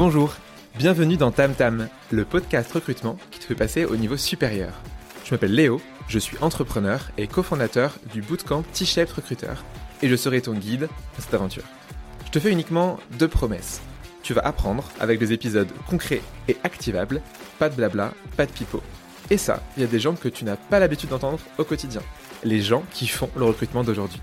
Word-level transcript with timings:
Bonjour, 0.00 0.34
bienvenue 0.78 1.18
dans 1.18 1.30
Tam 1.30 1.54
Tam, 1.54 1.86
le 2.10 2.24
podcast 2.24 2.72
recrutement 2.72 3.18
qui 3.30 3.38
te 3.38 3.44
fait 3.44 3.54
passer 3.54 3.84
au 3.84 3.96
niveau 3.96 4.16
supérieur. 4.16 4.72
Je 5.26 5.34
m'appelle 5.34 5.54
Léo, 5.54 5.78
je 6.08 6.18
suis 6.18 6.38
entrepreneur 6.40 7.10
et 7.18 7.26
cofondateur 7.26 7.98
du 8.10 8.22
bootcamp 8.22 8.62
T-Shaped 8.62 9.12
Recruiter 9.12 9.52
et 10.00 10.08
je 10.08 10.16
serai 10.16 10.40
ton 10.40 10.54
guide 10.54 10.88
dans 10.88 11.22
cette 11.22 11.34
aventure. 11.34 11.64
Je 12.24 12.30
te 12.30 12.40
fais 12.40 12.50
uniquement 12.50 12.98
deux 13.18 13.28
promesses. 13.28 13.82
Tu 14.22 14.32
vas 14.32 14.40
apprendre 14.40 14.88
avec 15.00 15.18
des 15.18 15.34
épisodes 15.34 15.68
concrets 15.86 16.22
et 16.48 16.56
activables, 16.64 17.20
pas 17.58 17.68
de 17.68 17.74
blabla, 17.74 18.14
pas 18.38 18.46
de 18.46 18.52
pipeau. 18.52 18.82
Et 19.28 19.36
ça, 19.36 19.62
il 19.76 19.82
y 19.82 19.84
a 19.84 19.86
des 19.86 20.00
gens 20.00 20.14
que 20.14 20.30
tu 20.30 20.46
n'as 20.46 20.56
pas 20.56 20.78
l'habitude 20.78 21.10
d'entendre 21.10 21.40
au 21.58 21.64
quotidien. 21.64 22.00
Les 22.42 22.62
gens 22.62 22.84
qui 22.90 23.06
font 23.06 23.28
le 23.36 23.44
recrutement 23.44 23.84
d'aujourd'hui. 23.84 24.22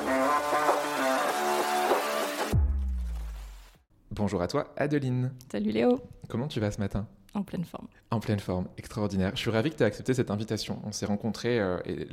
Bonjour 4.11 4.41
à 4.41 4.47
toi, 4.47 4.73
Adeline. 4.75 5.31
Salut 5.49 5.71
Léo. 5.71 6.01
Comment 6.27 6.49
tu 6.49 6.59
vas 6.59 6.69
ce 6.69 6.79
matin? 6.79 7.07
En 7.33 7.43
pleine 7.43 7.63
forme. 7.63 7.87
En 8.09 8.19
pleine 8.19 8.39
forme, 8.41 8.67
extraordinaire. 8.77 9.31
Je 9.35 9.39
suis 9.39 9.49
ravi 9.49 9.69
que 9.69 9.77
tu 9.77 9.83
aies 9.83 9.85
accepté 9.85 10.13
cette 10.13 10.31
invitation. 10.31 10.81
On 10.83 10.91
s'est 10.91 11.05
rencontrés 11.05 11.61
euh, 11.61 11.77
et 11.85 12.07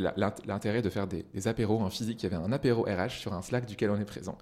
l'intérêt 0.46 0.80
de 0.80 0.90
faire 0.90 1.08
des, 1.08 1.26
des 1.34 1.48
apéros 1.48 1.80
en 1.80 1.90
physique. 1.90 2.22
Il 2.22 2.30
y 2.30 2.32
avait 2.32 2.42
un 2.42 2.52
apéro 2.52 2.82
RH 2.82 3.18
sur 3.18 3.34
un 3.34 3.42
Slack 3.42 3.66
duquel 3.66 3.90
on 3.90 3.98
est 3.98 4.04
présent. 4.04 4.38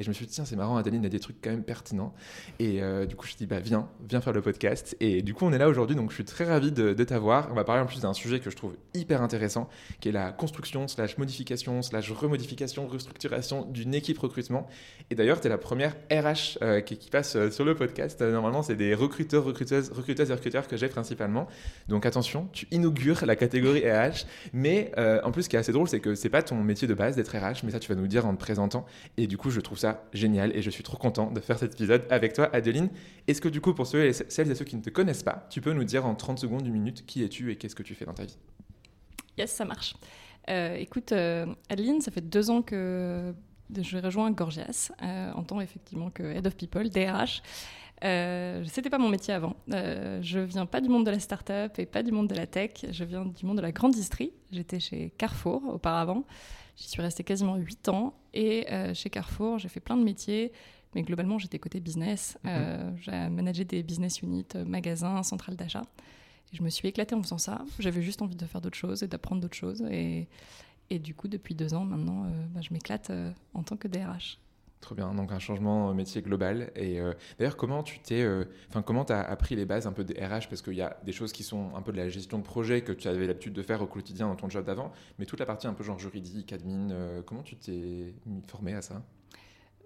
Et 0.00 0.02
je 0.02 0.08
me 0.08 0.14
suis 0.14 0.24
dit, 0.24 0.32
tiens, 0.32 0.46
c'est 0.46 0.56
marrant, 0.56 0.78
Adeline 0.78 1.04
a 1.04 1.10
des 1.10 1.20
trucs 1.20 1.42
quand 1.42 1.50
même 1.50 1.62
pertinents. 1.62 2.14
Et 2.58 2.82
euh, 2.82 3.04
du 3.04 3.16
coup, 3.16 3.26
je 3.26 3.32
me 3.32 3.36
suis 3.36 3.44
dit, 3.44 3.46
bah, 3.46 3.60
viens, 3.60 3.86
viens 4.08 4.22
faire 4.22 4.32
le 4.32 4.40
podcast. 4.40 4.96
Et 4.98 5.20
du 5.20 5.34
coup, 5.34 5.44
on 5.44 5.52
est 5.52 5.58
là 5.58 5.68
aujourd'hui, 5.68 5.94
donc 5.94 6.08
je 6.08 6.14
suis 6.14 6.24
très 6.24 6.46
ravi 6.46 6.72
de, 6.72 6.94
t'avoir. 7.04 7.48
On 7.50 7.54
va 7.54 7.64
parler 7.64 7.82
en 7.82 7.86
plus 7.86 8.00
d'un 8.00 8.14
sujet 8.14 8.40
que 8.40 8.48
je 8.48 8.56
trouve 8.56 8.76
hyper 8.94 9.20
intéressant, 9.20 9.68
qui 10.00 10.08
est 10.08 10.12
la 10.12 10.32
construction, 10.32 10.88
slash 10.88 11.18
modification, 11.18 11.82
slash 11.82 12.10
remodification, 12.12 12.86
restructuration 12.86 13.66
d'une 13.66 13.94
équipe 13.94 14.18
recrutement. 14.18 14.66
Et 15.10 15.14
d'ailleurs, 15.14 15.38
tu 15.38 15.48
es 15.48 15.50
la 15.50 15.58
première 15.58 15.94
RH 16.10 16.56
euh, 16.62 16.80
qui, 16.80 16.96
passe 17.10 17.36
euh, 17.36 17.50
sur 17.50 17.66
le 17.66 17.74
podcast. 17.74 18.22
normalement, 18.22 18.62
c'est 18.62 18.76
des 18.76 18.94
recruteurs, 18.94 19.44
recruteuses, 19.44 19.90
recruteuses 19.90 20.30
et 20.30 20.34
recruteurs 20.34 20.66
que 20.66 20.78
j'ai 20.78 20.88
principalement. 20.88 21.46
Donc 21.88 22.06
attention, 22.06 22.48
tu 22.54 22.66
inaugures 22.70 23.26
la 23.26 23.36
catégorie 23.36 23.80
RH. 23.80 24.24
Mais 24.54 24.92
en 24.96 25.30
plus, 25.30 25.42
ce 25.42 25.48
qui 25.50 25.56
est 25.56 25.58
assez 25.58 25.72
drôle, 25.72 25.88
c'est 25.88 26.00
que 26.00 26.14
c'est 26.14 26.30
pas 26.30 26.42
ton 26.42 26.56
métier 26.56 26.88
de 26.88 26.94
base 26.94 27.16
d'être 27.16 27.36
RH, 27.36 27.64
mais 27.64 27.72
ça, 27.72 27.80
tu 27.80 27.92
vas 27.92 28.00
nous 28.00 28.06
dire 28.06 28.26
en 28.26 28.34
te 28.34 28.40
présentant. 28.40 28.86
Et 29.18 29.26
du 29.26 29.36
coup, 29.36 29.50
je 29.50 29.60
trouve 29.60 29.78
ça 29.78 29.89
génial 30.12 30.54
et 30.56 30.62
je 30.62 30.70
suis 30.70 30.82
trop 30.82 30.96
content 30.96 31.30
de 31.30 31.40
faire 31.40 31.58
cet 31.58 31.74
épisode 31.74 32.04
avec 32.10 32.32
toi, 32.32 32.48
Adeline. 32.52 32.90
Est-ce 33.26 33.40
que 33.40 33.48
du 33.48 33.60
coup, 33.60 33.74
pour 33.74 33.86
ceux 33.86 34.04
et 34.04 34.12
celles 34.12 34.50
et 34.50 34.54
ceux 34.54 34.64
qui 34.64 34.76
ne 34.76 34.82
te 34.82 34.90
connaissent 34.90 35.22
pas, 35.22 35.46
tu 35.50 35.60
peux 35.60 35.72
nous 35.72 35.84
dire 35.84 36.06
en 36.06 36.14
30 36.14 36.38
secondes, 36.38 36.66
une 36.66 36.72
minute, 36.72 37.06
qui 37.06 37.22
es-tu 37.22 37.50
et 37.50 37.56
qu'est-ce 37.56 37.74
que 37.74 37.82
tu 37.82 37.94
fais 37.94 38.04
dans 38.04 38.14
ta 38.14 38.24
vie? 38.24 38.36
Yes, 39.38 39.52
ça 39.52 39.64
marche. 39.64 39.94
Euh, 40.48 40.74
écoute, 40.76 41.12
euh, 41.12 41.46
Adeline, 41.68 42.00
ça 42.00 42.10
fait 42.10 42.20
deux 42.20 42.50
ans 42.50 42.62
que 42.62 43.34
je 43.78 43.98
rejoins 43.98 44.30
Gorgias 44.30 44.90
euh, 45.02 45.32
en 45.32 45.42
tant 45.44 45.60
effectivement 45.60 46.10
que 46.10 46.22
Head 46.22 46.46
of 46.46 46.56
People, 46.56 46.88
DRH. 46.88 47.42
Euh, 48.02 48.64
C'était 48.66 48.90
pas 48.90 48.98
mon 48.98 49.08
métier 49.08 49.34
avant. 49.34 49.56
Euh, 49.72 50.20
je 50.22 50.38
viens 50.40 50.66
pas 50.66 50.80
du 50.80 50.88
monde 50.88 51.04
de 51.04 51.10
la 51.10 51.18
start-up 51.18 51.78
et 51.78 51.86
pas 51.86 52.02
du 52.02 52.12
monde 52.12 52.28
de 52.28 52.34
la 52.34 52.46
tech. 52.46 52.72
Je 52.90 53.04
viens 53.04 53.24
du 53.24 53.44
monde 53.44 53.58
de 53.58 53.62
la 53.62 53.72
grande 53.72 53.94
industrie. 53.94 54.32
J'étais 54.52 54.80
chez 54.80 55.12
Carrefour 55.18 55.62
auparavant. 55.74 56.24
J'y 56.76 56.88
suis 56.88 57.02
restée 57.02 57.24
quasiment 57.24 57.56
8 57.56 57.88
ans. 57.88 58.14
Et 58.34 58.66
euh, 58.70 58.94
chez 58.94 59.10
Carrefour, 59.10 59.58
j'ai 59.58 59.68
fait 59.68 59.80
plein 59.80 59.96
de 59.96 60.02
métiers. 60.02 60.52
Mais 60.94 61.02
globalement, 61.02 61.38
j'étais 61.38 61.58
côté 61.58 61.80
business. 61.80 62.36
Mhm. 62.42 62.50
Euh, 62.52 62.90
j'ai 63.00 63.28
managé 63.28 63.64
des 63.64 63.82
business 63.82 64.22
units, 64.22 64.46
euh, 64.56 64.64
magasins, 64.64 65.22
centrales 65.22 65.56
d'achat. 65.56 65.84
Et 66.52 66.56
je 66.56 66.62
me 66.62 66.68
suis 66.68 66.88
éclatée 66.88 67.14
en 67.14 67.22
faisant 67.22 67.38
ça. 67.38 67.64
J'avais 67.78 68.02
juste 68.02 68.22
envie 68.22 68.36
de 68.36 68.46
faire 68.46 68.60
d'autres 68.60 68.78
choses 68.78 69.02
et 69.02 69.06
d'apprendre 69.06 69.40
d'autres 69.40 69.56
choses. 69.56 69.82
Et, 69.90 70.28
et, 70.90 70.98
du 70.98 71.14
coup, 71.14 71.28
depuis 71.28 71.54
deux 71.54 71.74
ans 71.74 71.84
maintenant, 71.84 72.26
bah, 72.52 72.60
je 72.60 72.72
m'éclate 72.72 73.12
en 73.54 73.62
tant 73.62 73.76
que 73.76 73.86
DRH. 73.86 74.38
Trop 74.80 74.94
bien, 74.94 75.12
donc 75.12 75.30
un 75.30 75.38
changement 75.38 75.92
métier 75.92 76.22
global. 76.22 76.70
Et 76.74 77.00
euh, 77.00 77.12
d'ailleurs, 77.38 77.58
comment 77.58 77.82
tu 77.82 77.98
t'es, 77.98 78.22
euh, 78.22 78.44
enfin 78.70 78.80
comment 78.80 79.04
as 79.04 79.20
appris 79.20 79.54
les 79.54 79.66
bases 79.66 79.86
un 79.86 79.92
peu 79.92 80.04
des 80.04 80.14
RH 80.14 80.48
Parce 80.48 80.62
qu'il 80.62 80.74
y 80.74 80.80
a 80.80 80.96
des 81.04 81.12
choses 81.12 81.32
qui 81.32 81.42
sont 81.42 81.74
un 81.74 81.82
peu 81.82 81.92
de 81.92 81.98
la 81.98 82.08
gestion 82.08 82.38
de 82.38 82.42
projet 82.42 82.80
que 82.80 82.92
tu 82.92 83.06
avais 83.06 83.26
l'habitude 83.26 83.52
de 83.52 83.62
faire 83.62 83.82
au 83.82 83.86
quotidien 83.86 84.28
dans 84.28 84.36
ton 84.36 84.48
job 84.48 84.64
d'avant, 84.64 84.90
mais 85.18 85.26
toute 85.26 85.38
la 85.38 85.44
partie 85.44 85.66
un 85.66 85.74
peu 85.74 85.84
genre 85.84 85.98
juridique, 85.98 86.54
admin, 86.54 86.90
euh, 86.92 87.20
comment 87.20 87.42
tu 87.42 87.56
t'es 87.56 88.14
formé 88.46 88.72
à 88.72 88.80
ça? 88.80 89.02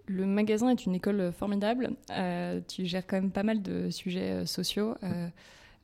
Le 0.06 0.26
magasin 0.26 0.68
est 0.68 0.86
une 0.86 0.94
école 0.94 1.32
formidable. 1.32 1.96
tu 2.68 2.84
gères 2.84 3.06
quand 3.06 3.16
même 3.16 3.32
pas 3.32 3.42
mal 3.42 3.62
de 3.62 3.90
sujets 3.90 4.46
sociaux. 4.46 4.94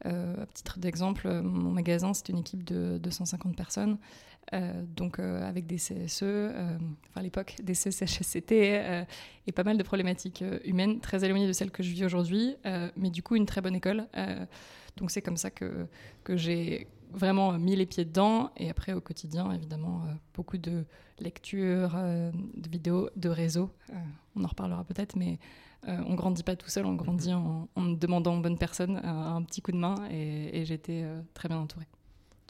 À 0.05 0.47
titre 0.55 0.79
d'exemple, 0.79 1.29
mon 1.43 1.71
magasin, 1.71 2.15
c'est 2.15 2.29
une 2.29 2.39
équipe 2.39 2.65
de 2.65 2.99
250 2.99 3.57
personnes. 3.57 3.99
Euh, 4.53 4.83
donc 4.97 5.19
euh, 5.19 5.49
avec 5.49 5.67
des 5.67 5.77
CSE, 5.77 6.23
euh, 6.23 6.77
enfin 7.09 7.21
à 7.21 7.23
l'époque 7.23 7.55
des 7.63 7.75
CSHSCT 7.75 8.53
et 9.47 9.53
pas 9.53 9.63
mal 9.63 9.79
de 9.79 9.83
problématiques 9.83 10.43
humaines 10.65 10.99
très 11.01 11.25
éloignées 11.25 11.47
de 11.47 11.53
celles 11.53 11.71
que 11.71 11.83
je 11.83 11.93
vis 11.93 12.05
aujourd'hui, 12.05 12.57
mais 12.97 13.11
du 13.11 13.23
coup 13.23 13.37
une 13.37 13.47
très 13.47 13.61
bonne 13.61 13.75
école. 13.75 14.07
donc 14.97 15.11
c'est 15.11 15.23
comme 15.23 15.37
ça 15.37 15.51
que, 15.51 15.87
que 16.25 16.37
j'ai 16.37 16.89
vraiment 17.13 17.53
mis 17.59 17.77
les 17.77 17.87
pieds 17.87 18.05
dedans 18.05 18.51
et 18.57 18.71
après 18.71 18.93
au 18.93 19.01
quotidien 19.01 19.53
évidemment 19.53 20.03
beaucoup 20.35 20.59
de 20.59 20.85
lectures, 21.19 21.95
de 21.95 22.69
vidéos, 22.69 23.11
de 23.17 23.29
réseaux. 23.29 23.71
on 24.37 24.45
en 24.45 24.49
reparlera 24.49 24.85
peut-être, 24.85 25.17
mais 25.17 25.39
on 25.87 26.15
grandit 26.15 26.43
pas 26.43 26.57
tout 26.57 26.69
seul, 26.69 26.87
on 26.87 26.95
grandit 26.95 27.33
en, 27.33 27.69
en 27.75 27.85
demandant 27.85 28.37
aux 28.37 28.41
bonnes 28.41 28.59
personnes 28.59 29.01
un, 29.03 29.43
petit 29.43 29.63
coup 29.63 29.73
de 29.73 29.79
main 29.79 29.95
et, 30.11 30.61
et 30.61 30.65
j'étais 30.65 31.05
très 31.35 31.49
bien 31.49 31.59
entourée. 31.59 31.87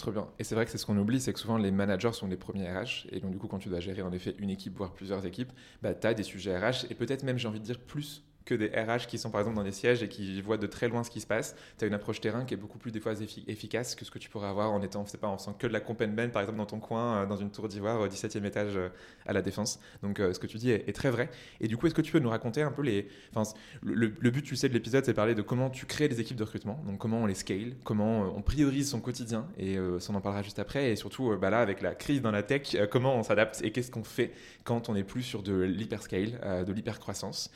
Très 0.00 0.12
bien. 0.12 0.28
Et 0.38 0.44
c'est 0.44 0.54
vrai 0.54 0.64
que 0.64 0.70
c'est 0.70 0.78
ce 0.78 0.86
qu'on 0.86 0.96
oublie, 0.96 1.20
c'est 1.20 1.34
que 1.34 1.38
souvent 1.38 1.58
les 1.58 1.70
managers 1.70 2.12
sont 2.12 2.26
les 2.26 2.38
premiers 2.38 2.70
RH. 2.72 3.06
Et 3.12 3.20
donc, 3.20 3.32
du 3.32 3.38
coup, 3.38 3.48
quand 3.48 3.58
tu 3.58 3.68
dois 3.68 3.80
gérer 3.80 4.00
en 4.00 4.10
effet 4.12 4.34
une 4.38 4.48
équipe, 4.48 4.74
voire 4.78 4.92
plusieurs 4.92 5.26
équipes, 5.26 5.52
bah, 5.82 5.92
tu 5.92 6.06
as 6.06 6.14
des 6.14 6.22
sujets 6.22 6.56
RH 6.56 6.86
et 6.88 6.94
peut-être 6.94 7.22
même, 7.22 7.36
j'ai 7.36 7.48
envie 7.48 7.60
de 7.60 7.64
dire, 7.64 7.78
plus 7.78 8.24
que 8.44 8.54
des 8.54 8.68
RH 8.68 9.06
qui 9.06 9.18
sont 9.18 9.30
par 9.30 9.40
exemple 9.40 9.56
dans 9.56 9.64
des 9.64 9.72
sièges 9.72 10.02
et 10.02 10.08
qui 10.08 10.40
voient 10.40 10.56
de 10.56 10.66
très 10.66 10.88
loin 10.88 11.04
ce 11.04 11.10
qui 11.10 11.20
se 11.20 11.26
passe. 11.26 11.54
Tu 11.78 11.84
as 11.84 11.88
une 11.88 11.94
approche 11.94 12.20
terrain 12.20 12.44
qui 12.44 12.54
est 12.54 12.56
beaucoup 12.56 12.78
plus 12.78 12.90
des 12.90 13.00
fois 13.00 13.12
efficace 13.46 13.94
que 13.94 14.04
ce 14.04 14.10
que 14.10 14.18
tu 14.18 14.28
pourrais 14.28 14.48
avoir 14.48 14.72
en 14.72 14.82
étant, 14.82 15.04
pas, 15.20 15.28
en 15.28 15.38
faisant 15.38 15.52
que 15.52 15.66
de 15.66 15.72
la 15.72 15.80
comp 15.80 15.98
ben 15.98 16.30
par 16.30 16.42
exemple 16.42 16.58
dans 16.58 16.66
ton 16.66 16.80
coin, 16.80 17.22
euh, 17.22 17.26
dans 17.26 17.36
une 17.36 17.50
tour 17.50 17.68
d'ivoire, 17.68 18.00
au 18.00 18.08
17e 18.08 18.44
étage 18.44 18.76
euh, 18.76 18.88
à 19.26 19.32
la 19.32 19.42
Défense. 19.42 19.80
Donc 20.02 20.20
euh, 20.20 20.32
ce 20.32 20.38
que 20.38 20.46
tu 20.46 20.58
dis 20.58 20.70
est, 20.70 20.92
très 20.94 21.10
vrai. 21.10 21.30
Et 21.60 21.68
du 21.68 21.76
coup, 21.76 21.86
est-ce 21.86 21.94
que 21.94 22.02
tu 22.02 22.12
peux 22.12 22.18
nous 22.18 22.28
raconter 22.30 22.62
un 22.62 22.72
peu 22.72 22.82
les... 22.82 23.06
Enfin, 23.34 23.50
le, 23.82 24.08
but, 24.08 24.42
tu 24.42 24.56
sais, 24.56 24.68
de 24.68 24.74
l'épisode, 24.74 25.04
c'est 25.04 25.14
parler 25.14 25.34
de 25.34 25.42
comment 25.42 25.70
tu 25.70 25.86
crées 25.86 26.08
des 26.08 26.20
équipes 26.20 26.36
de 26.36 26.44
recrutement, 26.44 26.82
donc 26.86 26.98
comment 26.98 27.18
on 27.18 27.26
les 27.26 27.34
scale, 27.34 27.74
comment 27.84 28.34
on 28.34 28.42
priorise 28.42 28.90
son 28.90 29.00
quotidien, 29.00 29.46
et 29.58 29.76
ça 29.98 30.12
on 30.12 30.16
en 30.16 30.20
parlera 30.20 30.42
juste 30.42 30.58
après. 30.58 30.90
Et 30.90 30.96
surtout, 30.96 31.36
bah 31.36 31.50
là, 31.50 31.60
avec 31.60 31.80
la 31.80 31.94
crise 31.94 32.22
dans 32.22 32.30
la 32.30 32.42
tech, 32.42 32.76
comment 32.90 33.16
on 33.16 33.22
s'adapte 33.22 33.62
et 33.62 33.70
qu'est-ce 33.70 33.90
qu'on 33.90 34.04
fait 34.04 34.32
quand 34.64 34.88
on 34.88 34.94
n'est 34.94 35.04
plus 35.04 35.22
sur 35.22 35.42
de 35.42 35.54
l'hyperscale, 35.62 36.64
de 36.66 36.72
l'hypercroissance. 36.72 37.50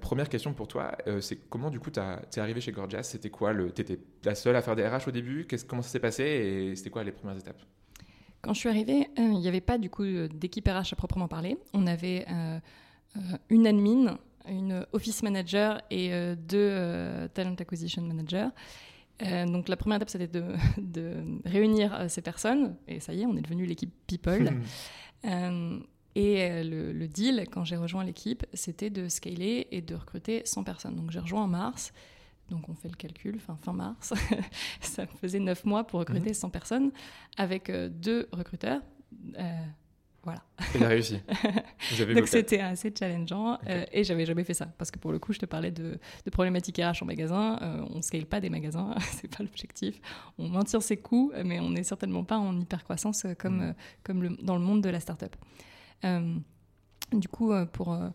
première 0.00 0.19
question 0.28 0.52
pour 0.52 0.68
toi, 0.68 0.92
euh, 1.06 1.20
c'est 1.20 1.48
comment 1.48 1.70
du 1.70 1.80
coup 1.80 1.90
tu 1.90 2.00
es 2.00 2.38
arrivé 2.40 2.60
chez 2.60 2.72
Gorgias? 2.72 3.04
C'était 3.04 3.30
quoi 3.30 3.52
le, 3.52 3.70
T'étais 3.70 3.98
la 4.24 4.34
seule 4.34 4.56
à 4.56 4.62
faire 4.62 4.76
des 4.76 4.86
RH 4.86 5.08
au 5.08 5.10
début? 5.10 5.46
Qu'est-ce, 5.46 5.64
Comment 5.64 5.82
ça 5.82 5.88
s'est 5.88 6.00
passé? 6.00 6.24
Et 6.24 6.76
c'était 6.76 6.90
quoi 6.90 7.04
les 7.04 7.12
premières 7.12 7.38
étapes? 7.38 7.60
Quand 8.42 8.54
je 8.54 8.58
suis 8.58 8.68
arrivée, 8.68 9.08
euh, 9.18 9.22
il 9.22 9.38
n'y 9.38 9.48
avait 9.48 9.60
pas 9.60 9.78
du 9.78 9.90
coup 9.90 10.04
d'équipe 10.04 10.66
RH 10.66 10.92
à 10.92 10.96
proprement 10.96 11.28
parler. 11.28 11.58
On 11.74 11.86
avait 11.86 12.26
euh, 12.30 12.58
une 13.50 13.66
admin, 13.66 14.18
une 14.48 14.86
office 14.92 15.22
manager 15.22 15.82
et 15.90 16.10
deux 16.36 17.28
talent 17.34 17.54
acquisition 17.58 18.02
managers. 18.02 18.48
donc 19.20 19.68
la 19.68 19.76
première 19.76 19.96
étape, 19.96 20.08
c'était 20.08 20.26
de, 20.26 20.44
de, 20.78 21.14
réunir 21.44 22.06
ces 22.08 22.22
personnes, 22.22 22.76
et 22.88 23.00
ça 23.00 23.12
y 23.12 23.22
est, 23.22 23.26
on 23.26 23.36
est 23.36 23.42
devenu 23.42 23.66
l'équipe 23.66 23.92
People. 24.06 24.54
Et 26.20 26.50
euh, 26.50 26.92
le, 26.92 27.08
deal, 27.08 27.46
quand 27.50 27.64
j'ai 27.64 27.76
rejoint 27.76 28.04
l'équipe, 28.04 28.44
c'était 28.52 28.90
de 28.90 29.08
scaler 29.08 29.68
et 29.70 29.80
de 29.80 29.94
recruter 29.94 30.42
100 30.44 30.64
personnes. 30.64 30.94
Donc 30.94 31.10
j'ai 31.10 31.18
rejoint 31.18 31.44
en 31.44 31.48
mars, 31.48 31.94
donc 32.50 32.68
on 32.68 32.74
fait 32.74 32.88
le 32.88 32.96
calcul, 32.96 33.40
fin, 33.40 33.56
fin 33.56 33.72
mars, 33.72 34.12
ça 34.82 35.06
faisait 35.06 35.38
9 35.38 35.64
mois 35.64 35.84
pour 35.84 36.00
recruter 36.00 36.34
100 36.34 36.48
mhm. 36.48 36.52
personnes 36.52 36.92
avec 37.38 37.70
euh, 37.70 37.88
deux 37.88 38.28
recruteurs. 38.32 38.82
Euh, 39.38 39.42
voilà. 40.22 40.42
Il 40.74 40.84
a 40.84 40.88
réussi. 40.88 41.18
Donc 42.14 42.28
c'était 42.28 42.60
assez 42.60 42.92
challengeant 42.96 43.58
et 43.90 44.04
j'avais 44.04 44.26
jamais 44.26 44.44
fait 44.44 44.52
ça 44.52 44.66
parce 44.66 44.90
que 44.90 44.98
pour 44.98 45.12
le 45.12 45.18
coup, 45.18 45.32
je 45.32 45.38
te 45.38 45.46
parlais 45.46 45.70
de, 45.70 45.98
problématiques 46.30 46.76
RH 46.76 47.02
en 47.02 47.06
magasin. 47.06 47.58
on 47.90 47.96
ne 47.96 48.02
scale 48.02 48.26
pas 48.26 48.38
des 48.38 48.50
magasins, 48.50 48.94
c'est 49.12 49.34
pas 49.34 49.42
l'objectif. 49.42 49.98
On 50.36 50.50
maintient 50.50 50.80
ses 50.80 50.98
coûts, 50.98 51.32
mais 51.42 51.58
on 51.60 51.70
n'est 51.70 51.84
certainement 51.84 52.24
pas 52.24 52.36
en 52.36 52.60
hyper 52.60 52.84
croissance 52.84 53.24
comme, 53.38 53.68
mhm. 53.68 53.74
comme 54.02 54.22
le, 54.22 54.36
dans 54.42 54.56
le 54.56 54.62
monde 54.62 54.82
de 54.82 54.90
la 54.90 55.00
startup. 55.00 55.34
Euh, 56.04 56.36
du 57.12 57.28
coup, 57.28 57.52
euh, 57.52 57.66
pour, 57.66 57.92
euh, 57.92 58.08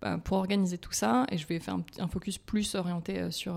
bah, 0.00 0.18
pour 0.22 0.36
organiser 0.36 0.78
tout 0.78 0.92
ça, 0.92 1.26
et 1.30 1.38
je 1.38 1.46
vais 1.46 1.58
faire 1.58 1.74
un, 1.74 1.84
un 1.98 2.08
focus 2.08 2.38
plus 2.38 2.74
orienté 2.74 3.30
sur, 3.30 3.56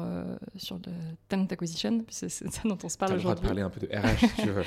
sur 0.56 0.78
le 0.78 0.92
talent 1.28 1.46
acquisition, 1.50 2.04
c'est 2.10 2.30
ça 2.30 2.62
dont 2.66 2.78
on 2.84 2.90
se 2.90 2.98
parle 2.98 3.14
aujourd'hui. 3.14 3.46
parler 3.46 3.62
un 3.62 3.70
peu 3.70 3.82
de 3.82 3.88
RH, 3.88 4.18
si 4.18 4.42
tu 4.42 4.50
veux. 4.50 4.64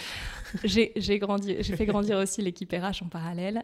j'ai 0.96 1.18
grandi, 1.18 1.56
j'ai 1.60 1.76
fait 1.76 1.86
grandir 1.86 2.18
aussi 2.18 2.42
l'équipe 2.42 2.72
RH 2.72 3.02
en 3.02 3.08
parallèle. 3.08 3.62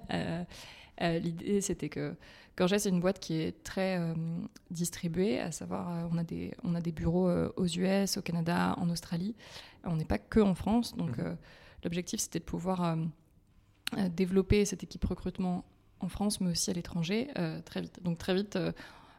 L'idée, 1.01 1.61
c'était 1.61 1.89
que 1.89 2.17
Gorgia, 2.57 2.81
c'est 2.81 2.89
une 2.89 2.99
boîte 2.99 3.21
qui 3.21 3.35
est 3.35 3.63
très 3.63 4.01
distribuée, 4.71 5.39
à 5.39 5.53
savoir, 5.53 6.09
on, 6.11 6.19
a 6.19 6.25
des, 6.25 6.55
on 6.65 6.75
a 6.75 6.81
des 6.81 6.91
bureaux 6.93 7.31
aux 7.57 7.67
US, 7.67 8.17
au 8.17 8.23
Canada, 8.23 8.75
en 8.79 8.91
Australie. 8.91 9.37
On 9.85 9.95
n'est 9.95 10.05
pas 10.05 10.19
que 10.19 10.41
en 10.41 10.55
France, 10.55 10.97
donc 10.97 11.19
mhm. 11.19 11.37
l'objectif, 11.85 12.21
c'était 12.21 12.41
de 12.41 12.45
pouvoir 12.45 12.97
développer 14.11 14.65
cette 14.65 14.83
équipe 14.83 15.05
recrutement 15.05 15.65
en 16.01 16.09
France, 16.09 16.41
mais 16.41 16.51
aussi 16.51 16.71
à 16.71 16.75
l'étranger, 16.75 17.29
euh, 17.39 17.61
très 17.63 17.81
vite. 17.81 18.03
Donc 18.03 18.19
très 18.19 18.35
vite, 18.35 18.57
euh, 18.57 18.73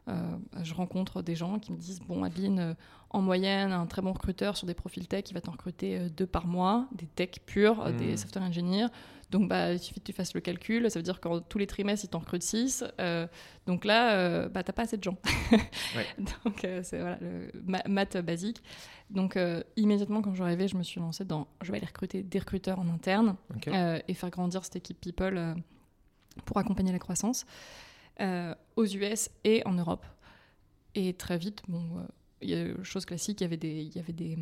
euh, 0.08 0.36
je 0.62 0.74
rencontre 0.74 1.22
des 1.22 1.36
gens 1.36 1.58
qui 1.58 1.72
me 1.72 1.76
disent 1.76 2.00
Bon, 2.00 2.24
Adeline, 2.24 2.74
en 3.10 3.20
moyenne, 3.20 3.72
un 3.72 3.86
très 3.86 4.02
bon 4.02 4.12
recruteur 4.12 4.56
sur 4.56 4.66
des 4.66 4.74
profils 4.74 5.06
tech, 5.06 5.24
il 5.28 5.34
va 5.34 5.40
t'en 5.40 5.52
recruter 5.52 6.08
deux 6.10 6.26
par 6.26 6.46
mois, 6.46 6.86
des 6.92 7.06
tech 7.06 7.40
purs, 7.44 7.92
des 7.92 8.14
hmm. 8.14 8.16
software 8.16 8.44
engineers. 8.44 8.86
Donc, 9.30 9.48
bah, 9.48 9.72
il 9.72 9.78
suffit 9.78 10.00
que 10.00 10.06
tu 10.06 10.12
fasses 10.12 10.34
le 10.34 10.40
calcul. 10.40 10.90
Ça 10.90 10.98
veut 10.98 11.02
dire 11.02 11.20
qu'en 11.20 11.40
tous 11.40 11.58
les 11.58 11.66
trimestres, 11.66 12.04
il 12.04 12.08
t'en 12.08 12.18
recrute 12.18 12.42
6. 12.42 12.84
donc 13.66 13.84
là, 13.84 14.48
bah, 14.48 14.62
tu 14.62 14.68
n'as 14.68 14.72
pas 14.72 14.82
assez 14.82 14.96
de 14.96 15.02
gens. 15.02 15.16
donc, 16.44 16.66
c'est 16.82 16.98
voilà, 16.98 17.18
le 17.20 17.50
maths 17.88 18.16
basique. 18.16 18.62
Donc, 19.10 19.38
immédiatement, 19.76 20.22
quand 20.22 20.30
je 20.30 20.36
suis 20.36 20.44
arrivée, 20.44 20.68
je 20.68 20.76
me 20.76 20.82
suis 20.82 21.00
lancée 21.00 21.24
dans 21.24 21.46
je 21.62 21.70
vais 21.70 21.78
aller 21.78 21.86
recruter 21.86 22.22
des 22.22 22.38
recruteurs 22.38 22.78
en 22.78 22.88
interne 22.88 23.36
et 24.08 24.14
faire 24.14 24.30
grandir 24.30 24.64
cette 24.64 24.76
équipe 24.76 25.00
people 25.00 25.56
pour 26.44 26.58
accompagner 26.58 26.92
la 26.92 26.98
croissance 26.98 27.46
euh, 28.20 28.54
aux 28.76 28.84
US 28.84 29.30
et 29.44 29.62
en 29.66 29.72
Europe. 29.72 30.04
Et 30.94 31.14
très 31.14 31.38
vite, 31.38 31.62
bon, 31.68 31.98
euh, 31.98 32.02
il 32.42 32.50
y 32.50 32.54
a 32.54 32.82
chose 32.82 33.04
classique, 33.04 33.40
il 33.40 33.44
y 33.44 33.46
avait 33.46 33.56
des, 33.56 33.82
il 33.82 33.96
y 33.96 33.98
avait 33.98 34.12
des, 34.12 34.36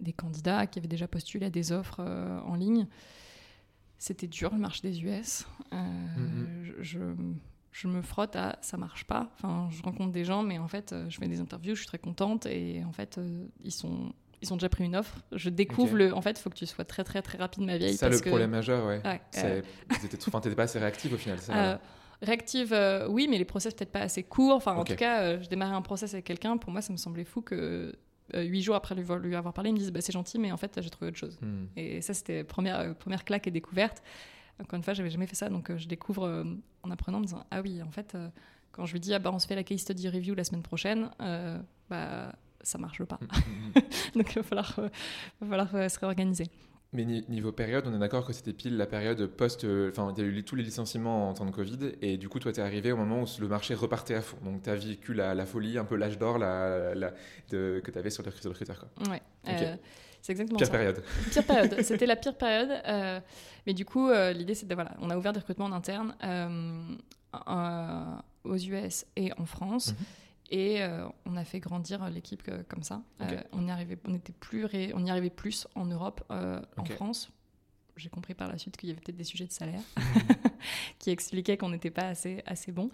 des 0.00 0.12
candidats 0.12 0.66
qui 0.66 0.78
avaient 0.78 0.88
déjà 0.88 1.08
postulé 1.08 1.46
à 1.46 1.50
des 1.50 1.72
offres 1.72 2.00
euh, 2.00 2.40
en 2.40 2.56
ligne. 2.56 2.86
C'était 3.98 4.26
dur 4.26 4.52
le 4.52 4.58
marché 4.58 4.88
des 4.88 5.02
US. 5.02 5.46
Mm-hmm. 5.72 6.74
je, 6.80 6.98
je, 7.72 7.88
me 7.88 8.02
frotte 8.02 8.36
à 8.36 8.58
ça 8.60 8.76
marche 8.76 9.04
pas. 9.04 9.30
Enfin, 9.34 9.68
je 9.70 9.82
rencontre 9.82 10.12
des 10.12 10.24
gens, 10.24 10.42
mais 10.42 10.58
en 10.58 10.68
fait, 10.68 10.94
je 11.08 11.18
fais 11.18 11.28
des 11.28 11.40
interviews, 11.40 11.74
je 11.74 11.80
suis 11.80 11.88
très 11.88 11.98
contente 11.98 12.46
et 12.46 12.82
en 12.84 12.92
fait, 12.92 13.18
ils 13.64 13.72
sont 13.72 14.12
ils 14.42 14.52
ont 14.52 14.56
déjà 14.56 14.68
pris 14.68 14.84
une 14.84 14.96
offre. 14.96 15.22
Je 15.32 15.50
découvre 15.50 15.96
le. 15.96 16.14
En 16.14 16.20
fait, 16.20 16.38
il 16.38 16.42
faut 16.42 16.50
que 16.50 16.56
tu 16.56 16.66
sois 16.66 16.84
très, 16.84 17.04
très, 17.04 17.22
très 17.22 17.38
rapide, 17.38 17.64
ma 17.64 17.78
vieille. 17.78 17.92
C'est 17.92 17.98
ça 17.98 18.08
le 18.08 18.20
problème 18.20 18.50
majeur, 18.50 18.86
ouais. 18.86 19.00
ouais 19.04 19.20
euh... 19.38 19.62
T'étais 20.00 20.54
pas 20.54 20.64
assez 20.64 20.78
réactive 20.78 21.14
au 21.14 21.16
final, 21.16 21.38
ça 21.38 21.56
euh, 21.56 21.76
Réactive, 22.22 22.72
euh, 22.72 23.06
oui, 23.08 23.28
mais 23.28 23.38
les 23.38 23.44
process 23.44 23.74
peut-être 23.74 23.92
pas 23.92 24.00
assez 24.00 24.22
courts. 24.22 24.56
Enfin, 24.56 24.74
en 24.74 24.84
tout 24.84 24.94
cas, 24.94 25.22
euh, 25.22 25.42
je 25.42 25.48
démarrais 25.48 25.74
un 25.74 25.82
process 25.82 26.14
avec 26.14 26.24
quelqu'un. 26.24 26.56
Pour 26.56 26.72
moi, 26.72 26.80
ça 26.80 26.92
me 26.92 26.98
semblait 26.98 27.24
fou 27.24 27.42
que 27.42 27.94
huit 28.34 28.62
jours 28.62 28.74
après 28.74 28.94
lui, 28.94 29.04
lui, 29.22 29.36
avoir 29.36 29.54
parlé, 29.54 29.70
il 29.70 29.74
me 29.74 29.78
dise 29.78 29.92
bah, 29.92 30.00
c'est 30.00 30.12
gentil, 30.12 30.38
mais 30.38 30.52
en 30.52 30.56
fait, 30.56 30.80
j'ai 30.80 30.90
trouvé 30.90 31.08
autre 31.08 31.18
chose. 31.18 31.38
Hmm. 31.40 31.66
Et 31.76 32.00
ça, 32.00 32.14
c'était 32.14 32.44
première, 32.44 32.94
première 32.96 33.24
claque 33.24 33.46
et 33.46 33.50
découverte. 33.50 34.02
Encore 34.60 34.76
une 34.76 34.82
fois, 34.82 34.94
j'avais 34.94 35.10
jamais 35.10 35.26
fait 35.26 35.36
ça, 35.36 35.48
donc 35.48 35.74
je 35.76 35.86
découvre 35.86 36.44
en 36.82 36.90
apprenant 36.90 37.18
en 37.18 37.20
me 37.20 37.26
disant 37.26 37.44
ah 37.50 37.60
oui, 37.60 37.82
en 37.82 37.90
fait, 37.90 38.16
quand 38.72 38.86
je 38.86 38.92
lui 38.92 39.00
dis 39.00 39.12
ah 39.12 39.18
bah 39.18 39.30
on 39.32 39.38
se 39.38 39.46
fait 39.46 39.54
la 39.54 39.64
case 39.64 39.80
study 39.80 40.08
review 40.08 40.34
la 40.34 40.44
semaine 40.44 40.62
prochaine, 40.62 41.10
bah 41.90 42.32
ça 42.66 42.78
marche 42.78 43.02
pas. 43.04 43.18
Mm, 43.20 43.26
mm, 43.26 43.78
mm. 43.78 43.82
Donc 44.16 44.30
il 44.30 44.34
va 44.34 44.42
falloir, 44.42 44.78
euh, 44.78 44.88
va 45.40 45.48
falloir 45.48 45.74
euh, 45.74 45.88
se 45.88 45.98
réorganiser. 45.98 46.46
Mais 46.96 47.04
niveau 47.04 47.52
période, 47.52 47.84
on 47.86 47.94
est 47.94 47.98
d'accord 47.98 48.26
que 48.26 48.32
c'était 48.32 48.54
pile 48.54 48.78
la 48.78 48.86
période 48.86 49.26
post. 49.26 49.64
Euh, 49.64 49.90
enfin, 49.90 50.14
il 50.16 50.24
y 50.24 50.26
a 50.26 50.30
eu 50.30 50.42
tous 50.42 50.56
les 50.56 50.62
licenciements 50.62 51.28
en 51.28 51.34
temps 51.34 51.44
de 51.44 51.50
Covid, 51.50 51.92
et 52.00 52.16
du 52.16 52.30
coup, 52.30 52.38
toi, 52.38 52.52
tu 52.52 52.60
es 52.60 52.62
arrivé 52.62 52.90
au 52.90 52.96
moment 52.96 53.22
où 53.22 53.26
le 53.38 53.48
marché 53.48 53.74
repartait 53.74 54.14
à 54.14 54.22
fond. 54.22 54.38
Donc, 54.42 54.62
tu 54.62 54.70
as 54.70 54.74
vécu 54.74 55.12
la, 55.12 55.34
la, 55.34 55.44
folie, 55.44 55.76
un 55.76 55.84
peu 55.84 55.94
l'âge 55.96 56.18
d'or 56.18 56.38
la, 56.38 56.94
que 57.50 57.90
tu 57.90 57.98
avais 57.98 58.08
sur 58.08 58.22
le 58.22 58.30
recruteur. 58.48 58.78
Quoi. 58.78 59.12
Ouais. 59.12 59.20
c'est 60.22 60.32
exactement 60.32 60.56
pire 60.56 60.66
ça. 60.68 60.72
Période. 60.72 61.02
Pire 61.30 61.44
période. 61.44 61.82
C'était 61.82 62.06
la 62.06 62.16
pire 62.16 62.34
période. 62.34 62.80
mais 63.66 63.74
du 63.74 63.84
coup, 63.84 64.10
l'idée, 64.34 64.54
c'est 64.54 64.66
de. 64.66 64.74
Voilà, 64.74 64.96
on 65.00 65.10
a 65.10 65.18
ouvert 65.18 65.34
des 65.34 65.40
recrutements 65.40 65.66
en 65.66 65.72
interne 65.72 66.14
aux 68.44 68.56
US 68.56 69.04
et 69.16 69.32
en 69.36 69.44
France. 69.44 69.88
Mhm. 69.88 69.96
Et 70.50 70.82
euh, 70.82 71.06
on 71.24 71.36
a 71.36 71.44
fait 71.44 71.60
grandir 71.60 72.08
l'équipe 72.08 72.42
euh, 72.48 72.62
comme 72.68 72.82
ça. 72.82 73.02
Euh, 73.20 73.42
on, 73.52 73.66
y 73.66 73.70
arrivait, 73.70 73.98
on, 74.06 74.14
était 74.14 74.32
plus 74.32 74.66
on 74.94 75.04
y 75.04 75.10
arrivait 75.10 75.30
plus 75.30 75.66
en 75.74 75.86
Europe, 75.86 76.22
en 76.30 76.84
France. 76.84 77.30
J'ai 77.96 78.10
compris 78.10 78.34
par 78.34 78.48
la 78.48 78.58
suite 78.58 78.76
qu'il 78.76 78.90
y 78.90 78.92
avait 78.92 79.00
peut-être 79.00 79.16
des 79.16 79.24
sujets 79.24 79.46
de 79.46 79.52
salaire 79.52 79.80
qui 80.98 81.10
expliquaient 81.10 81.56
qu'on 81.56 81.70
n'était 81.70 81.90
pas 81.90 82.08
assez, 82.08 82.42
assez 82.44 82.70
bon. 82.70 82.90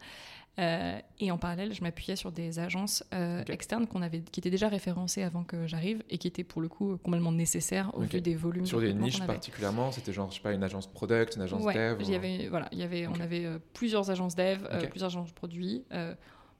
et 0.57 1.31
en 1.33 1.39
parallèle, 1.39 1.75
je 1.75 1.83
m'appuyais 1.83 2.15
sur 2.15 2.31
des 2.31 2.61
agences 2.61 3.03
externes 3.49 3.89
qu'on 3.89 4.01
avait, 4.01 4.21
qui 4.21 4.39
étaient 4.39 4.49
déjà 4.49 4.69
référencées 4.69 5.25
avant 5.25 5.43
que 5.43 5.67
j'arrive 5.67 6.05
et 6.09 6.19
qui 6.19 6.29
étaient 6.29 6.45
pour 6.45 6.63
le 6.63 6.69
coup 6.69 6.99
complètement 6.99 7.33
nécessaires 7.33 7.91
au 7.95 8.03
vu 8.03 8.21
des 8.21 8.37
volumes. 8.37 8.65
Sur 8.65 8.81
des 8.81 8.95
niches 8.95 9.21
particulièrement, 9.27 9.91
c'était 9.91 10.13
genre, 10.13 10.31
je 10.31 10.37
sais 10.37 10.43
pas, 10.43 10.53
une 10.53 10.63
agence 10.63 10.87
product, 10.87 11.35
une 11.35 11.43
agence 11.43 11.65
dev 11.65 12.03
y 12.03 12.15
avait, 12.15 12.49
voilà, 12.49 12.69
y 12.71 12.85
avait, 12.85 13.09
On 13.09 13.21
avait 13.21 13.47
plusieurs 13.75 14.09
agences 14.09 14.37
dev, 14.37 14.61
plusieurs 14.89 15.11
agences 15.11 15.33
produits. 15.33 15.85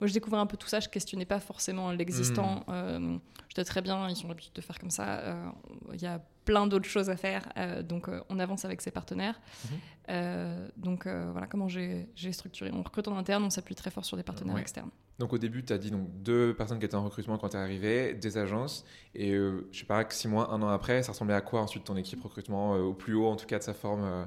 Moi, 0.03 0.09
je 0.09 0.15
découvrais 0.15 0.41
un 0.41 0.47
peu 0.47 0.57
tout 0.57 0.67
ça. 0.67 0.81
Je 0.81 0.89
questionnais 0.89 1.27
pas 1.27 1.39
forcément 1.39 1.93
l'existant. 1.93 2.65
Hmm. 2.67 2.73
Euh, 2.73 3.19
J'étais 3.49 3.63
très 3.63 3.83
bien. 3.83 4.09
Ils 4.09 4.25
ont 4.25 4.29
l'habitude 4.29 4.53
de 4.53 4.61
faire 4.61 4.77
comme 4.81 4.91
ça. 4.91 5.21
Euh, 5.21 5.49
il 5.95 6.03
y 6.03 6.07
a 6.07 6.21
plein 6.45 6.67
d'autres 6.67 6.89
choses 6.89 7.09
à 7.09 7.17
faire. 7.17 7.49
Euh, 7.57 7.85
donc, 7.85 8.11
on 8.29 8.41
avance 8.41 8.65
avec 8.65 8.81
ses 8.81 8.91
partenaires. 8.91 9.41
Mhm. 10.09 10.71
donc, 10.77 11.07
voilà 11.07 11.47
comment 11.47 11.69
j'ai 11.69 12.33
structuré. 12.33 12.73
On 12.75 12.83
recrute 12.83 13.07
en 13.07 13.17
interne. 13.17 13.45
On 13.45 13.51
s'appuie 13.51 13.77
très 13.77 13.93
fort 13.93 14.05
sur 14.05 14.17
des 14.17 14.25
partenaires 14.25 14.59
externes. 14.59 14.91
Donc, 15.21 15.33
au 15.33 15.39
début, 15.39 15.65
tu 15.65 15.73
as 15.73 15.79
dit 15.79 15.93
donc, 15.93 16.09
deux 16.21 16.53
personnes 16.53 16.81
qui 16.81 16.87
étaient 16.87 16.97
en 16.97 17.05
recrutement 17.05 17.39
quand 17.39 17.51
tu 17.51 17.57
es 17.57 17.61
arrivé, 17.61 18.13
des 18.15 18.39
agences. 18.39 18.85
Et 19.15 19.31
je 19.35 19.63
sais 19.71 19.85
pas, 19.85 20.05
six 20.11 20.27
mois, 20.27 20.51
un 20.51 20.61
an 20.63 20.69
après, 20.69 21.05
ça 21.05 21.13
ressemblait 21.13 21.37
à 21.37 21.43
quoi 21.43 21.61
ensuite 21.61 21.85
ton 21.85 21.97
équipe 21.97 22.21
recrutement, 22.25 22.73
au 22.73 22.93
plus 22.93 23.15
haut 23.15 23.29
en 23.29 23.37
tout 23.37 23.47
cas 23.47 23.61
de 23.61 23.63
sa 23.63 23.73
forme 23.73 24.27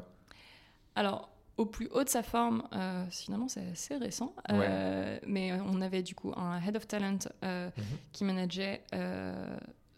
Alors, 0.95 1.34
au 1.57 1.65
plus 1.65 1.87
haut 1.91 2.03
de 2.03 2.09
sa 2.09 2.23
forme, 2.23 2.67
euh, 2.73 3.05
finalement 3.09 3.47
c'est 3.47 3.71
assez 3.71 3.95
récent, 3.95 4.35
euh, 4.51 5.17
mais 5.25 5.53
on 5.53 5.81
avait 5.81 6.03
du 6.03 6.13
coup 6.13 6.33
un 6.35 6.59
head 6.61 6.75
of 6.75 6.87
talent 6.87 7.19
euh, 7.43 7.69
mhm. 7.77 7.83
qui 8.11 8.23
manageait 8.23 8.83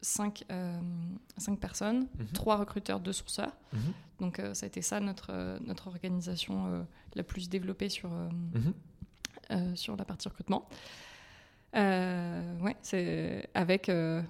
cinq, 0.02 0.46
cinq, 1.38 1.60
personnes, 1.60 2.08
mhm. 2.18 2.28
trois 2.34 2.58
recruteurs, 2.58 3.00
deux 3.00 3.14
sourceurs. 3.14 3.56
Mhm. 3.74 3.80
Donc 4.20 4.42
ça 4.54 4.66
a 4.66 4.68
été 4.68 4.82
ça 4.82 5.00
notre, 5.00 5.60
notre 5.66 5.88
organisation 5.88 6.86
la 7.16 7.24
plus 7.24 7.50
développée 7.50 7.90
sur, 7.90 8.10
sur 9.76 9.96
la 9.96 10.06
partie 10.06 10.28
recrutement. 10.28 10.68
Euh, 11.76 12.60
ouais, 12.62 12.76
c'est 12.82 13.50
avec 13.54 13.90
euh, 13.90 14.22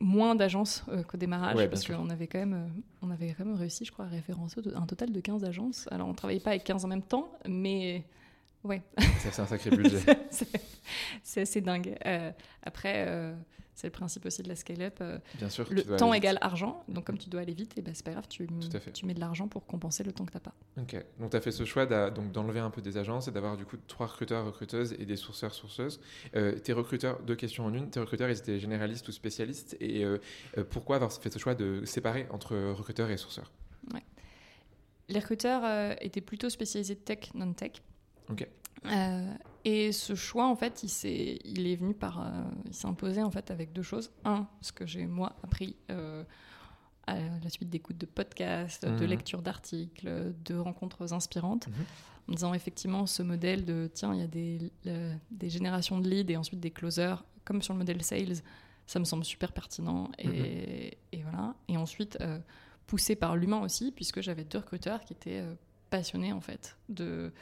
moins 0.00 0.34
d'agences 0.34 0.84
euh, 0.88 1.02
qu'au 1.02 1.16
démarrage, 1.16 1.68
parce 1.68 1.86
qu'on 1.86 2.10
avait 2.10 2.26
quand 2.26 2.38
même, 2.38 2.70
on 3.00 3.10
avait 3.10 3.34
quand 3.36 3.44
même 3.44 3.56
réussi, 3.56 3.84
je 3.84 3.92
crois, 3.92 4.04
à 4.04 4.08
référencer 4.08 4.60
un 4.74 4.86
total 4.86 5.12
de 5.12 5.20
15 5.20 5.44
agences. 5.44 5.88
Alors, 5.90 6.08
on 6.08 6.14
travaillait 6.14 6.40
pas 6.40 6.50
avec 6.50 6.64
15 6.64 6.84
en 6.84 6.88
même 6.88 7.02
temps, 7.02 7.30
mais 7.48 8.04
ouais. 8.64 8.82
c'est 9.18 9.40
un 9.40 9.46
sacré 9.46 9.70
budget. 9.70 10.00
c'est 11.22 11.40
assez 11.42 11.60
dingue. 11.60 11.96
après, 12.62 13.34
c'est 13.74 13.86
le 13.86 13.92
principe 13.92 14.26
aussi 14.26 14.42
de 14.42 14.48
la 14.48 14.56
scale-up. 14.56 14.98
Euh, 15.00 15.18
Bien 15.38 15.48
sûr. 15.48 15.66
Le 15.70 15.82
temps 15.96 16.12
égale 16.12 16.38
argent. 16.40 16.84
Donc, 16.88 17.06
comme 17.06 17.18
tu 17.18 17.30
dois 17.30 17.40
aller 17.40 17.54
vite, 17.54 17.72
et 17.72 17.80
eh 17.80 17.82
ben, 17.82 17.94
c'est 17.94 18.04
pas 18.04 18.12
grave, 18.12 18.28
tu, 18.28 18.46
tu 18.92 19.06
mets 19.06 19.14
de 19.14 19.20
l'argent 19.20 19.48
pour 19.48 19.66
compenser 19.66 20.04
le 20.04 20.12
temps 20.12 20.24
que 20.24 20.30
tu 20.30 20.36
n'as 20.36 20.40
pas. 20.40 20.54
Ok. 20.78 20.96
Donc, 21.18 21.30
tu 21.30 21.36
as 21.36 21.40
fait 21.40 21.52
ce 21.52 21.64
choix 21.64 21.86
d'enlever 21.86 22.60
un 22.60 22.70
peu 22.70 22.82
des 22.82 22.98
agences 22.98 23.28
et 23.28 23.32
d'avoir 23.32 23.56
du 23.56 23.64
coup 23.64 23.76
trois 23.88 24.06
recruteurs, 24.06 24.44
recruteuses 24.44 24.94
et 24.98 25.06
des 25.06 25.16
sourceurs, 25.16 25.54
sourceuses. 25.54 26.00
Euh, 26.36 26.58
tes 26.58 26.72
recruteurs, 26.72 27.20
deux 27.22 27.36
questions 27.36 27.64
en 27.64 27.72
une. 27.72 27.90
Tes 27.90 28.00
recruteurs, 28.00 28.28
ils 28.28 28.38
étaient 28.38 28.58
généralistes 28.58 29.08
ou 29.08 29.12
spécialistes. 29.12 29.76
Et 29.80 30.04
euh, 30.04 30.18
pourquoi 30.70 30.96
avoir 30.96 31.12
fait 31.12 31.32
ce 31.32 31.38
choix 31.38 31.54
de 31.54 31.84
séparer 31.84 32.26
entre 32.30 32.56
recruteurs 32.72 33.10
et 33.10 33.16
sourceurs? 33.16 33.50
Ouais. 33.94 34.04
Les 35.08 35.18
recruteurs 35.18 35.96
étaient 36.00 36.20
plutôt 36.20 36.50
spécialisés 36.50 36.96
tech, 36.96 37.34
non-tech. 37.34 37.72
Ok. 38.30 38.46
Euh, 38.86 39.34
et 39.64 39.92
ce 39.92 40.14
choix, 40.14 40.48
en 40.48 40.56
fait, 40.56 40.82
il, 40.82 41.08
est, 41.08 41.38
il 41.44 41.66
est 41.66 41.76
venu 41.76 41.94
par. 41.94 42.20
Euh, 42.20 42.42
il 42.66 42.74
s'est 42.74 42.86
imposé, 42.86 43.22
en 43.22 43.30
fait, 43.30 43.50
avec 43.50 43.72
deux 43.72 43.82
choses. 43.82 44.10
Un, 44.24 44.46
ce 44.60 44.72
que 44.72 44.86
j'ai, 44.86 45.06
moi, 45.06 45.36
appris 45.42 45.76
euh, 45.90 46.24
à 47.06 47.16
la 47.16 47.50
suite 47.50 47.70
d'écoute 47.70 47.98
de 47.98 48.06
podcasts, 48.06 48.84
de 48.84 48.90
mhm. 48.90 49.04
lecture 49.04 49.42
d'articles, 49.42 50.34
de 50.44 50.56
rencontres 50.56 51.12
inspirantes, 51.12 51.68
mhm. 51.68 51.74
en 52.28 52.32
disant 52.32 52.54
effectivement 52.54 53.06
ce 53.06 53.22
modèle 53.22 53.64
de 53.64 53.90
tiens, 53.92 54.14
il 54.14 54.20
y 54.20 54.24
a 54.24 54.26
des, 54.26 54.72
des, 55.30 55.50
générations 55.50 55.98
de 55.98 56.08
leads 56.08 56.32
et 56.32 56.36
ensuite 56.36 56.60
des 56.60 56.70
closers, 56.70 57.24
comme 57.44 57.62
sur 57.62 57.74
le 57.74 57.78
modèle 57.78 58.02
sales, 58.02 58.36
ça 58.86 58.98
me 58.98 59.04
semble 59.04 59.24
super 59.24 59.52
pertinent. 59.52 60.10
Et, 60.18 60.98
et 61.12 61.22
voilà. 61.22 61.54
Et 61.68 61.76
ensuite, 61.76 62.18
poussé 62.86 63.14
par 63.14 63.36
l'humain 63.36 63.60
aussi, 63.60 63.92
puisque 63.92 64.20
j'avais 64.20 64.44
deux 64.44 64.58
recruteurs 64.58 65.04
qui 65.04 65.12
étaient 65.12 65.44
passionnés, 65.88 66.32
en 66.32 66.40
fait, 66.40 66.76
de 66.88 67.32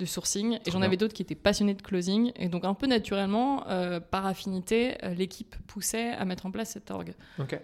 de 0.00 0.06
sourcing 0.06 0.58
et 0.64 0.70
j'en 0.70 0.82
avais 0.82 0.96
d'autres 0.96 1.14
qui 1.14 1.22
étaient 1.22 1.34
passionnés 1.34 1.74
de 1.74 1.82
closing 1.82 2.32
et 2.36 2.48
donc 2.48 2.64
un 2.64 2.74
peu 2.74 2.86
naturellement 2.86 3.66
euh, 3.68 4.00
par 4.00 4.26
affinité 4.26 4.96
euh, 5.04 5.14
l'équipe 5.14 5.54
poussait 5.66 6.10
à 6.12 6.24
mettre 6.24 6.46
en 6.46 6.50
place 6.50 6.70
cette 6.70 6.90
orgue. 6.90 7.14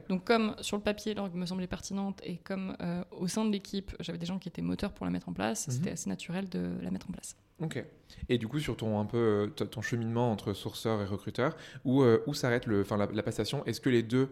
Donc 0.09 0.25
comme 0.25 0.55
sur 0.61 0.77
le 0.77 0.83
papier 0.83 1.15
l'orgue 1.15 1.35
me 1.35 1.47
semblait 1.47 1.67
pertinente 1.67 2.21
et 2.23 2.37
comme 2.37 2.77
euh, 2.81 3.03
au 3.11 3.27
sein 3.27 3.45
de 3.45 3.51
l'équipe 3.51 3.97
j'avais 4.01 4.19
des 4.19 4.27
gens 4.27 4.39
qui 4.39 4.49
étaient 4.49 4.63
moteurs 4.63 4.93
pour 4.93 5.07
la 5.07 5.13
mettre 5.13 5.29
en 5.29 5.33
place 5.33 5.67
mhm. 5.67 5.75
c'était 5.75 5.91
assez 5.93 6.09
naturel 6.09 6.49
de 6.49 6.73
la 6.83 6.91
mettre 6.91 7.09
en 7.09 7.13
place 7.13 7.37
Ok. 7.59 7.83
Et 8.29 8.37
du 8.37 8.47
coup, 8.49 8.61
sur 8.61 8.77
ton, 8.77 9.01
un 9.01 9.07
peu, 9.07 9.17
euh, 9.17 9.65
ton 9.65 9.81
cheminement 9.81 10.31
entre 10.31 10.53
sourceur 10.53 11.01
et 11.01 11.07
recruteur, 11.07 11.57
où, 11.85 12.03
euh, 12.03 12.23
où 12.27 12.35
s'arrête 12.35 12.67
le, 12.67 12.85
la, 12.91 13.09
la 13.11 13.23
passation? 13.23 13.65
Est-ce 13.65 13.81
que 13.81 13.89
les 13.89 14.03
deux, 14.03 14.29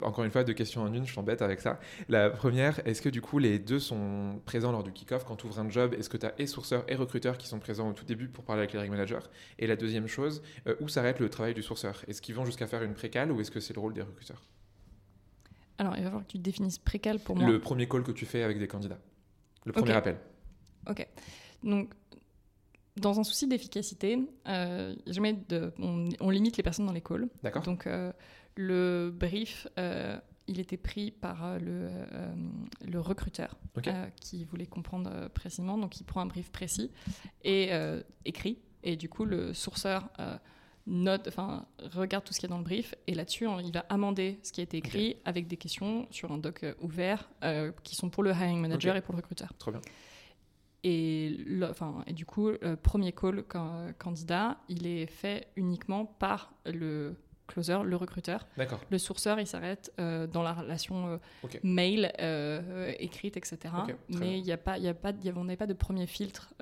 encore 0.00 0.24
une 0.24 0.30
fois, 0.30 0.44
deux 0.44 0.54
questions 0.54 0.80
en 0.80 0.92
une, 0.94 1.06
je 1.06 1.14
t'embête 1.14 1.42
avec 1.42 1.60
ça. 1.60 1.78
La 2.08 2.30
première, 2.30 2.80
est-ce 2.86 3.02
que 3.02 3.10
du 3.10 3.20
coup, 3.20 3.38
les 3.38 3.58
deux 3.58 3.78
sont 3.78 4.40
présents 4.46 4.72
lors 4.72 4.82
du 4.82 4.92
kick-off? 4.92 5.24
Quand 5.24 5.36
tu 5.36 5.46
ouvres 5.46 5.60
un 5.60 5.68
job, 5.68 5.92
est-ce 5.92 6.08
que 6.08 6.16
tu 6.16 6.24
as 6.24 6.32
et 6.38 6.46
sourceur 6.46 6.84
et 6.88 6.94
recruteur 6.94 7.36
qui 7.36 7.46
sont 7.46 7.58
présents 7.58 7.90
au 7.90 7.92
tout 7.92 8.06
début 8.06 8.28
pour 8.28 8.44
parler 8.44 8.60
avec 8.60 8.72
les 8.72 8.78
hiring 8.78 8.92
managers? 8.92 9.26
Et 9.58 9.66
la 9.66 9.76
deuxième 9.76 10.06
chose, 10.06 10.42
euh, 10.66 10.74
où 10.80 10.88
s'arrête 10.88 11.20
le 11.20 11.28
travail 11.28 11.52
du 11.52 11.62
sourceur? 11.62 12.02
Est-ce 12.08 12.22
qu'ils 12.22 12.34
vont 12.34 12.46
jusqu'à 12.46 12.66
faire 12.66 12.82
une 12.82 12.94
précale 12.94 13.30
ou 13.30 13.42
est-ce 13.42 13.50
que 13.50 13.60
c'est 13.60 13.74
le 13.74 13.80
rôle 13.80 13.92
des 13.92 14.02
recruteurs? 14.02 14.42
Alors, 15.76 15.96
il 15.96 16.00
va 16.02 16.06
falloir 16.06 16.26
que 16.26 16.32
tu 16.32 16.38
définisses 16.38 16.78
précale 16.78 17.20
pour 17.20 17.36
moi. 17.36 17.46
Le 17.46 17.60
premier 17.60 17.86
call 17.86 18.02
que 18.04 18.12
tu 18.12 18.24
fais 18.24 18.42
avec 18.42 18.58
des 18.58 18.68
candidats. 18.68 18.98
Le 19.66 19.72
premier 19.72 19.92
appel. 19.92 20.16
Ok. 20.88 21.06
Donc, 21.62 21.92
dans 23.00 23.20
un 23.20 23.24
souci 23.24 23.46
d'efficacité, 23.46 24.18
euh, 24.48 24.94
jamais 25.06 25.34
de, 25.48 25.72
on, 25.78 26.30
limite 26.30 26.56
les 26.56 26.62
personnes 26.62 26.86
dans 26.86 26.92
les 26.92 27.00
calls. 27.00 27.28
D'accord. 27.42 27.62
Donc, 27.62 27.86
euh, 27.86 28.12
le 28.56 29.10
brief, 29.14 29.66
euh, 29.78 30.18
il 30.46 30.60
était 30.60 30.76
pris 30.76 31.10
par 31.10 31.58
le, 31.58 31.90
le 32.86 33.00
recruteur 33.00 33.56
qui 34.20 34.44
voulait 34.44 34.66
comprendre 34.66 35.28
précisément. 35.34 35.76
Donc, 35.76 36.00
il 36.00 36.04
prend 36.04 36.20
un 36.20 36.26
brief 36.26 36.50
précis 36.50 36.90
et 37.44 37.70
écrit. 38.24 38.58
Et 38.82 38.96
du 38.96 39.10
coup, 39.10 39.26
le 39.26 39.52
sourceur 39.52 40.08
note, 40.86 41.28
enfin, 41.28 41.66
regarde 41.92 42.24
tout 42.24 42.32
ce 42.32 42.40
qu'il 42.40 42.48
y 42.48 42.50
a 42.50 42.54
dans 42.54 42.58
le 42.58 42.64
brief. 42.64 42.94
Et 43.06 43.14
là-dessus, 43.14 43.46
il 43.62 43.72
va 43.72 43.84
amender 43.90 44.40
ce 44.42 44.50
qui 44.50 44.60
a 44.60 44.64
été 44.64 44.78
écrit 44.78 45.16
avec 45.26 45.48
des 45.48 45.58
questions 45.58 46.08
sur 46.10 46.32
un 46.32 46.38
doc 46.38 46.64
ouvert 46.80 47.28
qui 47.84 47.94
sont 47.94 48.08
pour 48.08 48.22
le 48.22 48.30
hiring 48.30 48.58
manager 48.58 48.96
et 48.96 49.02
pour 49.02 49.12
le 49.12 49.18
recruteur. 49.18 49.52
Trop 49.58 49.70
bien. 49.70 49.82
Et, 50.84 51.36
le, 51.44 51.68
enfin, 51.68 52.04
et 52.06 52.12
du 52.12 52.24
coup, 52.24 52.50
le 52.50 52.76
premier 52.76 53.12
call 53.12 53.44
candidat, 53.98 54.58
il 54.68 54.86
est 54.86 55.06
fait 55.06 55.48
uniquement 55.56 56.04
par 56.04 56.52
le 56.66 57.16
closer, 57.48 57.78
le 57.82 57.96
recruteur. 57.96 58.46
Le 58.90 58.98
sourceur, 58.98 59.40
il 59.40 59.46
s'arrête 59.46 59.92
euh, 59.98 60.28
dans 60.28 60.42
la 60.42 60.52
relation 60.52 61.08
euh, 61.08 61.48
mail, 61.64 62.12
euh, 62.20 62.92
écrite, 63.00 63.36
etc. 63.36 63.74
Mais 64.08 64.38
il 64.38 64.44
n'y 64.44 64.52
a 64.52 64.56
pas, 64.56 64.78
il 64.78 64.84
y 64.84 64.88
a 64.88 64.94
pas, 64.94 65.10
y 65.10 65.28
a, 65.28 65.32
on 65.34 65.44
n'avait 65.44 65.56
pas 65.56 65.66
de 65.66 65.74
premier 65.74 66.06
filtre 66.06 66.54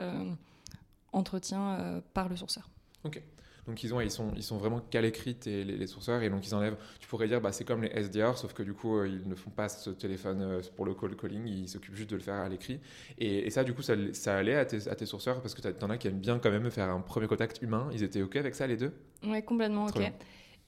entretien 1.12 2.02
par 2.14 2.28
le 2.28 2.36
sourceur. 2.36 2.70
Ok. 3.04 3.20
Donc 3.66 3.82
ils, 3.82 3.92
ont, 3.92 4.00
ils, 4.00 4.10
sont, 4.10 4.30
ils 4.36 4.42
sont 4.42 4.58
vraiment 4.58 4.80
qu'à 4.80 5.00
l'écrit, 5.00 5.36
les, 5.44 5.64
les, 5.64 5.86
sourceurs, 5.86 6.22
et 6.22 6.30
donc 6.30 6.46
ils 6.46 6.54
enlèvent. 6.54 6.76
Tu 7.00 7.08
pourrais 7.08 7.26
dire, 7.26 7.40
bah, 7.40 7.50
c'est 7.50 7.64
comme 7.64 7.82
les 7.82 7.88
SDR, 7.88 8.38
sauf 8.38 8.52
que 8.52 8.62
du 8.62 8.74
coup, 8.74 8.96
euh, 8.96 9.08
ils 9.08 9.28
ne 9.28 9.34
font 9.34 9.50
pas 9.50 9.68
ce 9.68 9.90
téléphone 9.90 10.40
euh, 10.40 10.60
pour 10.76 10.86
le 10.86 10.94
call 10.94 11.16
calling, 11.16 11.46
ils 11.46 11.68
s'occupent 11.68 11.96
juste 11.96 12.10
de 12.10 12.16
le 12.16 12.22
faire 12.22 12.36
à 12.36 12.48
l'écrit. 12.48 12.80
Et, 13.18 13.50
ça, 13.50 13.64
du 13.64 13.74
coup, 13.74 13.82
ça, 13.82 13.94
ça 14.12 14.36
allait 14.36 14.54
à 14.54 14.64
tes, 14.64 14.88
à 14.88 14.94
tes 14.94 15.06
sourceurs, 15.06 15.40
parce 15.40 15.54
que 15.54 15.60
tu 15.60 15.84
en 15.84 15.90
as 15.90 15.98
qui 15.98 16.06
aiment 16.06 16.20
bien 16.20 16.38
quand 16.38 16.50
même 16.50 16.70
faire 16.70 16.88
un 16.90 17.00
premier 17.00 17.26
contact 17.26 17.60
humain. 17.60 17.88
Ils 17.92 18.04
étaient 18.04 18.22
OK 18.22 18.36
avec 18.36 18.54
ça, 18.54 18.66
les 18.66 18.76
deux? 18.76 18.92
Ouais, 19.24 19.42
complètement 19.42 19.86
OK. 19.86 20.00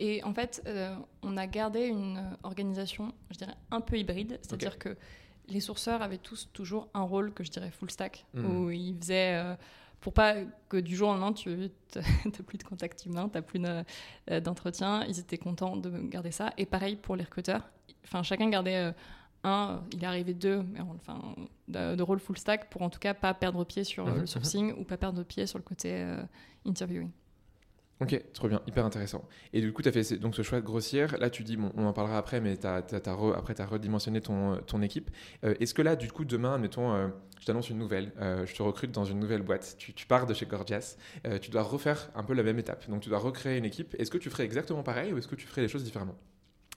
Et 0.00 0.22
en 0.22 0.32
fait, 0.32 0.62
euh, 0.66 0.94
on 1.22 1.36
a 1.36 1.46
gardé 1.46 1.86
une 1.86 2.22
organisation, 2.42 3.12
je 3.30 3.38
dirais, 3.38 3.54
un 3.70 3.80
peu 3.80 3.96
hybride, 3.96 4.38
c'est-à-dire 4.42 4.78
que 4.78 4.96
les 5.48 5.60
sourceurs 5.60 6.02
avaient 6.02 6.18
tous 6.18 6.50
toujours 6.52 6.88
un 6.94 7.02
rôle 7.02 7.32
que 7.32 7.42
je 7.42 7.50
dirais 7.50 7.70
full 7.70 7.90
stack, 7.90 8.26
mmh. 8.34 8.44
où 8.46 8.70
ils 8.70 8.96
faisaient 8.96 9.56
pour 10.00 10.12
pas 10.12 10.36
que 10.68 10.76
du 10.76 10.96
jour 10.96 11.08
au 11.08 11.12
lendemain, 11.12 11.32
tu 11.32 11.50
n'as 11.96 12.30
plus 12.46 12.58
de 12.58 12.62
contact 12.62 13.04
humain, 13.06 13.28
tu 13.28 13.36
n'as 13.36 13.42
plus 13.42 13.60
euh, 13.64 14.40
d'entretien. 14.40 15.04
Ils 15.08 15.18
étaient 15.18 15.38
contents 15.38 15.76
de 15.76 15.90
garder 15.90 16.30
ça. 16.30 16.52
Et 16.56 16.66
pareil 16.66 16.96
pour 16.96 17.16
les 17.16 17.24
recruteurs. 17.24 17.68
Enfin, 18.04 18.22
chacun 18.22 18.48
gardait 18.48 18.76
euh, 18.76 18.92
un, 19.44 19.82
il 19.92 20.02
est 20.02 20.06
arrivé 20.06 20.34
deux, 20.34 20.62
mais 20.62 20.80
enfin, 20.80 21.20
de, 21.68 22.02
rôle 22.02 22.20
full 22.20 22.38
stack 22.38 22.70
pour 22.70 22.82
en 22.82 22.90
tout 22.90 22.98
cas 23.00 23.14
pas 23.14 23.34
perdre 23.34 23.64
pied 23.64 23.84
sur 23.84 24.06
mhm, 24.06 24.20
le 24.20 24.26
sourcing 24.26 24.72
ou 24.78 24.84
pas 24.84 24.96
perdre 24.96 25.22
pied 25.22 25.46
sur 25.46 25.58
le 25.58 25.64
côté 25.64 25.92
euh, 25.94 26.22
interviewing. 26.66 27.10
Ok, 28.00 28.20
trop 28.32 28.48
bien, 28.48 28.62
hyper 28.66 28.84
intéressant. 28.84 29.26
Et 29.52 29.60
du 29.60 29.72
coup, 29.72 29.82
tu 29.82 29.88
as 29.88 29.92
fait 29.92 30.18
donc 30.18 30.36
ce 30.36 30.42
choix 30.42 30.60
de 30.60 30.64
grossir. 30.64 31.18
Là, 31.18 31.30
tu 31.30 31.42
dis, 31.42 31.56
bon, 31.56 31.72
on 31.76 31.84
en 31.84 31.92
parlera 31.92 32.18
après, 32.18 32.40
mais 32.40 32.64
as, 32.64 32.76
après, 32.76 33.54
tu 33.54 33.62
as 33.62 33.66
redimensionné 33.66 34.20
ton, 34.20 34.56
ton 34.58 34.82
équipe. 34.82 35.10
Est-ce 35.42 35.74
que 35.74 35.82
là, 35.82 35.96
du 35.96 36.10
coup, 36.12 36.24
demain, 36.24 36.58
mettons, 36.58 37.10
je 37.40 37.46
t'annonce 37.46 37.70
une 37.70 37.78
nouvelle, 37.78 38.12
euh, 38.20 38.46
je 38.46 38.54
te 38.54 38.62
recrute 38.62 38.90
dans 38.90 39.04
une 39.04 39.18
nouvelle 39.18 39.42
boîte, 39.42 39.76
tu, 39.78 40.06
pars 40.06 40.26
de 40.26 40.34
chez 40.34 40.46
Gorgias, 40.46 40.96
euh, 41.26 41.38
tu 41.38 41.50
dois 41.50 41.62
refaire 41.62 42.10
un 42.14 42.24
peu 42.24 42.34
la 42.34 42.42
même 42.42 42.58
étape. 42.58 42.88
Donc 42.90 43.02
tu 43.02 43.08
dois 43.08 43.18
recréer 43.18 43.58
une 43.58 43.64
équipe. 43.64 43.94
Est-ce 43.98 44.10
que 44.10 44.18
tu 44.18 44.30
ferais 44.30 44.44
exactement 44.44 44.82
pareil 44.82 45.12
ou 45.12 45.18
est-ce 45.18 45.28
que 45.28 45.34
tu 45.34 45.46
ferais 45.46 45.62
les 45.62 45.68
choses 45.68 45.84
différemment? 45.84 46.16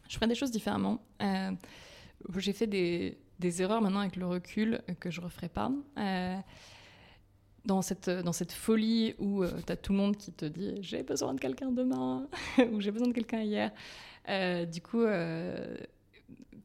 Je 0.07 0.15
ferais 0.15 0.27
des 0.27 0.35
choses 0.35 0.51
différemment. 0.51 1.03
Euh, 1.21 1.51
j'ai 2.37 2.53
fait 2.53 2.67
des, 2.67 3.17
des, 3.39 3.61
erreurs 3.61 3.81
maintenant 3.81 4.01
avec 4.01 4.15
le 4.15 4.27
recul 4.27 4.81
que 4.99 5.09
je 5.09 5.19
ne 5.21 5.25
referai 5.25 5.49
pas. 5.49 5.71
Dans 7.65 7.81
cette, 7.81 8.09
dans 8.09 8.33
cette 8.33 8.51
folie 8.51 9.15
où 9.19 9.45
tu 9.45 9.71
as 9.71 9.75
tout 9.75 9.91
le 9.91 9.97
monde 9.97 10.17
qui 10.17 10.31
te 10.31 10.45
dit 10.45 10.75
j'ai 10.81 11.03
besoin 11.03 11.33
de 11.33 11.39
quelqu'un 11.39 11.71
demain 11.71 12.27
ou 12.71 12.81
j'ai 12.81 12.91
besoin 12.91 13.07
de 13.07 13.13
quelqu'un 13.13 13.41
hier. 13.41 13.71
du 14.67 14.81
coup, 14.81 15.05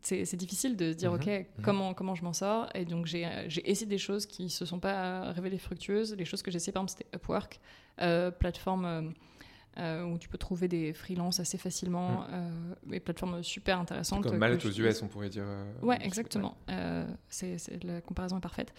c'est 0.07 0.37
difficile 0.37 0.77
de 0.77 0.93
se 0.93 0.97
dire, 0.97 1.11
mhm. 1.11 1.21
OK, 1.21 1.27
mhm. 1.27 1.65
comment, 1.65 1.95
comment 1.95 2.15
je 2.15 2.23
m'en 2.23 2.33
sors? 2.33 2.69
Et 2.75 2.85
donc, 2.85 3.07
j'ai 3.07 3.27
essayé 3.65 3.87
des 3.87 3.99
choses 3.99 4.27
qui 4.27 4.45
ne 4.45 4.49
se 4.49 4.65
sont 4.65 4.79
pas 4.79 5.33
révélées 5.33 5.59
fructueuses. 5.59 6.15
Les 6.15 6.25
choses 6.25 6.43
que 6.43 6.51
j'ai 6.51 6.57
essayé, 6.57 6.73
par 6.73 6.83
exemple, 6.83 6.99
c'était 6.99 7.17
Upwork, 7.17 7.61
euh, 8.01 8.31
plateforme 8.31 9.15
euh, 9.79 10.03
euh, 10.03 10.05
où 10.05 10.19
tu 10.19 10.29
peux 10.29 10.39
trouver 10.39 10.69
des 10.69 10.93
freelances 10.93 11.41
assez 11.41 11.59
facilement, 11.59 12.27
mhm. 12.29 12.95
et 12.95 13.01
plateforme 13.01 13.43
super 13.43 13.79
intéressante. 13.79 14.25
Comme 14.25 14.39
Malte 14.39 14.65
aux 14.65 14.71
US, 14.71 15.03
on 15.03 15.09
pourrait 15.09 15.29
dire. 15.29 15.45
ouais, 15.83 15.99
exactement. 16.03 16.57
c'est 17.29 17.57
la 17.85 18.01
comparaison 18.01 18.39
est 18.39 18.41
parfaite. 18.41 18.73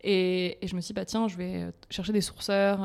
Et, 0.00 0.64
et, 0.64 0.68
je 0.68 0.76
me 0.76 0.80
suis 0.80 0.88
dit, 0.88 0.94
bah, 0.94 1.04
tiens, 1.04 1.26
je 1.26 1.36
vais 1.36 1.72
chercher 1.90 2.12
des 2.12 2.20
sourceurs 2.20 2.84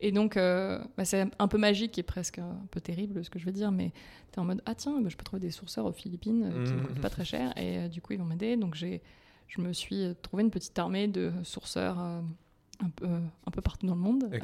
et 0.00 0.12
donc, 0.12 0.36
euh, 0.36 0.78
bah, 0.96 1.04
c'est 1.04 1.26
un 1.38 1.48
peu 1.48 1.58
magique 1.58 1.98
et 1.98 2.02
presque 2.02 2.38
un 2.38 2.56
peu 2.70 2.80
terrible 2.80 3.24
ce 3.24 3.30
que 3.30 3.38
je 3.38 3.46
veux 3.46 3.52
dire, 3.52 3.72
mais 3.72 3.92
tu 4.32 4.36
es 4.36 4.38
en 4.38 4.44
mode 4.44 4.62
Ah, 4.64 4.74
tiens, 4.74 5.00
bah, 5.00 5.08
je 5.08 5.16
peux 5.16 5.24
trouver 5.24 5.40
des 5.40 5.50
sourceurs 5.50 5.86
aux 5.86 5.92
Philippines 5.92 6.44
euh, 6.44 6.64
qui 6.64 6.72
ne 6.72 6.78
mmh. 6.78 6.86
coûtent 6.86 7.00
pas 7.00 7.10
très 7.10 7.24
cher, 7.24 7.52
et 7.56 7.78
euh, 7.78 7.88
du 7.88 8.00
coup, 8.00 8.12
ils 8.12 8.18
vont 8.18 8.24
m'aider. 8.24 8.56
Donc, 8.56 8.76
je 8.76 9.60
me 9.60 9.72
suis 9.72 10.14
trouvé 10.22 10.44
une 10.44 10.50
petite 10.50 10.78
armée 10.78 11.08
de 11.08 11.32
sourceurs 11.42 11.98
un, 11.98 12.24
peu, 12.94 13.06
un 13.08 13.50
peu 13.50 13.60
partout 13.60 13.86
dans 13.86 13.96
le 13.96 14.00
monde. 14.00 14.30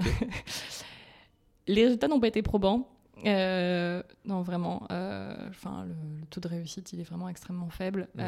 Les 1.66 1.84
résultats 1.84 2.08
n'ont 2.08 2.20
pas 2.20 2.28
été 2.28 2.42
probants. 2.42 2.88
non, 3.24 4.42
vraiment. 4.42 4.82
Enfin, 4.84 5.86
le, 5.86 6.26
taux 6.30 6.40
de 6.40 6.48
réussite, 6.48 6.92
il 6.92 7.00
est 7.00 7.04
vraiment 7.04 7.28
extrêmement 7.28 7.70
faible. 7.70 8.08
Mmh. 8.14 8.22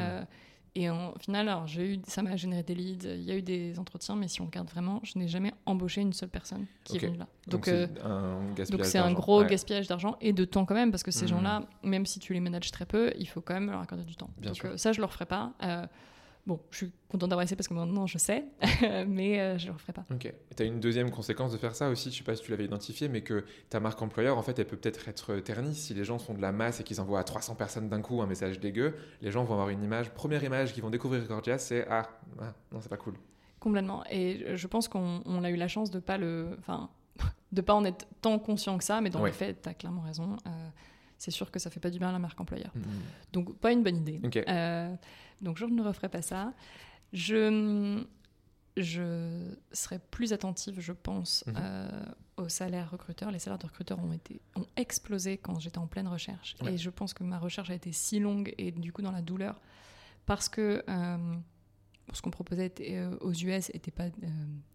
Et 0.79 0.91
au 0.91 1.15
final, 1.19 1.49
alors, 1.49 1.67
j'ai 1.67 1.95
eu, 1.95 2.01
ça 2.07 2.21
m'a 2.21 2.37
généré 2.37 2.63
des 2.63 2.75
leads, 2.75 3.09
il 3.09 3.23
y 3.23 3.31
a 3.31 3.35
eu 3.35 3.41
des 3.41 3.79
entretiens, 3.79 4.15
mais 4.15 4.29
si 4.29 4.43
on 4.43 4.45
regarde 4.45 4.69
vraiment, 4.69 5.01
je 5.05 5.19
n'ai 5.19 5.27
jamais 5.27 5.55
embauché 5.65 6.03
une 6.03 6.13
seule 6.13 6.29
personne 6.29 6.67
qui 6.85 6.97
est 6.97 6.99
venue 6.99 7.17
là. 7.17 7.27
Donc, 7.49 7.65
c'est 7.65 7.89
euh, 8.05 8.99
un, 8.99 9.03
un 9.03 9.13
gros 9.15 9.43
gaspillage 9.43 9.89
d'argent 9.89 10.19
et 10.21 10.35
de 10.35 10.45
temps 10.45 10.67
quand 10.67 10.75
même, 10.75 10.91
parce 10.91 11.03
que 11.03 11.11
ces 11.11 11.25
mmh. 11.25 11.29
gens-là, 11.29 11.63
même 11.83 12.05
si 12.05 12.21
tu 12.21 12.35
les 12.35 12.41
manages 12.41 12.71
très 12.73 12.85
peu, 12.85 13.11
il 13.19 13.27
faut 13.27 13.41
quand 13.41 13.55
même 13.55 13.71
leur 13.71 13.81
accorder 13.81 14.05
du 14.05 14.17
temps. 14.17 14.29
Bien 14.37 14.51
donc 14.51 14.57
sûr. 14.57 14.67
Euh, 14.67 14.77
ça, 14.77 14.93
je 14.93 14.99
ne 14.99 15.03
le 15.03 15.07
referai 15.07 15.25
pas. 15.25 15.55
Bon, 16.47 16.61
je 16.71 16.77
suis 16.77 16.93
contente 17.09 17.31
d'avoir 17.31 17.43
essayé 17.43 17.57
parce 17.57 17.67
que 17.67 17.75
maintenant 17.75 18.07
je 18.07 18.19
sais, 18.19 18.45
mais 19.09 19.41
euh, 19.41 19.59
je 19.59 19.65
ne 19.65 19.71
le 19.71 19.73
referai 19.75 19.93
pas. 19.93 20.05
Ok. 20.13 20.33
Tu 20.57 20.63
as 20.63 20.67
une 20.67 20.79
deuxième 20.79 21.11
conséquence 21.11 21.51
de 21.51 21.59
faire 21.59 21.75
ça 21.75 21.89
aussi, 21.89 22.11
je 22.11 22.15
ne 22.15 22.19
sais 22.19 22.25
pas 22.25 22.37
si 22.37 22.43
tu 22.43 22.53
l'avais 22.53 22.65
identifié, 22.65 23.09
mais 23.09 23.23
que 23.23 23.45
ta 23.69 23.81
marque 23.81 24.01
employeur, 24.01 24.39
en 24.39 24.43
fait, 24.43 24.57
elle 24.61 24.67
peut 24.67 24.77
peut-être 24.77 25.09
être 25.09 25.37
ternie. 25.39 25.75
Si 25.75 25.93
les 25.93 26.05
gens 26.05 26.19
font 26.19 26.35
de 26.35 26.41
la 26.41 26.53
masse 26.53 26.81
et 26.81 26.85
qu'ils 26.85 27.01
envoient 27.01 27.19
à 27.19 27.25
300 27.25 27.57
personnes 27.57 27.89
d'un 27.89 28.01
coup 28.01 28.23
un 28.23 28.27
message 28.27 28.61
dégueu, 28.61 28.95
les 29.23 29.33
gens 29.33 29.43
vont 29.43 29.55
avoir 29.55 29.71
une 29.71 29.83
image, 29.83 30.11
première 30.11 30.45
image 30.45 30.73
qu'ils 30.73 30.85
vont 30.85 30.91
découvrir 30.91 31.27
Gorgias, 31.27 31.59
c'est 31.59 31.85
ah, 31.91 32.09
ah, 32.41 32.55
non, 32.71 32.81
c'est 32.81 32.89
pas 32.89 32.97
cool. 32.97 33.15
Complètement. 33.59 34.05
Et 34.09 34.57
je 34.57 34.67
pense 34.69 34.87
qu'on 34.87 35.43
a 35.43 35.51
eu 35.51 35.57
la 35.57 35.67
chance 35.67 35.91
de 35.91 35.99
pas 35.99 36.17
le. 36.17 36.57
Enfin, 36.61 36.91
de 37.53 37.61
pas 37.61 37.75
en 37.75 37.85
être 37.85 38.07
tant 38.21 38.39
conscient 38.39 38.79
que 38.79 38.85
ça, 38.85 39.01
mais 39.01 39.11
dans 39.11 39.25
le 39.25 39.33
fait, 39.33 39.61
tu 39.61 39.69
as 39.69 39.75
clairement 39.75 40.03
raison. 40.03 40.37
Euh, 40.47 40.69
c'est 41.19 41.31
sûr 41.31 41.51
que 41.51 41.59
ça 41.59 41.71
fait 41.71 41.81
pas 41.81 41.91
du 41.91 41.99
bien 41.99 42.11
à 42.11 42.13
la 42.13 42.19
marque 42.19 42.41
employeur. 42.41 42.71
Mmh. 42.75 42.81
Donc, 43.33 43.59
pas 43.59 43.73
une 43.73 43.83
bonne 43.83 43.97
idée. 43.97 44.21
Euh, 44.49 44.95
donc, 45.41 45.59
je 45.59 45.65
ne 45.65 45.83
referai 45.83 46.09
pas 46.09 46.23
ça. 46.23 46.53
Je, 47.13 48.05
je 48.77 49.55
serai 49.73 49.99
plus 49.99 50.33
attentive, 50.33 50.81
je 50.81 50.93
pense, 50.93 51.45
mmh. 51.47 51.53
euh, 51.57 52.05
aux 52.37 52.49
salaires 52.49 52.91
recruteurs. 52.91 53.31
Les 53.31 53.39
salaires 53.39 53.59
de 53.59 53.67
recruteurs 53.67 53.99
ont, 54.03 54.13
été, 54.13 54.41
ont 54.55 54.67
explosé 54.77 55.39
quand 55.39 55.59
j'étais 55.59 55.79
en 55.79 55.87
pleine 55.87 56.09
recherche. 56.09 56.57
Et 56.67 56.77
je 56.77 56.91
pense 56.91 57.15
que 57.15 57.25
ma 57.25 57.39
recherche 57.39 57.71
a 57.71 57.75
été 57.75 57.93
si 57.93 58.19
longue 58.19 58.55
et 58.59 58.73
du 58.73 58.93
coup 58.93 59.03
dans 59.03 59.13
la 59.13 59.23
douleur 59.23 59.61
parce 60.27 60.49
que 60.49 60.83
euh, 60.89 61.35
ce 62.13 62.21
qu'on 62.21 62.31
proposait 62.31 62.73
aux 63.21 63.33
US 63.33 63.73
n'était 63.73 63.93
pas 63.93 64.09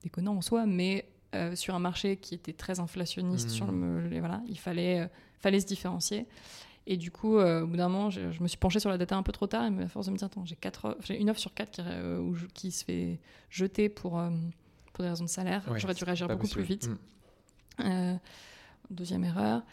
déconnant 0.01 0.37
en 0.37 0.41
soi, 0.41 0.65
mais 0.65 1.09
sur 1.55 1.75
un 1.75 1.79
marché 1.79 2.17
qui 2.17 2.35
était 2.35 2.53
très 2.53 2.79
inflationniste, 2.79 3.49
sur 3.49 3.71
le, 3.71 4.19
voilà, 4.19 4.41
il 4.47 4.59
fallait 4.59 5.09
fallait 5.41 5.59
se 5.59 5.65
différencier. 5.65 6.27
Et 6.87 6.97
du 6.97 7.11
coup, 7.11 7.37
euh, 7.37 7.61
au 7.61 7.67
bout 7.67 7.77
d'un 7.77 7.89
moment, 7.89 8.09
je, 8.09 8.41
me 8.41 8.47
suis 8.47 8.57
penchée 8.57 8.79
sur 8.79 8.89
la 8.89 8.97
data 8.97 9.15
un 9.15 9.23
peu 9.23 9.31
trop 9.31 9.47
tard. 9.47 9.65
Et 9.65 9.83
à 9.83 9.87
force 9.87 10.07
de 10.07 10.11
me 10.11 10.17
dire, 10.17 10.25
attends, 10.25 10.45
j'ai, 10.45 11.19
une 11.19 11.29
offre 11.29 11.39
sur 11.39 11.53
quatre 11.53 11.77
qui, 11.77 11.87
euh, 11.87 12.33
qui 12.53 12.71
se 12.71 12.83
fait 12.83 13.19
jeter 13.49 13.87
pour, 13.89 14.19
euh, 14.19 14.29
pour 14.93 15.03
des 15.03 15.09
raisons 15.09 15.25
de 15.25 15.29
salaire. 15.29 15.63
J'aurais 15.77 15.93
dû 15.93 16.03
réagir 16.03 16.27
beaucoup 16.27 16.47
plus 16.47 16.63
vite. 16.63 16.89
Mm. 17.79 18.17
deuxième 18.89 19.23
erreur. 19.23 19.63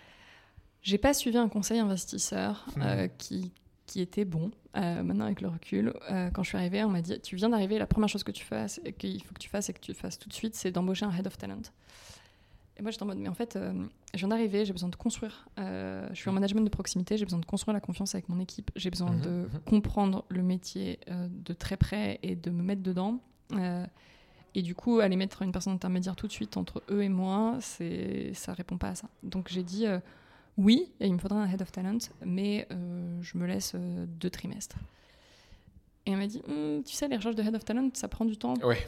J'ai 0.82 0.98
pas 0.98 1.12
suivi 1.14 1.36
un 1.36 1.48
conseil 1.48 1.78
investisseur 1.78 2.66
mm. 2.76 3.08
qui 3.18 3.52
qui 3.86 4.02
était 4.02 4.26
bon. 4.26 4.50
Maintenant, 4.74 5.24
avec 5.24 5.40
le 5.40 5.48
recul, 5.48 5.94
quand 6.34 6.42
je 6.42 6.48
suis 6.50 6.58
arrivée, 6.58 6.84
on 6.84 6.90
m'a 6.90 7.00
dit 7.00 7.18
Tu 7.20 7.36
viens 7.36 7.48
d'arriver, 7.48 7.78
la 7.78 7.86
première 7.86 8.10
chose 8.10 8.22
que 8.22 8.30
tu 8.30 8.44
fasses, 8.44 8.80
qu'il 8.98 9.24
faut 9.24 9.32
que 9.32 9.38
tu 9.38 9.48
fasses 9.48 9.70
et 9.70 9.72
que 9.72 9.80
tu 9.80 9.94
fasses 9.94 10.18
tout 10.18 10.28
de 10.28 10.34
suite, 10.34 10.54
c'est 10.54 10.70
d'embaucher 10.70 11.06
un 11.06 11.10
head 11.10 11.26
of 11.26 11.38
talent. 11.38 11.62
Et 12.78 12.82
moi, 12.82 12.90
j'étais 12.90 13.02
en 13.02 13.06
mode 13.06 13.18
Mais 13.18 13.28
en 13.28 13.35
fait, 13.35 13.56
euh, 13.56 13.73
je 14.14 14.18
viens 14.18 14.28
d'arriver, 14.28 14.64
j'ai 14.64 14.73
besoin 14.73 14.88
de 14.88 14.97
construire. 14.97 15.49
je 15.56 16.08
suis 16.14 16.30
en 16.30 16.32
management 16.32 16.62
de 16.64 16.68
proximité, 16.70 17.16
j'ai 17.16 17.25
besoin 17.25 17.40
de 17.40 17.47
construire 17.47 17.75
la 17.75 17.80
confiance 17.80 18.14
avec 18.14 18.28
mon 18.28 18.38
équipe, 18.40 18.70
j'ai 18.76 18.90
besoin 18.90 19.11
Mhm, 19.12 19.20
de 19.23 19.30
mhm. 19.30 19.61
comprendre 19.66 20.25
le 20.28 20.42
métier 20.42 21.00
de 21.08 21.52
très 21.52 21.76
près 21.76 22.18
et 22.23 22.37
de 22.37 22.50
me 22.50 22.62
mettre 22.62 22.82
dedans. 22.82 23.20
et 24.54 24.62
du 24.62 24.75
coup, 24.75 25.00
aller 25.00 25.16
mettre 25.16 25.42
une 25.42 25.52
personne 25.52 25.73
intermédiaire 25.75 26.16
tout 26.16 26.26
de 26.26 26.32
suite 26.32 26.56
entre 26.56 26.82
eux 26.90 27.02
et 27.02 27.08
moi, 27.08 27.58
c'est 27.61 28.32
ça 28.35 28.52
répond 28.54 28.78
pas 28.78 28.88
à 28.90 28.94
ça. 28.94 29.08
Donc 29.23 29.49
j'ai 29.49 29.62
dit 29.62 29.87
euh, 29.87 29.99
oui, 30.56 30.90
il 31.00 31.12
me 31.12 31.18
faudra 31.18 31.40
un 31.42 31.49
head 31.49 31.61
of 31.62 31.70
talent, 31.73 31.99
mais 32.25 32.66
euh, 32.73 33.18
je 33.23 33.38
me 33.38 33.47
laisse 33.47 33.73
euh, 33.75 34.06
deux 34.08 34.30
trimestres. 34.30 34.76
Et 36.06 36.12
elle 36.12 36.16
m'a 36.18 36.26
dit, 36.26 36.42
Hum, 36.49 36.82
tu 36.85 36.94
sais, 36.94 37.06
les 37.08 37.16
recherches 37.16 37.37
de 37.37 37.42
head 37.42 37.54
of 37.54 37.64
talent, 37.64 37.90
ça 37.92 38.08
prend 38.08 38.25
du 38.25 38.37
temps. 38.37 38.54
Ouais. 38.64 38.78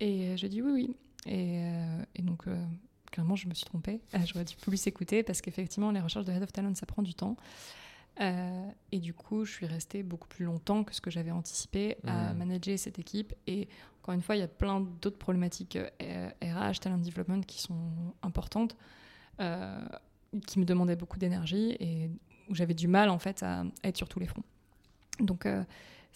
Et 0.00 0.28
euh, 0.30 0.36
j'ai 0.36 0.48
dit 0.48 0.60
oui, 0.60 0.72
oui. 0.72 0.96
Et, 1.26 1.62
euh, 1.64 2.02
et 2.16 2.22
donc, 2.22 2.46
euh, 2.48 2.56
clairement, 3.16 3.34
je 3.34 3.48
me 3.48 3.54
suis 3.54 3.64
trompée. 3.64 4.02
Euh, 4.14 4.18
J'aurais 4.26 4.44
dû 4.44 4.56
plus 4.56 4.86
écouter 4.86 5.22
parce 5.22 5.40
qu'effectivement, 5.40 5.90
les 5.90 6.00
recherches 6.00 6.26
de 6.26 6.32
head 6.32 6.42
of 6.42 6.52
talent, 6.52 6.74
ça 6.74 6.84
prend 6.84 7.00
du 7.00 7.14
temps. 7.14 7.34
Euh, 8.20 8.68
et 8.92 8.98
du 8.98 9.14
coup, 9.14 9.46
je 9.46 9.52
suis 9.52 9.64
restée 9.64 10.02
beaucoup 10.02 10.28
plus 10.28 10.44
longtemps 10.44 10.84
que 10.84 10.94
ce 10.94 11.00
que 11.00 11.10
j'avais 11.10 11.30
anticipé 11.30 11.96
à 12.06 12.34
manager 12.34 12.78
cette 12.78 12.98
équipe. 12.98 13.34
Et 13.46 13.68
encore 14.02 14.14
une 14.14 14.20
fois, 14.20 14.36
il 14.36 14.40
y 14.40 14.42
a 14.42 14.48
plein 14.48 14.82
d'autres 15.00 15.16
problématiques 15.16 15.76
euh, 15.76 16.28
RH, 16.42 16.80
talent 16.80 16.98
development 16.98 17.40
qui 17.40 17.58
sont 17.62 17.90
importantes, 18.22 18.76
euh, 19.40 19.78
qui 20.46 20.58
me 20.58 20.66
demandaient 20.66 20.96
beaucoup 20.96 21.18
d'énergie 21.18 21.74
et 21.80 22.10
où 22.50 22.54
j'avais 22.54 22.74
du 22.74 22.86
mal 22.86 23.08
en 23.08 23.18
fait 23.18 23.42
à, 23.42 23.60
à 23.60 23.88
être 23.88 23.96
sur 23.96 24.10
tous 24.10 24.20
les 24.20 24.26
fronts. 24.26 24.44
Donc, 25.20 25.46
euh, 25.46 25.64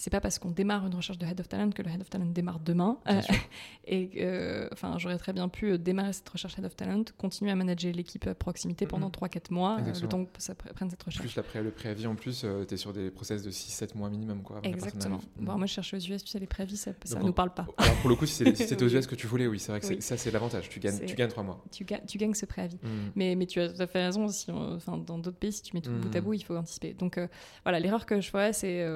c'est 0.01 0.09
pas 0.11 0.21
parce 0.23 0.39
qu'on 0.39 0.51
démarre 0.51 0.87
une 0.87 0.95
recherche 0.95 1.19
de 1.19 1.27
head 1.27 1.39
of 1.41 1.49
talent 1.49 1.71
que 1.71 1.83
le 1.83 1.91
head 1.91 2.01
of 2.01 2.09
talent 2.09 2.25
démarre 2.25 2.59
demain. 2.59 2.99
Euh, 3.09 3.21
et 3.87 4.11
euh, 4.23 4.67
enfin, 4.73 4.97
j'aurais 4.99 5.19
très 5.19 5.35
bien 5.35 5.49
pu 5.49 5.73
euh, 5.73 5.79
démarrer 5.79 6.15
cette 6.15 6.29
recherche 6.29 6.59
head 6.59 6.65
of 6.65 6.75
talent, 6.75 7.05
continuer 7.19 7.51
à 7.51 7.55
manager 7.55 7.93
l'équipe 7.93 8.27
à 8.27 8.35
proximité 8.35 8.87
pendant 8.87 9.09
Mhm. 9.09 9.13
3-4 9.29 9.53
mois, 9.53 9.77
euh, 9.81 9.93
le 10.01 10.09
temps 10.09 10.25
que 10.25 10.31
ça 10.43 10.55
pr- 10.55 10.73
prenne 10.73 10.89
cette 10.89 11.03
recherche. 11.03 11.27
Plus 11.27 11.37
le 11.63 11.71
préavis 11.71 12.07
en 12.07 12.15
plus, 12.15 12.47
tu 12.67 12.75
es 12.75 12.77
sur 12.79 12.93
des 12.95 13.11
process 13.11 13.43
de 13.43 13.51
6-7 13.51 13.95
mois 13.97 14.09
minimum. 14.09 14.43
Quoi, 14.43 14.61
Exactement. 14.63 15.21
Bon, 15.37 15.55
Mm. 15.55 15.59
moi, 15.59 15.67
je 15.67 15.73
cherche 15.75 15.93
aux 15.93 15.99
US, 15.99 16.25
tu 16.25 16.31
sais, 16.31 16.39
les 16.39 16.47
préavis, 16.47 16.77
ça, 16.79 16.93
Donc, 17.13 17.23
nous 17.25 17.33
parle 17.35 17.53
pas. 17.53 17.67
Alors, 17.79 17.95
pour 17.97 18.09
le 18.11 18.17
coup, 18.17 18.25
si 18.27 18.35
c'est- 18.37 18.55
si 18.55 18.67
c'était 18.67 18.85
aux. 18.85 18.89
US 18.95 19.07
que 19.07 19.15
tu 19.15 19.27
voulais, 19.27 19.47
oui, 19.47 19.59
c'est 19.59 19.71
vrai 19.73 19.81
que 19.81 19.87
Oui. 19.87 20.01
ça 20.01 20.17
c'est 20.17 20.31
l'avantage. 20.31 20.69
Tu 20.71 20.81
gagnes, 20.81 20.99
tu 21.07 21.15
gagnes 21.15 21.29
3 21.31 21.43
mois. 21.43 21.63
Tu, 21.71 21.85
ga- 21.85 22.01
tu 22.07 22.17
gagnes 22.17 22.35
ce 22.35 22.47
préavis. 22.47 22.77
Mm. 22.83 22.89
Mais, 23.17 23.35
mais 23.35 23.47
tu 23.47 23.61
as 23.61 23.69
tout 23.69 23.83
à 23.83 23.87
fait 23.87 24.03
raison. 24.05 24.29
Si 24.29 24.51
on- 24.51 24.79
dans 24.97 25.19
d'autres 25.19 25.37
pays, 25.39 25.53
si 25.53 25.63
tu 25.63 25.75
mets 25.77 25.83
tout 25.83 25.91
bout 25.93 26.15
à 26.15 26.19
Mhm. 26.21 26.25
bout, 26.25 26.33
il 26.35 26.43
faut 26.43 26.57
anticiper. 26.57 26.95
Donc 26.95 27.19
euh, 27.19 27.29
voilà, 27.65 27.79
l'erreur 27.81 28.07
que 28.07 28.21
je 28.21 28.31
ferais, 28.31 28.53
c'est, 28.53 28.87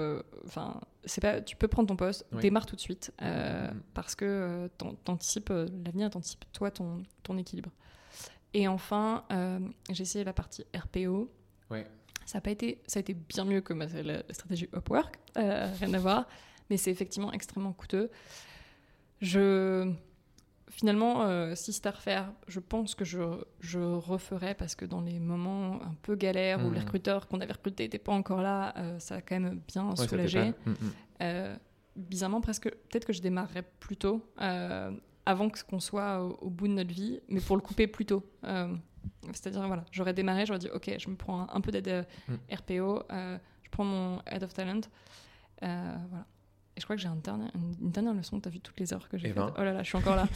enfin, 0.46 0.80
c'est 1.06 1.20
pas, 1.20 1.40
tu 1.40 1.56
peux 1.56 1.68
prendre 1.68 1.88
ton 1.88 1.96
poste, 1.96 2.26
Oui. 2.32 2.40
démarre 2.42 2.66
tout 2.66 2.76
de 2.76 2.80
suite, 2.80 3.12
euh, 3.22 3.70
Mhm. 3.70 3.82
parce 3.94 4.14
que 4.14 4.24
euh, 4.24 4.68
t'anticipes 5.04 5.50
euh, 5.50 5.66
l'avenir, 5.84 6.10
t'anticipes 6.10 6.44
toi 6.52 6.70
ton, 6.70 7.02
ton 7.22 7.36
équilibre. 7.38 7.70
Et 8.52 8.68
enfin, 8.68 9.24
euh, 9.32 9.58
j'ai 9.90 10.02
essayé 10.02 10.24
la 10.24 10.32
partie 10.32 10.64
RPO. 10.76 11.30
Ouais. 11.70 11.86
Ça 12.26 12.38
a 12.38 12.40
pas 12.40 12.50
été, 12.50 12.80
ça 12.86 12.98
a 12.98 13.00
été 13.00 13.12
bien 13.14 13.44
mieux 13.44 13.60
que 13.60 13.72
ma, 13.74 13.86
la, 13.86 14.02
la 14.02 14.22
stratégie 14.34 14.68
Upwork, 14.74 15.18
rien 15.36 15.92
à 15.94 15.98
voir, 15.98 16.26
mais 16.70 16.76
c'est 16.76 16.90
effectivement 16.90 17.32
extrêmement 17.32 17.72
coûteux. 17.72 18.10
Je 19.20 19.92
finalement, 20.76 21.22
euh, 21.22 21.54
si 21.54 21.72
c'était 21.72 21.88
à 21.88 21.92
refaire, 21.92 22.32
je 22.48 22.58
pense 22.60 22.94
que 22.94 23.04
je, 23.04 23.20
je 23.60 23.78
referais 23.78 24.54
parce 24.54 24.74
que 24.74 24.84
dans 24.84 25.00
les 25.00 25.18
moments 25.20 25.80
un 25.82 25.94
peu 26.02 26.16
galères 26.16 26.60
où 26.64 26.68
Mhm. 26.68 26.74
les 26.74 26.80
recruteurs 26.80 27.28
qu'on 27.28 27.40
avait 27.40 27.52
recrutés 27.52 27.84
n'étaient 27.84 27.98
pas 27.98 28.12
encore 28.12 28.42
là, 28.42 28.74
euh, 28.76 28.98
ça 28.98 29.16
a 29.16 29.20
quand 29.20 29.38
même 29.38 29.60
bien 29.68 29.88
Ouais, 29.90 29.96
soulagé. 30.08 30.44
dépanne. 30.46 30.54
Mm, 30.66 30.70
mm. 30.70 30.90
Euh, 31.22 31.56
bizarrement, 31.96 32.40
presque, 32.40 32.64
peut-être 32.68 33.04
que 33.04 33.12
je 33.12 33.22
démarrerais 33.22 33.62
plus 33.80 33.96
tôt, 33.96 34.26
avant 35.26 35.48
qu'on 35.68 35.80
soit 35.80 36.22
au, 36.22 36.38
au 36.42 36.50
bout 36.50 36.66
de 36.68 36.72
notre 36.74 36.92
vie, 36.92 37.20
mais 37.28 37.40
pour 37.40 37.56
le 37.56 37.62
couper 37.62 37.86
plus 37.86 38.04
tôt. 38.04 38.22
C'est-à-dire, 39.32 39.66
voilà, 39.66 39.84
j'aurais 39.92 40.12
démarré, 40.12 40.44
j'aurais 40.44 40.58
dit, 40.58 40.68
ok, 40.74 40.90
je 40.98 41.08
me 41.08 41.14
prends 41.16 41.40
un, 41.42 41.48
un 41.52 41.60
peu 41.60 41.70
d'aide. 41.70 42.06
RPO, 42.52 43.02
je 43.10 43.70
prends 43.70 43.84
mon 43.84 44.20
Head 44.26 44.42
of 44.42 44.52
Talent. 44.52 44.80
voilà. 45.60 46.26
Et 46.76 46.80
je 46.80 46.84
crois 46.84 46.96
que 46.96 47.02
j'ai 47.02 47.08
un 47.08 47.16
dernier- 47.16 47.50
une, 47.54 47.90
dernière 47.90 48.14
leçon, 48.14 48.40
tu 48.40 48.48
as 48.48 48.50
vu 48.50 48.60
toutes 48.60 48.78
les 48.80 48.92
heures 48.92 49.08
que 49.08 49.16
j'ai 49.18 49.26
Eh 49.28 49.32
faites. 49.32 49.36
ben. 49.36 49.54
Oh 49.56 49.62
là 49.62 49.72
là, 49.72 49.82
je 49.82 49.88
suis 49.88 49.98
encore 49.98 50.16
là. 50.16 50.26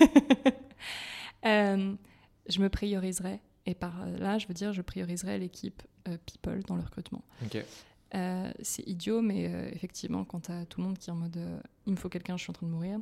Euh, 1.46 1.94
je 2.48 2.60
me 2.60 2.68
prioriserai, 2.68 3.40
et 3.66 3.74
par 3.74 4.06
là, 4.06 4.38
je 4.38 4.48
veux 4.48 4.54
dire, 4.54 4.72
je 4.72 4.82
prioriserai 4.82 5.38
l'équipe 5.38 5.82
euh, 6.08 6.16
people 6.26 6.62
dans 6.64 6.74
le 6.74 6.82
recrutement. 6.82 7.22
Ok. 7.44 7.64
Euh, 8.14 8.52
c'est 8.60 8.82
idiot, 8.88 9.22
mais 9.22 9.44
effectivement, 9.72 10.24
quand 10.24 10.40
tu 10.40 10.50
as 10.52 10.64
tout 10.66 10.80
le 10.80 10.86
monde 10.88 10.98
qui 10.98 11.10
est 11.10 11.12
en 11.12 11.16
mode 11.16 11.38
il 11.86 11.92
me 11.92 11.96
faut 11.96 12.08
quelqu'un, 12.08 12.36
je 12.36 12.42
suis 12.42 12.50
en 12.50 12.54
train 12.54 12.66
de 12.66 12.72
mourir, 12.72 12.98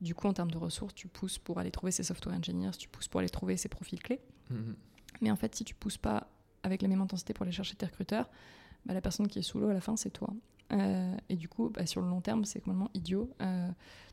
du 0.00 0.14
coup, 0.14 0.26
en 0.28 0.32
termes 0.32 0.50
de 0.50 0.56
ressources, 0.58 0.94
tu 0.94 1.08
pousses 1.08 1.38
pour 1.38 1.58
aller 1.58 1.70
trouver 1.70 1.90
ces 1.92 2.02
software 2.04 2.34
engineers, 2.36 2.70
tu 2.78 2.88
pousses 2.88 3.08
pour 3.08 3.20
aller 3.20 3.28
trouver 3.28 3.56
ces 3.56 3.68
profils 3.68 4.00
clés. 4.02 4.20
Mm, 4.48 4.54
mm. 4.54 4.76
Mais 5.20 5.30
en 5.30 5.36
fait, 5.36 5.54
si 5.54 5.64
tu 5.64 5.74
pousses 5.74 5.98
pas 5.98 6.28
avec 6.62 6.80
la 6.82 6.88
même 6.88 7.00
intensité 7.02 7.34
pour 7.34 7.42
aller 7.42 7.52
chercher 7.52 7.74
tes 7.74 7.84
recruteurs, 7.86 8.30
bah, 8.86 8.94
la 8.94 9.00
personne 9.00 9.26
qui 9.28 9.40
est 9.40 9.42
sous 9.42 9.58
l'eau 9.58 9.68
à 9.68 9.74
la 9.74 9.80
fin, 9.80 9.96
c'est 9.96 10.10
toi. 10.10 10.32
Euh, 10.72 11.16
et 11.28 11.36
du 11.36 11.48
coup, 11.48 11.70
bah, 11.70 11.86
sur 11.86 12.00
le 12.02 12.08
long 12.08 12.20
terme, 12.20 12.44
c'est 12.44 12.60
complètement 12.60 12.90
idiot. 12.94 13.30
Euh, 13.40 13.68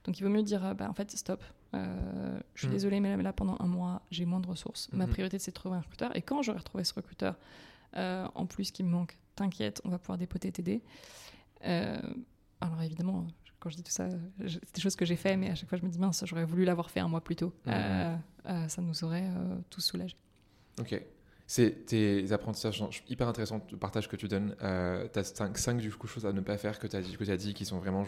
donc 0.05 0.17
il 0.19 0.23
vaut 0.23 0.29
mieux 0.29 0.43
dire, 0.43 0.63
euh, 0.65 0.73
bah, 0.73 0.89
en 0.89 0.93
fait, 0.93 1.11
stop. 1.11 1.43
Euh, 1.73 2.39
je 2.53 2.59
suis 2.61 2.67
Mm. 2.69 2.71
désolée, 2.71 2.99
mais 3.01 3.15
là, 3.17 3.21
là, 3.21 3.33
pendant 3.33 3.57
un 3.59 3.67
mois, 3.67 4.01
j'ai 4.11 4.25
moins 4.25 4.39
de 4.39 4.47
ressources. 4.47 4.89
Ma 4.93 5.05
Mhm. 5.05 5.11
priorité, 5.11 5.39
c'est 5.39 5.51
de 5.51 5.55
trouver 5.55 5.75
un 5.75 5.81
recruteur. 5.81 6.15
Et 6.15 6.21
quand 6.21 6.41
j'aurai 6.41 6.59
retrouvé 6.59 6.83
ce 6.85 6.93
recruteur, 6.93 7.35
en 7.93 8.45
plus 8.45 8.71
qui 8.71 8.83
me 8.83 8.89
manque, 8.89 9.17
t'inquiète, 9.35 9.81
on 9.85 9.89
va 9.89 9.97
pouvoir 9.99 10.17
dépoter, 10.17 10.51
t'aider. 10.51 10.81
Alors 11.61 12.81
évidemment, 12.83 13.27
quand 13.59 13.69
je 13.69 13.75
dis 13.77 13.83
tout 13.83 13.91
ça, 13.91 14.07
c'est 14.47 14.73
des 14.75 14.81
choses 14.81 14.95
que 14.95 15.05
j'ai 15.05 15.15
fait, 15.15 15.35
mais 15.37 15.49
à 15.49 15.55
chaque 15.55 15.67
fois, 15.69 15.77
je 15.77 15.83
me 15.83 15.89
dis, 15.89 15.99
mince, 15.99 16.23
j'aurais 16.25 16.45
voulu 16.45 16.65
l'avoir 16.65 16.89
fait 16.89 16.99
un 16.99 17.07
mois 17.07 17.21
plus 17.21 17.35
tôt. 17.35 17.53
Ça 17.65 18.81
nous 18.81 19.03
aurait 19.03 19.29
tous 19.69 19.81
soulagés. 19.81 20.17
Ok. 20.79 21.01
C'est 21.47 21.85
tes 21.85 22.31
apprentissages 22.31 22.83
hyper 23.07 23.27
intéressants, 23.27 23.61
le 23.71 23.77
partage 23.77 24.09
que 24.09 24.15
tu 24.15 24.27
donnes. 24.27 24.55
Euh, 24.63 25.07
tu 25.13 25.19
as 25.19 25.23
5, 25.23 25.55
5 25.57 25.77
du 25.77 25.91
coup, 25.91 26.07
choses 26.07 26.25
à 26.25 26.33
ne 26.33 26.41
pas 26.41 26.57
faire 26.57 26.79
que 26.79 26.87
tu 26.87 26.95
as, 26.95 27.01
dit- 27.01 27.15
dit 27.37 27.53
qui 27.53 27.65
sont 27.65 27.77
vraiment 27.77 28.03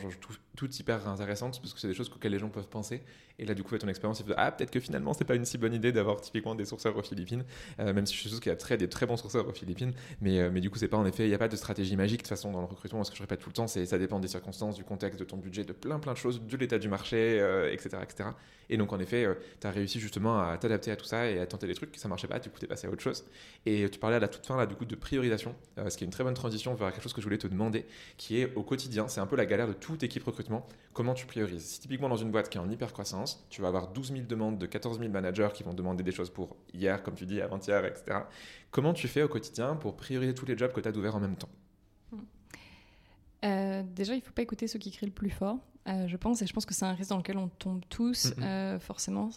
toutes 0.55 0.79
hyper 0.79 1.07
intéressantes 1.07 1.61
parce 1.61 1.73
que 1.73 1.79
c'est 1.79 1.87
des 1.87 1.93
choses 1.93 2.09
auxquelles 2.15 2.31
les 2.31 2.39
gens 2.39 2.49
peuvent 2.49 2.67
penser. 2.67 3.03
Et 3.39 3.45
là, 3.45 3.53
du 3.53 3.61
coup, 3.63 3.69
avec 3.69 3.81
ton 3.81 3.87
expérience, 3.87 4.19
il 4.19 4.25
fait 4.25 4.33
Ah, 4.35 4.51
peut-être 4.51 4.71
que 4.71 4.79
finalement, 4.79 5.13
c'est 5.13 5.25
pas 5.25 5.35
une 5.35 5.45
si 5.45 5.57
bonne 5.57 5.73
idée 5.73 5.91
d'avoir 5.91 6.19
typiquement 6.21 6.55
des 6.55 6.65
sourceurs 6.65 6.97
aux 6.97 7.03
Philippines, 7.03 7.43
Euh, 7.79 7.93
même 7.93 8.05
si 8.05 8.15
je 8.15 8.19
suis 8.19 8.29
sûr 8.29 8.39
qu'il 8.39 8.49
y 8.49 8.53
a 8.53 8.55
très, 8.55 8.77
des 8.77 8.89
très 8.89 9.05
bons 9.05 9.17
sourceurs 9.17 9.47
aux 9.47 9.53
Philippines. 9.53 9.93
Mais, 10.21 10.39
euh, 10.39 10.49
mais 10.51 10.59
du 10.61 10.69
coup, 10.69 10.77
c'est 10.79 10.87
pas 10.87 10.97
en 10.97 11.05
effet, 11.05 11.25
il 11.25 11.29
n'y 11.29 11.35
a 11.35 11.37
pas 11.37 11.47
de 11.47 11.55
stratégie 11.55 11.95
magique 11.95 12.19
de 12.19 12.23
toute 12.23 12.29
façon 12.29 12.51
dans 12.51 12.61
le 12.61 12.65
recrutement. 12.65 13.03
Ce 13.03 13.11
que 13.11 13.17
je 13.17 13.21
répète 13.21 13.39
tout 13.39 13.49
le 13.49 13.53
temps, 13.53 13.67
c'est 13.67 13.85
ça 13.85 13.97
dépend 13.99 14.19
des 14.19 14.27
circonstances, 14.27 14.75
du 14.75 14.83
contexte, 14.83 15.19
de 15.19 15.25
ton 15.25 15.37
budget, 15.37 15.63
de 15.63 15.73
plein 15.73 15.99
plein 15.99 16.13
de 16.13 16.17
choses, 16.17 16.41
de 16.41 16.57
l'état 16.57 16.79
du 16.79 16.89
marché, 16.89 17.39
euh, 17.39 17.71
etc., 17.71 17.97
etc. 18.03 18.29
Et 18.69 18.77
donc, 18.77 18.91
en 18.91 18.99
effet, 18.99 19.25
tu 19.61 19.67
as 19.67 19.71
réussi 19.71 19.99
justement 19.99 20.39
à 20.41 20.57
t'adapter 20.57 20.91
à 20.91 20.95
tout 20.97 21.05
ça 21.05 21.29
et 21.29 21.39
à 21.39 21.45
tenter 21.47 21.67
des 21.67 21.75
trucs. 21.75 21.95
Ça 21.95 22.09
marchait 22.09 22.27
pas, 22.27 22.39
tu 22.39 22.49
es 22.49 22.67
passé 22.67 22.87
à 22.87 22.89
autre 22.89 23.01
chose. 23.01 23.23
Et 23.65 23.89
tu 23.89 23.97
parlais 23.99 24.17
à 24.17 24.19
la 24.19 24.27
toute 24.27 24.45
fin 24.45 24.57
là, 24.57 24.65
du 24.65 24.75
coup, 24.75 24.83
de 24.85 24.95
priorisation, 24.95 25.55
ce 25.77 25.95
qui 25.95 26.03
est 26.03 26.07
une 26.07 26.11
très 26.11 26.23
bonne 26.25 26.33
transition 26.33 26.73
vers 26.75 26.91
quelque 26.91 27.03
chose 27.03 27.13
que 27.13 27.21
je 27.21 27.25
voulais 27.25 27.37
te 27.37 27.47
demander, 27.47 27.85
qui 28.17 28.41
est 28.41 28.53
au 28.55 28.63
quotidien, 28.63 29.07
c'est 29.07 29.21
un 29.21 29.25
peu 29.27 29.37
la 29.37 29.45
galère 29.45 29.67
de 29.69 29.73
toute 29.73 30.03
équipe 30.03 30.23
recrutement, 30.25 30.65
comment 30.93 31.13
tu 31.13 31.25
priorises? 31.25 31.63
Si 31.63 31.79
typiquement 31.79 32.09
dans 32.09 32.17
une 32.17 32.31
boîte 32.31 32.49
qui 32.49 32.57
est 32.57 32.61
en 32.61 32.69
hyper 32.69 32.91
croissance, 32.91 33.26
tu 33.49 33.61
vas 33.61 33.69
avoir 33.69 33.89
12 33.89 34.11
000 34.11 34.25
demandes 34.27 34.57
de 34.57 34.65
14 34.65 34.99
000 34.99 35.11
managers 35.11 35.49
qui 35.53 35.63
vont 35.63 35.73
demander 35.73 36.03
des 36.03 36.11
choses 36.11 36.29
pour 36.29 36.57
hier, 36.73 37.03
comme 37.03 37.15
tu 37.15 37.25
dis, 37.25 37.41
avant-hier, 37.41 37.85
etc. 37.85 38.19
Comment 38.71 38.93
tu 38.93 39.07
fais 39.07 39.23
au 39.23 39.27
quotidien 39.27 39.75
pour 39.75 39.95
prioriser 39.95 40.33
tous 40.33 40.45
les 40.45 40.57
jobs 40.57 40.71
que 40.71 40.81
tu 40.81 40.87
as 40.87 40.91
d'ouverts 40.91 41.15
en 41.15 41.19
même 41.19 41.35
temps? 41.35 41.49
Euh, 43.45 43.83
déjà, 43.83 44.13
il 44.13 44.17
ne 44.17 44.23
faut 44.23 44.31
pas 44.31 44.41
écouter 44.41 44.67
ceux 44.67 44.79
qui 44.79 44.91
crient 44.91 45.05
le 45.05 45.11
plus 45.11 45.29
fort, 45.29 45.59
euh, 45.87 46.07
je 46.07 46.17
pense, 46.17 46.41
et 46.41 46.47
je 46.47 46.53
pense 46.53 46.65
que 46.65 46.73
c'est 46.73 46.85
un 46.85 46.93
risque 46.93 47.11
dans 47.11 47.17
lequel 47.17 47.37
on 47.37 47.49
tombe 47.49 47.81
tous, 47.87 48.33
euh, 48.39 48.79
forcément. 48.79 49.29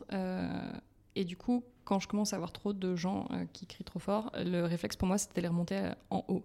Et 1.16 1.24
du 1.24 1.37
coup, 1.37 1.64
quand 1.85 1.98
je 1.98 2.09
commence 2.09 2.33
à 2.33 2.37
avoir 2.37 2.53
trop 2.53 2.72
de 2.72 2.94
gens 2.94 3.29
qui 3.53 3.66
crient 3.66 3.85
trop 3.85 3.98
fort, 3.98 4.31
le 4.37 4.62
réflexe 4.62 4.96
pour 4.96 5.09
moi, 5.09 5.18
c'était 5.18 5.40
les 5.40 5.48
remonter 5.48 5.90
en 6.09 6.24
haut. 6.29 6.44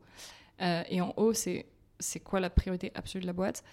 Et 0.60 1.02
en 1.02 1.14
haut, 1.18 1.34
c'est 1.34 1.68
c'est 2.00 2.20
quoi 2.20 2.40
la 2.40 2.50
priorité 2.50 2.92
absolue 2.96 3.22
de 3.22 3.28
la 3.28 3.34
boîte? 3.34 3.64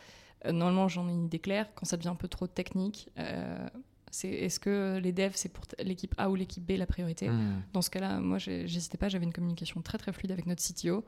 Normalement, 0.51 0.89
j'en 0.89 1.09
ai 1.09 1.13
une 1.13 1.25
idée 1.27 1.39
claire. 1.39 1.69
Quand 1.75 1.85
ça 1.87 1.97
devient 1.97 2.09
un 2.09 2.15
peu 2.17 2.29
trop 2.29 2.47
technique, 2.47 3.11
euh, 3.19 3.69
c'est 4.11 4.29
est-ce 4.29 4.59
que 4.61 4.99
les 5.03 5.13
devs, 5.13 5.33
c'est 5.35 5.49
pour 5.49 5.65
l'équipe 5.79 6.15
A 6.19 6.29
ou 6.31 6.35
l'équipe 6.35 6.65
B 6.65 6.73
la 6.77 6.87
priorité 6.87 7.29
Hmm. 7.31 7.63
dans 7.73 7.83
ce 7.83 7.91
cas-là, 7.91 8.21
moi, 8.21 8.39
j'hésitais 8.39 8.99
pas, 8.99 9.09
j'avais 9.09 9.25
une 9.25 9.33
communication 9.33 9.81
très 9.83 9.99
très 9.99 10.13
fluide 10.13 10.33
avec 10.33 10.47
notre 10.47 10.63
CTO. 10.63 11.05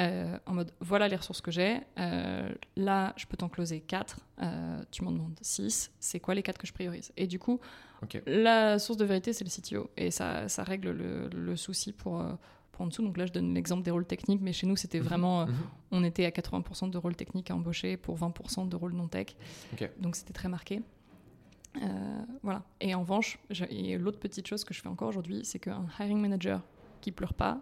euh, 0.00 0.36
en 0.46 0.54
mode, 0.54 0.72
voilà 0.80 1.06
les 1.06 1.14
ressources 1.14 1.40
que 1.40 1.52
j'ai. 1.52 1.78
euh, 2.00 2.52
là, 2.76 3.12
je 3.16 3.26
peux 3.26 3.36
t'en 3.36 3.48
closer 3.48 3.80
4. 3.80 4.18
tu 4.90 5.04
m'en 5.04 5.12
demandes 5.12 5.38
6. 5.40 5.92
C'est 6.00 6.18
quoi 6.18 6.34
les 6.34 6.42
4 6.42 6.58
que 6.58 6.66
je 6.66 6.72
priorise? 6.72 7.12
Et 7.16 7.28
du 7.28 7.38
coup, 7.38 7.60
Ok. 8.02 8.20
la 8.26 8.78
source 8.80 8.96
de 8.98 9.04
vérité, 9.04 9.32
c'est 9.32 9.44
le 9.44 9.50
CTO. 9.50 9.88
Et 9.96 10.10
ça, 10.10 10.48
ça 10.48 10.64
règle 10.64 10.90
le, 10.90 11.28
le 11.28 11.56
souci 11.56 11.90
euh, 11.90 11.94
pour 11.96 12.22
en 12.82 12.86
dessous. 12.86 13.02
Donc 13.02 13.16
là, 13.16 13.26
je 13.26 13.32
donne 13.32 13.54
l'exemple 13.54 13.82
des 13.82 13.90
rôles 13.90 14.06
techniques, 14.06 14.40
mais 14.42 14.52
chez 14.52 14.66
nous, 14.66 14.76
c'était 14.76 14.98
Mhm. 15.00 15.04
vraiment. 15.04 15.40
euh, 15.42 15.46
Mhm. 15.46 15.54
on 15.92 16.04
était 16.04 16.24
à 16.24 16.30
80% 16.30 16.88
de 16.88 16.98
rôles 16.98 17.16
techniques 17.16 17.50
à 17.50 17.54
embaucher 17.54 17.96
pour 17.96 18.16
20% 18.16 18.64
de 18.66 18.76
rôles 18.76 18.92
non 18.94 19.08
tech. 19.08 19.28
Donc 20.00 20.16
c'était 20.16 20.32
très 20.32 20.48
marqué. 20.48 20.82
Euh, 21.82 22.18
voilà. 22.42 22.62
Et 22.80 22.94
en 22.94 23.00
revanche, 23.00 23.38
l'autre 23.98 24.18
petite 24.20 24.46
chose 24.46 24.64
que 24.64 24.72
je 24.72 24.80
fais 24.80 24.88
encore 24.88 25.08
aujourd'hui, 25.08 25.40
c'est 25.44 25.58
qu'un 25.58 25.86
hiring 25.98 26.20
manager 26.20 26.60
qui 27.00 27.10
pleure 27.10 27.34
pas, 27.34 27.60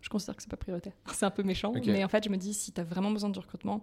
je 0.00 0.08
considère 0.08 0.36
que 0.36 0.42
c'est 0.42 0.50
pas 0.50 0.56
prioritaire. 0.58 0.92
C'est 1.14 1.24
un 1.26 1.30
peu 1.30 1.42
méchant, 1.42 1.72
mais 1.86 2.04
en 2.04 2.08
fait, 2.08 2.22
je 2.24 2.28
me 2.28 2.36
dis, 2.36 2.52
si 2.54 2.72
tu 2.72 2.80
as 2.80 2.84
vraiment 2.84 3.10
besoin 3.10 3.30
de 3.30 3.38
recrutement, 3.38 3.80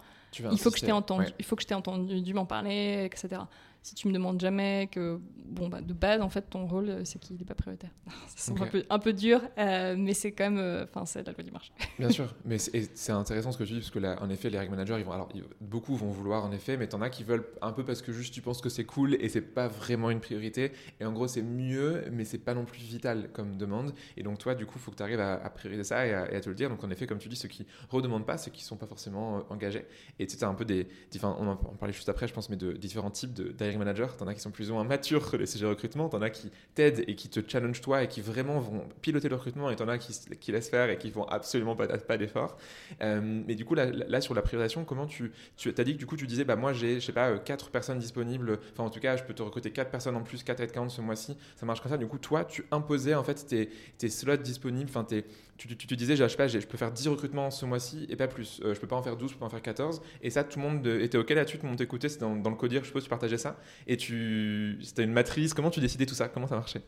il 0.52 0.58
faut, 0.60 0.70
que 0.70 0.78
je 0.78 0.86
t'ai 0.86 0.92
entendu, 0.92 1.26
il 1.40 1.44
faut 1.46 1.56
que 1.56 1.64
je 1.64 1.68
t'ai 1.68 1.74
entendu 1.74 2.34
m'en 2.34 2.46
parler, 2.46 3.04
etc 3.06 3.42
si 3.82 3.96
tu 3.96 4.08
me 4.08 4.14
demandes 4.14 4.40
jamais 4.40 4.88
que, 4.92 5.20
bon, 5.46 5.68
bah, 5.68 5.82
de 5.82 5.94
base, 5.94 6.22
en 6.22 6.30
fait, 6.30 6.44
ton 6.44 6.68
rôle, 6.68 6.90
euh, 6.90 7.02
c'est 7.04 7.18
qu'il 7.18 7.36
n'est 7.36 7.46
pas 7.46 7.56
prioritaire. 7.56 7.90
c'est 8.36 8.52
un, 8.52 8.68
peu, 8.68 8.84
un 8.88 9.00
peu 9.00 9.12
dur, 9.12 9.42
euh, 9.58 9.96
mais 9.98 10.14
c'est 10.14 10.32
quand 10.32 10.44
même, 10.44 10.60
euh, 10.60 10.84
enfin, 10.84 11.06
c'est 11.06 11.26
la 11.26 11.34
loi 11.34 11.44
du 11.44 11.52
marché. 11.52 11.72
Bien 11.98 12.10
sûr, 12.10 12.34
mais 12.46 12.60
c'est 12.60 13.12
intéressant 13.12 13.52
ce 13.52 13.58
que 13.58 13.64
tu 13.64 13.74
dis, 13.74 13.80
parce 13.80 13.90
que 13.90 13.98
là, 13.98 14.18
en 14.22 14.30
effet, 14.30 14.52
les 14.52 14.60
reg 14.60 14.70
managers, 14.70 14.98
ils 15.00 15.04
vont, 15.04 15.14
alors, 15.14 15.30
beaucoup 15.60 15.96
vont 15.96 16.12
vouloir, 16.12 16.46
en 16.46 16.52
effet, 16.52 16.78
mais 16.78 16.88
t'en 16.88 17.02
as 17.02 17.10
qui 17.10 17.24
veulent 17.24 17.46
un 17.62 17.72
peu 17.72 17.84
parce 17.84 18.04
que 18.04 18.12
juste 18.12 18.34
tu 18.34 18.42
penses 18.42 18.62
que 18.62 18.70
c'est 18.70 18.86
cool 18.86 19.16
et 19.16 19.30
c'est 19.30 19.42
pas 19.42 19.68
vraiment 19.68 20.12
une 20.12 20.20
priorité. 20.20 20.74
Et 21.00 21.06
en 21.06 21.12
gros, 21.12 21.28
c'est 21.28 21.42
mieux, 21.42 22.06
mais 22.12 22.24
c'est 22.24 22.38
pas 22.38 22.54
non 22.54 22.66
plus 22.66 22.82
vital 22.82 23.30
comme 23.34 23.58
demande. 23.58 23.94
Et 24.16 24.22
donc, 24.22 24.38
toi, 24.38 24.54
du 24.54 24.68
coup, 24.68 24.76
il 24.76 24.82
faut 24.82 24.92
que 24.92 24.98
tu 24.98 25.04
arrives 25.04 25.20
à, 25.20 25.38
prioriser 25.50 25.84
ça 25.84 26.06
et 26.06 26.14
à, 26.14 26.40
te 26.40 26.50
le 26.50 26.56
dire. 26.56 26.70
Donc, 26.70 26.84
en 26.84 26.90
effet, 26.92 27.08
comme 27.08 27.18
tu 27.18 27.30
dis, 27.30 27.36
ceux 27.36 27.48
qui 27.48 27.66
redemandent 27.90 28.28
pas, 28.28 28.38
ceux 28.38 28.52
qui 28.52 28.64
sont 28.64 28.78
pas 28.78 28.86
forcément 28.86 29.44
engagés. 29.50 29.86
Et 30.20 30.28
tu 30.28 30.38
sais, 30.38 30.46
un 30.46 30.54
peu 30.54 30.66
des, 30.66 30.88
on 31.24 31.48
en 31.48 31.56
parlait 31.56 31.94
juste 31.94 32.10
après, 32.10 32.28
je 32.28 32.34
pense, 32.34 32.50
mais 32.50 32.58
de 32.58 32.74
différents 32.74 33.12
types 33.12 33.34
de 33.34 33.52
manager, 33.78 34.16
t'en 34.18 34.28
as 34.28 34.34
qui 34.34 34.40
sont 34.40 34.52
plus 34.52 34.72
ou 34.72 34.74
moins 34.74 34.84
matures 34.84 35.30
que 35.30 35.38
les 35.38 35.46
CG 35.46 35.66
recrutement, 35.66 36.10
t'en 36.10 36.22
as 36.22 36.30
qui 36.30 36.52
t'aident 36.76 37.04
et 37.08 37.16
qui 37.16 37.30
te 37.30 37.40
challenge 37.46 37.82
toi 37.82 38.04
et 38.04 38.08
qui 38.08 38.22
vraiment 38.22 38.60
vont 38.60 38.88
piloter 39.02 39.30
le 39.30 39.36
recrutement, 39.36 39.70
et 39.70 39.76
t'en 39.76 39.88
as 39.88 39.98
qui, 39.98 40.14
qui 40.40 40.52
laissent 40.52 40.70
faire 40.70 40.90
et 40.90 40.98
qui 40.98 41.12
font 41.12 41.24
absolument 41.26 41.76
pas, 41.76 41.88
pas 41.88 42.18
d'efforts. 42.18 42.58
Euh, 43.02 43.22
mais 43.22 43.56
du 43.56 43.66
coup, 43.66 43.76
là, 43.76 43.86
là, 43.86 44.22
sur 44.22 44.34
la 44.34 44.42
priorisation, 44.42 44.86
comment 44.86 45.06
tu, 45.06 45.32
tu 45.58 45.70
as 45.70 45.84
dit 45.84 45.94
que 45.94 46.00
du 46.00 46.06
coup, 46.06 46.16
tu 46.16 46.28
disais, 46.28 46.44
bah 46.44 46.56
moi 46.56 46.74
j'ai, 46.74 47.00
je 47.00 47.06
sais 47.06 47.14
pas, 47.14 47.38
4 47.38 47.66
euh, 47.66 47.70
personnes 47.72 48.00
disponibles, 48.00 48.60
enfin 48.74 48.84
en 48.84 48.90
tout 48.90 49.00
cas, 49.00 49.18
je 49.18 49.24
peux 49.24 49.34
te 49.34 49.44
recruter 49.44 49.72
4 49.72 49.90
personnes 49.90 50.16
en 50.16 50.24
plus, 50.24 50.44
4 50.44 50.62
headcounts 50.62 50.90
ce 50.90 51.02
mois-ci, 51.02 51.38
ça 51.56 51.66
marche 51.66 51.82
comme 51.82 51.92
ça. 51.92 51.98
Du 51.98 52.08
coup, 52.08 52.18
toi, 52.18 52.46
tu 52.46 52.66
imposais 52.72 53.16
en 53.16 53.24
fait 53.24 53.46
tes, 53.46 53.70
tes 53.98 54.10
slots 54.10 54.38
disponibles, 54.38 54.90
enfin 54.90 55.04
tes 55.04 55.26
tu, 55.68 55.88
te 55.88 55.96
disais, 55.96 56.16
je, 56.16 56.28
sais 56.28 56.38
pas, 56.38 56.48
je 56.48 56.60
peux 56.60 56.78
faire 56.78 56.92
10 56.92 57.08
recrutements 57.10 57.52
ce 57.52 57.66
mois-ci 57.66 58.08
et 58.10 58.16
pas 58.16 58.28
plus. 58.28 58.62
Euh, 58.64 58.74
je 58.74 58.80
peux 58.80 58.88
pas 58.88 58.96
en 58.96 59.04
faire 59.04 59.16
12, 59.16 59.30
je 59.30 59.36
peux 59.36 59.40
pas 59.40 59.46
en 59.46 59.50
faire 59.50 59.62
14. 59.62 60.02
Et 60.22 60.30
ça, 60.30 60.44
tout 60.44 60.60
le 60.60 60.66
monde 60.66 60.88
était 60.88 61.18
OK 61.18 61.30
là-dessus, 61.30 61.58
tout 61.58 61.64
le 61.64 61.70
monde 61.70 61.78
t'écoutait, 61.78 62.10
c'était 62.10 62.26
dans, 62.26 62.50
le 62.50 62.56
codir, 62.56 62.82
je 62.82 62.88
suppose, 62.88 63.04
tu 63.04 63.10
partageais 63.10 63.38
ça? 63.38 63.58
Et 63.88 63.98
tu, 63.98 64.80
c'était 64.82 65.04
une 65.04 65.14
matrice. 65.14 65.54
Comment 65.54 65.70
tu 65.70 65.80
décidais 65.80 66.06
tout 66.06 66.16
ça? 66.16 66.28
Comment 66.28 66.48
ça 66.48 66.56
marchait? 66.56 66.82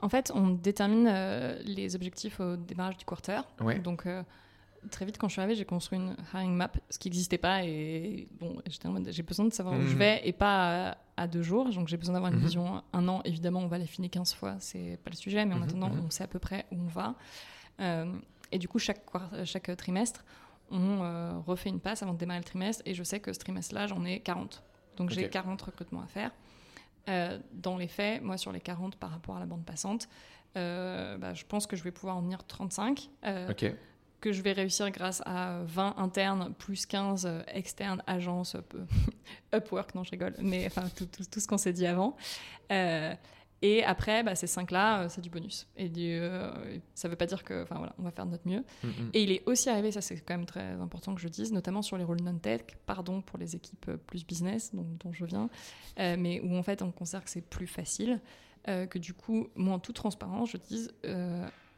En 0.00 0.08
fait, 0.08 0.32
on 0.34 0.48
détermine 0.48 1.06
euh, 1.08 1.60
les 1.64 1.94
objectifs 1.94 2.40
au 2.40 2.56
démarrage 2.56 2.96
du 2.96 3.04
quarter. 3.04 3.40
Ouais. 3.60 3.78
Donc, 3.78 4.06
euh, 4.06 4.22
très 4.90 5.04
vite, 5.04 5.18
quand 5.18 5.28
je 5.28 5.32
suis 5.32 5.40
arrivée, 5.40 5.56
j'ai 5.56 5.66
construit 5.66 5.98
une 5.98 6.16
hiring 6.32 6.54
map, 6.54 6.72
ce 6.88 6.98
qui 6.98 7.08
n'existait 7.08 7.38
pas. 7.38 7.64
Et 7.64 8.28
bon, 8.40 8.56
j'étais 8.66 8.88
en 8.88 8.92
mode, 8.92 9.08
j'ai 9.10 9.22
besoin 9.22 9.44
de 9.44 9.52
savoir 9.52 9.78
où 9.78 9.82
je 9.82 9.92
mhm. 9.92 9.98
vais 9.98 10.20
et 10.24 10.32
pas 10.32 10.96
à, 11.16 11.26
deux 11.26 11.42
jours. 11.42 11.68
Donc, 11.70 11.88
j'ai 11.88 11.98
besoin 11.98 12.14
d'avoir 12.14 12.32
une 12.32 12.38
mhm. 12.38 12.44
vision 12.44 12.82
un 12.92 13.08
an. 13.08 13.20
Évidemment, 13.24 13.60
on 13.60 13.68
va 13.68 13.78
l'affiner 13.78 14.08
15 14.08 14.34
fois, 14.34 14.56
c'est 14.58 14.98
pas 15.04 15.10
le 15.10 15.16
sujet, 15.16 15.44
mais 15.44 15.54
en 15.54 15.58
mhm. 15.58 15.64
attendant, 15.64 15.90
on 16.06 16.10
sait 16.10 16.24
à 16.24 16.28
peu 16.28 16.38
près 16.38 16.66
où 16.72 16.76
on 16.76 16.88
va. 16.88 17.14
Et 18.52 18.58
du 18.58 18.68
coup, 18.68 18.78
chaque, 18.78 19.04
chaque 19.44 19.74
trimestre, 19.76 20.24
on 20.70 21.02
euh, 21.02 21.32
refait 21.46 21.68
une 21.68 21.80
passe 21.80 22.02
avant 22.02 22.14
de 22.14 22.18
démarrer 22.18 22.40
le 22.40 22.44
trimestre. 22.44 22.82
Et 22.86 22.94
je 22.94 23.02
sais 23.02 23.20
que 23.20 23.32
ce 23.32 23.38
trimestre-là, 23.38 23.86
j'en 23.86 24.04
ai 24.04 24.20
40. 24.20 24.62
Donc 24.96 25.10
j'ai 25.10 25.28
40 25.28 25.60
recrutements 25.62 26.02
à 26.02 26.06
faire. 26.06 26.30
Euh, 27.08 27.38
dans 27.52 27.76
les 27.76 27.88
faits, 27.88 28.22
moi, 28.22 28.36
sur 28.36 28.52
les 28.52 28.60
40 28.60 28.96
par 28.96 29.10
rapport 29.10 29.36
à 29.36 29.40
la 29.40 29.46
bande 29.46 29.64
passante, 29.64 30.08
euh, 30.56 31.16
bah, 31.16 31.34
je 31.34 31.44
pense 31.44 31.66
que 31.66 31.76
je 31.76 31.82
vais 31.82 31.90
pouvoir 31.90 32.16
en 32.16 32.22
venir 32.22 32.46
35. 32.46 33.10
Que 34.20 34.32
je 34.32 34.42
vais 34.42 34.52
réussir 34.52 34.90
grâce 34.90 35.22
à 35.24 35.62
20 35.64 35.94
internes 35.96 36.52
plus 36.58 36.84
15 36.84 37.44
externes, 37.54 38.02
agences, 38.06 38.54
Upwork, 39.54 39.94
non, 39.94 40.04
je 40.04 40.10
rigole, 40.10 40.34
mais 40.40 40.66
enfin 40.66 40.88
tout, 40.94 41.06
tout, 41.06 41.24
tout 41.24 41.40
ce 41.40 41.48
qu'on 41.48 41.56
s'est 41.56 41.72
dit 41.72 41.86
avant. 41.86 42.16
Et 43.62 43.84
après, 43.84 44.22
bah, 44.22 44.34
ces 44.34 44.46
cinq-là, 44.46 45.02
euh, 45.02 45.06
c'est 45.10 45.20
du 45.20 45.28
bonus. 45.28 45.66
Et 45.76 45.88
du, 45.88 46.12
euh, 46.12 46.50
ça 46.94 47.08
ne 47.08 47.10
veut 47.12 47.16
pas 47.16 47.26
dire 47.26 47.44
que, 47.44 47.62
enfin 47.62 47.76
voilà, 47.76 47.94
on 47.98 48.02
va 48.02 48.10
faire 48.10 48.24
de 48.24 48.30
notre 48.30 48.48
mieux. 48.48 48.64
Mm, 48.82 48.88
mm. 48.88 49.10
Et 49.12 49.22
il 49.22 49.30
est 49.32 49.42
aussi 49.46 49.68
arrivé, 49.68 49.92
ça 49.92 50.00
c'est 50.00 50.16
quand 50.20 50.34
même 50.34 50.46
très 50.46 50.72
important 50.72 51.14
que 51.14 51.20
je 51.20 51.28
dise, 51.28 51.52
notamment 51.52 51.82
sur 51.82 51.98
les 51.98 52.04
rôles 52.04 52.22
non-tech, 52.22 52.62
pardon 52.86 53.20
pour 53.20 53.38
les 53.38 53.56
équipes 53.56 53.86
euh, 53.88 53.96
plus 53.96 54.26
business 54.26 54.74
dont, 54.74 54.86
dont 55.04 55.12
je 55.12 55.24
viens, 55.24 55.50
mais 55.98 56.40
où 56.40 56.56
en 56.56 56.62
fait 56.62 56.82
on 56.82 56.90
considère 56.90 57.22
que 57.24 57.30
c'est 57.30 57.42
plus 57.42 57.66
facile, 57.66 58.20
que 58.66 58.98
du 58.98 59.14
coup, 59.14 59.48
moi 59.54 59.74
en 59.74 59.78
toute 59.78 59.96
transparence, 59.96 60.50
je 60.50 60.56
dise 60.56 60.92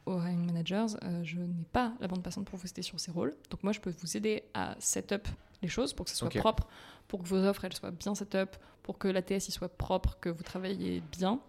aux 0.05 0.19
hiring 0.19 0.45
managers, 0.45 0.97
je 1.23 1.39
n'ai 1.39 1.65
pas 1.71 1.93
la 1.99 2.07
bande 2.07 2.23
passante 2.23 2.45
pour 2.45 2.57
vous 2.59 2.67
aider 2.67 2.81
sur 2.81 2.99
ces 2.99 3.11
rôles. 3.11 3.33
Donc 3.49 3.63
moi, 3.63 3.71
je 3.71 3.79
peux 3.79 3.93
vous 4.01 4.17
aider 4.17 4.43
à 4.53 4.75
set 4.79 5.11
up 5.11 5.27
les 5.61 5.67
choses 5.67 5.93
pour 5.93 6.05
que 6.05 6.11
ce 6.11 6.17
soit 6.17 6.29
propre, 6.29 6.67
pour 7.07 7.23
que 7.23 7.27
vos 7.27 7.37
offres 7.37 7.65
elles 7.65 7.73
soient 7.73 7.91
bien 7.91 8.15
set 8.15 8.35
up, 8.35 8.55
pour 8.81 8.97
que 8.97 9.07
la 9.07 9.21
TS 9.21 9.49
soit 9.49 9.69
propre, 9.69 10.17
que 10.19 10.29
vous 10.29 10.43
travaillez 10.43 11.01
bien. 11.11 11.39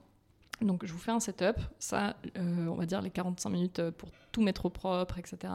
Donc 0.61 0.87
je 0.87 0.93
vous 0.93 0.99
fais 0.99 1.11
un 1.11 1.21
setup, 1.21 1.57
ça, 1.79 2.17
euh, 2.37 2.67
on 2.67 2.75
va 2.75 2.87
dire 2.87 3.03
les 3.03 3.11
45 3.11 3.51
minutes 3.51 3.79
euh, 3.81 3.91
pour 3.91 4.11
tout 4.33 4.43
mettre 4.43 4.67
au 4.67 4.71
propre, 4.71 5.19
etc 5.19 5.53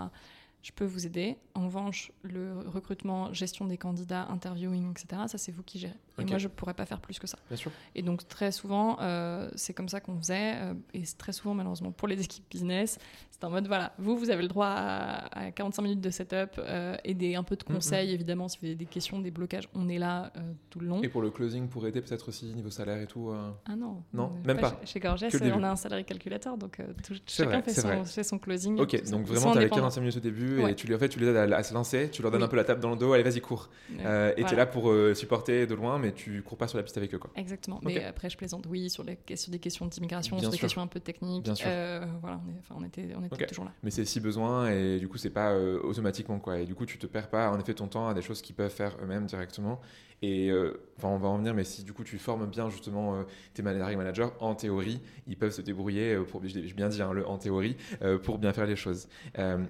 je 0.62 0.72
peux 0.72 0.86
vous 0.86 1.06
aider. 1.06 1.38
En 1.56 1.66
revanche, 1.66 2.12
le 2.24 2.60
recrutement, 2.68 3.34
gestion 3.34 3.66
des 3.66 3.78
candidats, 3.78 4.28
interviewing, 4.30 4.92
etc., 4.92 5.24
ça 5.28 5.38
c'est 5.38 5.52
vous 5.52 5.64
qui 5.64 5.80
gérez. 5.80 5.96
Et 6.22 6.26
moi, 6.26 6.38
je 6.38 6.48
ne 6.48 6.54
pourrais 6.54 6.74
pas 6.74 6.86
faire 6.86 7.00
plus 7.00 7.20
que 7.20 7.28
ça. 7.28 7.38
Bien 7.48 7.58
sûr. 7.58 7.72
Et 7.96 8.02
donc, 8.02 8.28
très 8.28 8.52
souvent, 8.52 8.98
euh, 9.00 9.50
c'est 9.56 9.74
comme 9.74 9.90
ça 9.90 10.00
qu'on 10.00 10.18
faisait. 10.18 10.56
Euh, 10.56 10.74
et 10.94 11.04
très 11.18 11.32
souvent, 11.32 11.54
malheureusement, 11.54 11.92
pour 11.92 12.08
les 12.08 12.22
équipes 12.24 12.44
business, 12.50 12.98
c'est 13.32 13.44
en 13.44 13.50
mode 13.50 13.68
voilà, 13.68 13.94
vous, 13.98 14.18
vous 14.18 14.30
avez 14.30 14.42
le 14.42 14.48
droit 14.48 14.68
à, 14.68 15.52
45 15.52 15.82
minutes 15.82 16.02
de 16.02 16.10
setup 16.10 16.58
euh, 16.58 16.98
et 17.04 17.14
des, 17.14 17.36
un 17.36 17.44
peu 17.44 17.56
de 17.56 17.64
conseils, 17.64 18.12
évidemment, 18.12 18.48
si 18.50 18.58
vous 18.60 18.66
avez 18.66 18.76
des 18.76 18.86
questions, 18.86 19.20
des 19.20 19.32
blocages, 19.32 19.70
on 19.74 19.88
est 19.88 19.98
là 19.98 20.34
tout 20.70 20.80
le 20.80 20.88
long. 20.88 21.02
Et 21.02 21.10
pour 21.10 21.22
le 21.22 21.32
closing, 21.32 21.70
pour 21.70 21.88
aider 21.88 22.02
peut-être 22.02 22.28
aussi 22.28 22.54
niveau 22.54 22.70
salaire 22.70 23.02
et 23.02 23.08
tout 23.08 23.32
Ah 23.66 23.76
non. 23.76 24.04
Non, 24.14 24.32
même 24.46 24.60
pas. 24.60 24.80
Chez, 24.84 25.00
Gorges, 25.00 25.26
on 25.54 25.64
a 25.64 25.70
un 25.70 25.76
salarié 25.76 26.04
calculateur, 26.04 26.58
donc 26.58 26.82
chacun 27.26 27.62
fait, 27.62 27.74
son, 27.74 28.06
fait, 28.06 28.24
son, 28.24 28.40
closing. 28.40 28.80
Ok, 28.80 29.10
donc 29.10 29.26
vraiment, 29.26 29.54
tu 29.54 29.60
avais 29.60 29.70
45 29.70 30.02
minutes 30.02 30.18
au 30.18 30.20
début 30.20 30.49
et 30.68 30.76
tu, 30.76 30.94
en 30.94 31.00
fait, 31.00 31.10
tu 31.10 31.20
les 31.20 31.28
aides 31.28 31.54
à, 31.54 31.64
se 31.64 31.74
lancer, 31.74 32.10
tu 32.12 32.22
leur 32.22 32.32
donnes 32.32 32.44
un 32.44 32.48
peu 32.48 32.56
la 32.56 32.64
table 32.64 32.82
dans 32.82 32.90
le 32.92 32.96
dos, 32.96 33.14
allez, 33.14 33.24
vas-y, 33.24 33.42
cours. 33.42 33.70
Euh, 34.00 34.34
et 34.38 34.44
tu 34.44 34.54
es 34.54 34.58
là 34.58 34.66
pour 34.66 34.90
euh, 34.90 35.14
supporter 35.14 35.68
de 35.68 35.76
loin, 35.76 36.00
mais 36.00 36.12
tu 36.12 36.42
cours 36.42 36.58
pas 36.58 36.68
sur 36.68 36.78
la 36.78 36.84
piste 36.84 36.98
avec 36.98 37.14
eux. 37.14 37.18
Quoi. 37.18 37.32
Exactement. 37.36 37.80
Mais 37.84 38.04
après, 38.04 38.30
je 38.30 38.38
plaisante, 38.38 38.66
oui, 38.70 38.90
sur, 38.90 39.04
les, 39.04 39.18
sur 39.36 39.52
des 39.52 39.60
questions 39.60 39.86
d'immigration, 39.86 40.40
sur 40.40 40.50
des 40.50 40.58
questions 40.58 40.82
un 40.82 40.88
peu 40.88 41.00
techniques. 41.00 41.44
Bien 41.44 41.56
sûr. 41.56 41.68
Euh, 41.70 42.06
voilà, 42.22 42.42
on, 42.76 42.84
était, 42.84 43.10
on 43.16 43.24
était 43.24 43.46
toujours 43.48 43.66
là. 43.66 43.72
Mais 43.84 43.92
c'est 43.92 44.06
si 44.06 44.20
besoin, 44.20 44.70
et 44.70 45.00
du 45.00 45.08
coup, 45.08 45.18
c'est 45.18 45.30
pas 45.30 45.56
automatiquement. 45.56 46.40
Quoi. 46.40 46.60
Et 46.60 46.66
du 46.66 46.76
coup, 46.76 46.86
tu 46.86 46.98
te 46.98 47.08
perds 47.08 47.30
pas, 47.30 47.50
en 47.52 47.60
effet, 47.60 47.74
ton 47.74 47.88
temps 47.88 48.08
à 48.08 48.14
des 48.14 48.22
choses 48.22 48.42
qu'ils 48.42 48.56
peuvent 48.56 48.72
faire 48.72 48.96
eux-mêmes 49.02 49.26
directement. 49.26 49.80
Et 50.22 50.50
euh, 50.52 50.82
enfin, 50.98 51.08
on 51.08 51.18
va 51.18 51.30
en 51.30 51.38
venir, 51.38 51.54
mais 51.54 51.64
si 51.64 51.84
du 51.84 51.94
coup 51.94 52.04
tu 52.04 52.18
formes 52.18 52.46
bien 52.48 52.70
justement 52.70 53.16
euh, 53.16 53.24
tes 53.54 53.62
managers, 53.62 54.28
en 54.40 54.54
théorie, 54.54 55.02
ils 55.28 55.38
peuvent 55.38 55.52
se 55.52 55.62
débrouiller, 55.62 56.16
euh, 56.16 56.24
pour, 56.24 56.42
j'ai 56.46 56.62
bien 56.74 56.90
dit 56.90 57.02
hein, 57.02 57.12
en 57.26 57.38
théorie, 57.38 57.78
pour 58.24 58.38
bien 58.38 58.52
faire 58.52 58.66
les 58.66 58.76
choses. 58.76 59.08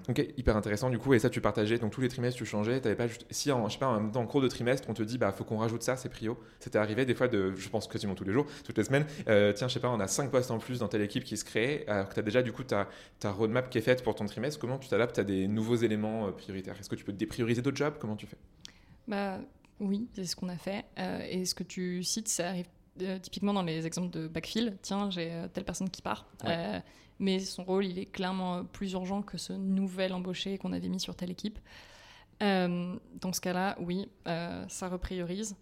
ok, 0.08 0.26
hyper 0.36 0.56
intéressant 0.56 0.90
du 0.90 0.98
coup. 0.98 1.14
Et 1.14 1.18
ça, 1.18 1.30
tu 1.30 1.40
partageais, 1.40 1.78
donc 1.78 1.92
tous 1.92 2.00
les 2.00 2.08
trimestres, 2.08 2.36
tu 2.36 2.46
changeais. 2.46 2.84
Avais 2.84 2.96
pas 2.96 3.06
si 3.30 3.52
en, 3.52 3.68
je 3.68 3.74
sais 3.74 3.78
pas, 3.78 3.88
en, 3.88 4.26
cours 4.26 4.40
de 4.40 4.48
trimestre, 4.48 4.88
on 4.88 4.94
te 4.94 5.02
dit, 5.02 5.18
bah 5.18 5.32
faut 5.32 5.44
qu'on 5.44 5.58
rajoute 5.58 5.82
ça, 5.82 5.96
c'est 5.96 6.08
prio. 6.08 6.38
C'était 6.58 6.78
arrivé 6.78 7.04
des 7.04 7.14
fois 7.14 7.28
de, 7.28 7.54
je 7.54 7.68
pense 7.68 7.86
quasiment 7.86 8.14
tous 8.14 8.24
les 8.24 8.32
jours, 8.32 8.46
toutes 8.64 8.78
les 8.78 8.84
semaines. 8.84 9.06
tiens, 9.26 9.68
je 9.68 9.72
sais 9.72 9.80
pas, 9.80 9.90
on 9.90 10.00
a 10.00 10.08
5 10.08 10.30
postes 10.30 10.50
en 10.50 10.58
plus 10.58 10.80
dans 10.80 10.88
telle 10.88 11.02
équipe 11.02 11.24
qui 11.24 11.36
se 11.36 11.44
crée, 11.44 11.84
alors 11.86 12.08
que 12.08 12.14
tu 12.14 12.20
as 12.20 12.24
déjà 12.24 12.42
du 12.42 12.52
coup 12.52 12.64
ta, 12.64 12.88
ta 13.20 13.30
roadmap 13.30 13.70
qui 13.70 13.78
est 13.78 13.82
faite 13.82 14.02
pour 14.02 14.14
ton 14.14 14.26
trimestre. 14.26 14.58
Comment 14.58 14.78
tu 14.78 14.88
t'adaptes 14.88 15.18
à 15.18 15.24
des 15.24 15.46
nouveaux 15.46 15.76
éléments 15.76 16.30
prioritaires? 16.32 16.76
Est-ce 16.78 16.88
que 16.88 16.96
tu 16.96 17.04
peux 17.04 17.12
déprioriser 17.12 17.62
d'autres 17.62 17.76
jobs? 17.76 17.94
Comment 17.98 18.16
tu 18.16 18.26
fais? 18.26 18.36
Bah, 19.06 19.38
oui, 19.80 20.08
c'est 20.12 20.24
ce 20.24 20.36
qu'on 20.36 20.48
a 20.48 20.56
fait. 20.56 20.84
Euh, 20.98 21.26
et 21.28 21.44
ce 21.44 21.54
que 21.54 21.62
tu 21.62 22.02
cites, 22.04 22.28
ça 22.28 22.48
arrive 22.48 22.68
euh, 23.02 23.18
typiquement 23.18 23.52
dans 23.52 23.62
les 23.62 23.86
exemples 23.86 24.10
de 24.10 24.28
backfill. 24.28 24.76
Tiens, 24.82 25.10
j'ai 25.10 25.32
euh, 25.32 25.48
telle 25.48 25.64
personne 25.64 25.90
qui 25.90 26.02
part. 26.02 26.26
mais 27.18 27.40
son 27.40 27.64
rôle, 27.64 27.86
il 27.86 27.98
est 27.98 28.06
clairement 28.06 28.64
plus 28.64 28.92
urgent 28.92 29.22
que 29.22 29.38
ce 29.38 29.52
nouvel 29.52 30.12
embauché 30.12 30.56
qu'on 30.58 30.72
avait 30.72 30.88
mis 30.88 31.00
sur 31.00 31.14
telle 31.14 31.30
équipe. 31.30 31.58
dans 32.40 33.32
ce 33.32 33.40
cas-là, 33.40 33.76
oui, 33.80 34.08
ça 34.24 34.88
repriorise. 34.88 35.56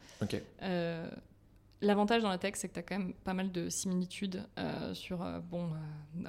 L'avantage 1.81 2.23
dans 2.23 2.29
la 2.29 2.39
tech, 2.39 2.55
c'est 2.57 2.69
que 2.69 2.75
tu 2.75 2.81
as 2.81 2.83
quand 2.83 2.99
même 2.99 3.13
pas 3.13 3.35
mal 3.35 3.53
de 3.53 3.69
similitudes 3.69 4.45
sur, 4.95 5.19
bon, 5.51 5.71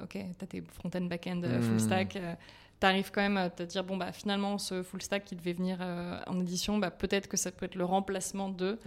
ok, 0.02 0.12
tu 0.12 0.44
as 0.44 0.46
tes 0.46 0.62
front-end, 0.62 1.02
back-end, 1.02 1.42
full 1.60 1.74
hmm. 1.74 1.78
stack 1.78 2.18
tu 2.80 2.86
arrives 2.86 3.10
quand 3.10 3.20
même 3.20 3.36
à 3.36 3.50
te 3.50 3.62
dire 3.62 3.84
bon 3.84 3.96
bah 3.96 4.12
finalement 4.12 4.58
ce 4.58 4.82
full 4.82 5.02
stack 5.02 5.24
qui 5.24 5.36
devait 5.36 5.52
venir 5.52 5.78
euh, 5.80 6.18
en 6.26 6.40
édition 6.40 6.78
bah, 6.78 6.90
peut-être 6.90 7.28
que 7.28 7.36
ça 7.36 7.52
peut 7.52 7.66
être 7.66 7.74
le 7.74 7.84
remplacement 7.84 8.48
de. 8.48 8.78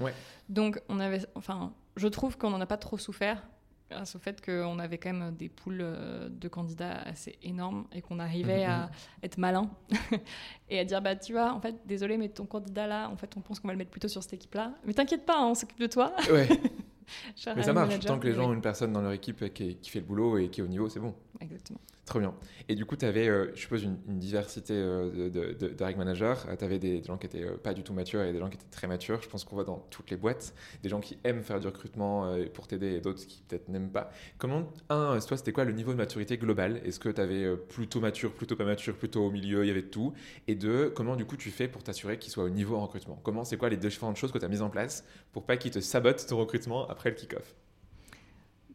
Donc 0.49 0.81
on 0.89 0.99
avait 0.99 1.21
enfin 1.35 1.73
je 1.95 2.07
trouve 2.07 2.37
qu'on 2.37 2.49
n'en 2.49 2.61
a 2.61 2.65
pas 2.65 2.77
trop 2.77 2.97
souffert 2.97 3.43
grâce 3.91 4.15
au 4.15 4.19
fait 4.19 4.43
qu'on 4.43 4.79
avait 4.79 4.97
quand 4.97 5.13
même 5.13 5.35
des 5.35 5.49
poules 5.49 5.81
euh, 5.81 6.27
de 6.29 6.47
candidats 6.47 7.01
assez 7.05 7.37
énormes 7.43 7.85
et 7.91 8.01
qu'on 8.01 8.17
arrivait 8.17 8.63
à 8.63 8.85
mhm. 8.85 8.89
être 9.21 9.37
malin 9.37 9.69
et 10.69 10.79
à 10.79 10.85
dire 10.85 11.01
bah 11.01 11.15
tu 11.15 11.33
vois 11.33 11.53
en 11.53 11.61
fait 11.61 11.75
désolé 11.85 12.17
mais 12.17 12.29
ton 12.29 12.45
candidat 12.45 12.87
là 12.87 13.09
en 13.09 13.17
fait 13.17 13.31
on 13.37 13.41
pense 13.41 13.59
qu'on 13.59 13.67
va 13.67 13.73
le 13.73 13.77
mettre 13.77 13.91
plutôt 13.91 14.07
sur 14.07 14.23
cette 14.23 14.33
équipe 14.33 14.55
là 14.55 14.73
mais 14.85 14.93
t'inquiète 14.93 15.25
pas 15.25 15.37
hein, 15.37 15.45
on 15.45 15.55
s'occupe 15.55 15.79
de 15.79 15.87
toi. 15.87 16.13
Ouais. 16.31 16.49
mais 17.55 17.63
ça 17.63 17.73
marche 17.73 17.99
tant 17.99 18.17
que 18.17 18.27
les 18.27 18.33
gens 18.33 18.49
ont 18.49 18.53
une 18.53 18.61
personne 18.61 18.93
dans 18.93 19.01
leur 19.01 19.11
équipe 19.11 19.53
qui, 19.53 19.75
qui 19.75 19.89
fait 19.91 19.99
le 19.99 20.05
boulot 20.05 20.39
et 20.39 20.49
qui 20.49 20.61
est 20.61 20.63
au 20.63 20.67
niveau 20.67 20.89
c'est 20.89 20.99
bon. 20.99 21.13
Exactement 21.39 21.79
Trop 22.05 22.19
bien. 22.19 22.35
Et 22.67 22.75
du 22.75 22.83
coup, 22.83 22.97
tu 22.97 23.05
avais, 23.05 23.29
euh, 23.29 23.51
je 23.55 23.61
suppose, 23.61 23.83
une, 23.83 23.97
diversité 24.19 24.73
euh, 24.73 25.29
de, 25.29 25.53
de, 25.53 25.95
managers. 25.95 26.33
Euh, 26.49 26.55
tu 26.57 26.65
avais 26.65 26.77
des, 26.77 27.01
gens 27.01 27.17
qui 27.17 27.27
étaient 27.27 27.45
pas 27.63 27.73
du 27.73 27.81
tout 27.81 27.93
matures 27.93 28.21
et 28.23 28.33
des 28.33 28.39
gens 28.39 28.49
qui 28.49 28.57
étaient 28.57 28.69
très 28.69 28.87
matures. 28.87 29.21
Je 29.21 29.29
pense 29.29 29.45
qu'on 29.45 29.55
voit 29.55 29.63
dans 29.63 29.87
toutes 29.89 30.11
les 30.11 30.17
boîtes 30.17 30.53
des 30.81 30.89
gens 30.89 30.99
qui 30.99 31.17
aiment 31.23 31.43
faire 31.43 31.61
du 31.61 31.67
recrutement 31.67 32.35
pour 32.53 32.67
t'aider 32.67 32.95
et 32.95 32.99
d'autres 32.99 33.25
qui 33.25 33.41
peut-être 33.47 33.69
n'aiment 33.69 33.91
pas. 33.91 34.11
Comment, 34.37 34.69
un, 34.89 35.17
toi, 35.19 35.37
c'était 35.37 35.53
quoi 35.53 35.63
le 35.63 35.71
niveau 35.71 35.93
de 35.93 35.97
maturité 35.97 36.37
global 36.37 36.81
Est-ce 36.83 36.99
que 36.99 37.07
tu 37.07 37.21
avais 37.21 37.55
plutôt 37.55 38.01
mature, 38.01 38.33
plutôt 38.33 38.57
pas 38.57 38.65
mature, 38.65 38.97
plutôt 38.97 39.25
au 39.25 39.31
milieu, 39.31 39.63
il 39.63 39.67
y 39.67 39.71
avait 39.71 39.81
de 39.81 39.87
tout? 39.87 40.13
Et 40.47 40.55
deux, 40.55 40.89
comment 40.89 41.15
du 41.15 41.23
coup 41.23 41.37
tu 41.37 41.51
fais 41.51 41.69
pour 41.69 41.83
t'assurer 41.83 42.19
qu'il 42.19 42.31
soit 42.31 42.43
au 42.43 42.49
niveau 42.49 42.75
en 42.75 42.81
recrutement? 42.81 43.17
Comment, 43.23 43.45
c'est 43.45 43.57
quoi 43.57 43.69
les 43.69 43.77
différentes 43.77 44.17
choses 44.17 44.33
que 44.33 44.37
tu 44.39 44.45
as 44.45 44.49
mises 44.49 44.61
en 44.61 44.69
place 44.69 45.05
pour 45.31 45.45
pas 45.45 45.55
qu'ils 45.55 45.71
te 45.71 45.79
sabotent 45.79 46.25
ton 46.27 46.37
recrutement 46.37 46.85
après 46.89 47.11
le 47.11 47.15
kick-off? 47.15 47.55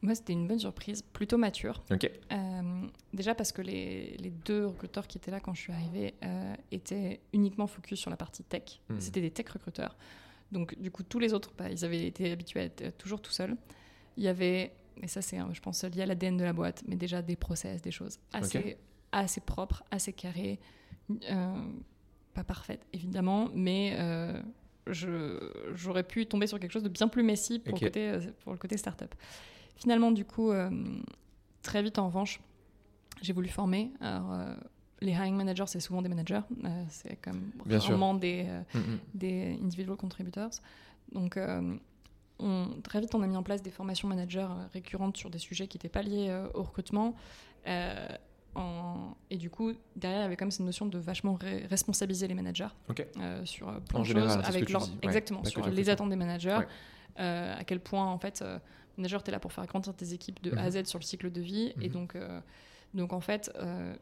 Moi, 0.03 0.15
c'était 0.15 0.33
une 0.33 0.47
bonne 0.47 0.59
surprise, 0.59 1.03
plutôt 1.03 1.39
mature. 1.39 1.83
Ok. 1.91 2.11
Euh, 2.31 2.87
déjà 3.13 3.35
parce 3.35 3.51
que 3.51 3.63
les, 3.63 4.17
les, 4.19 4.31
deux 4.31 4.67
recruteurs 4.67 5.07
qui 5.07 5.19
étaient 5.19 5.31
là 5.31 5.41
quand 5.41 5.55
je 5.55 5.61
suis 5.61 5.73
arrivée 5.73 6.15
euh, 6.25 6.55
étaient 6.71 7.21
uniquement 7.33 7.67
focus 7.67 7.99
sur 7.99 8.11
la 8.11 8.17
partie 8.17 8.45
tech. 8.45 8.81
Hmm. 8.89 9.01
C'était 9.01 9.21
des 9.21 9.31
tech 9.31 9.49
recruteurs. 9.49 9.97
Donc, 10.53 10.79
du 10.79 10.91
coup, 10.91 11.03
tous 11.03 11.19
les 11.19 11.35
autres, 11.35 11.53
bah, 11.59 11.69
ils 11.71 11.85
avaient 11.85 12.07
été 12.07 12.31
habitués 12.31 12.61
à 12.61 12.65
être 12.65 12.97
toujours 12.97 13.21
tout 13.21 13.33
seuls. 13.33 13.57
Il 14.17 14.23
y 14.23 14.29
avait, 14.29 14.73
et 15.03 15.09
ça, 15.09 15.21
c'est, 15.21 15.39
je 15.53 15.61
pense, 15.61 15.83
lié 15.85 16.03
à 16.03 16.07
l'ADN 16.07 16.37
de 16.37 16.45
la 16.45 16.53
boîte, 16.53 16.85
mais 16.87 16.97
déjà 16.97 17.21
des 17.21 17.37
process, 17.37 17.83
des 17.83 17.91
choses 17.91 18.19
assez, 18.33 18.77
assez 19.13 19.41
propres, 19.41 19.85
assez 19.91 20.13
carrées. 20.13 20.61
Euh, 21.11 21.63
pas 22.35 22.45
parfaites, 22.45 22.87
évidemment, 22.93 23.51
mais 23.53 23.97
j'aurais 24.87 26.05
pu 26.05 26.25
tomber 26.27 26.47
sur 26.47 26.61
quelque 26.61 26.73
chose 26.73 26.85
de 26.85 26.89
bien 26.89 27.09
plus 27.09 27.23
messy 27.25 27.59
pour, 27.59 27.75
le, 27.75 27.87
côté, 27.87 28.19
pour 28.45 28.53
le 28.53 28.59
côté 28.59 28.77
startup. 28.77 29.15
Finalement, 29.79 30.11
du 30.11 30.25
coup, 30.25 30.51
euh, 30.51 30.71
très 31.62 31.83
vite 31.83 31.99
en 31.99 32.07
revanche, 32.07 32.41
j'ai 33.23 33.33
voulu 33.33 33.49
former. 33.49 33.93
Alors, 34.01 34.33
euh, 34.33 34.55
les 35.01 35.12
hiring 35.12 35.37
managers, 35.37 35.67
c'est 35.69 35.79
souvent 35.79 36.03
des 36.03 36.09
managers, 36.09 36.41
euh, 36.64 36.85
c'est 36.88 37.17
comme 37.23 37.53
vraiment 37.64 38.14
des, 38.14 38.45
mm, 38.75 38.79
mm. 38.79 38.99
des 39.14 39.59
individual 39.62 39.97
contributors. 39.97 40.51
Donc, 41.12 41.38
on, 42.41 42.69
très 42.83 43.01
vite, 43.01 43.14
on 43.14 43.23
a 43.23 43.27
mis 43.27 43.37
en 43.37 43.43
place 43.43 43.62
des 43.62 43.71
formations 43.71 44.09
managers 44.09 44.49
récurrentes 44.73 45.17
sur 45.17 45.31
des 45.31 45.38
sujets 45.38 45.69
qui 45.69 45.79
n'étaient 45.79 45.88
pas 45.88 46.03
liés 46.03 46.47
au 46.55 46.62
recrutement. 46.64 47.14
En, 48.55 49.14
et 49.31 49.37
du 49.37 49.51
coup, 49.51 49.73
derrière, 49.95 50.21
il 50.21 50.23
y 50.23 50.27
avait 50.27 50.37
comme 50.37 50.51
cette 50.51 50.67
notion 50.67 50.87
de 50.87 50.99
vachement 50.99 51.38
responsabiliser 51.71 52.27
les 52.27 52.35
managers 52.35 52.69
sur 53.45 53.81
plein 53.83 54.01
de 54.01 54.05
choses, 54.05 54.38
avec 54.43 54.71
leur, 54.71 54.88
exactement, 55.03 55.45
sur 55.45 55.69
les 55.69 55.88
attentes 55.88 56.11
des 56.11 56.17
managers, 56.17 56.61
à 57.17 57.62
quel 57.64 57.79
point 57.79 58.07
en 58.07 58.19
fait 58.19 58.45
manager, 58.99 59.23
tu 59.23 59.31
es 59.31 59.33
là 59.33 59.41
pour 59.41 59.53
faire 59.53 59.67
grandir 59.67 59.95
tes 59.95 60.13
équipes 60.13 60.43
de 60.43 60.57
A 60.57 60.63
à 60.63 60.71
Z 60.71 60.85
sur 60.85 60.99
le 60.99 61.05
cycle 61.05 61.31
de 61.31 61.41
vie. 61.41 61.73
Et 61.81 61.89
mhm. 61.89 61.93
donc, 61.95 62.17
euh, 62.17 62.41
donc, 62.95 63.13
en 63.13 63.21
fait, 63.21 63.51
euh, 63.57 63.95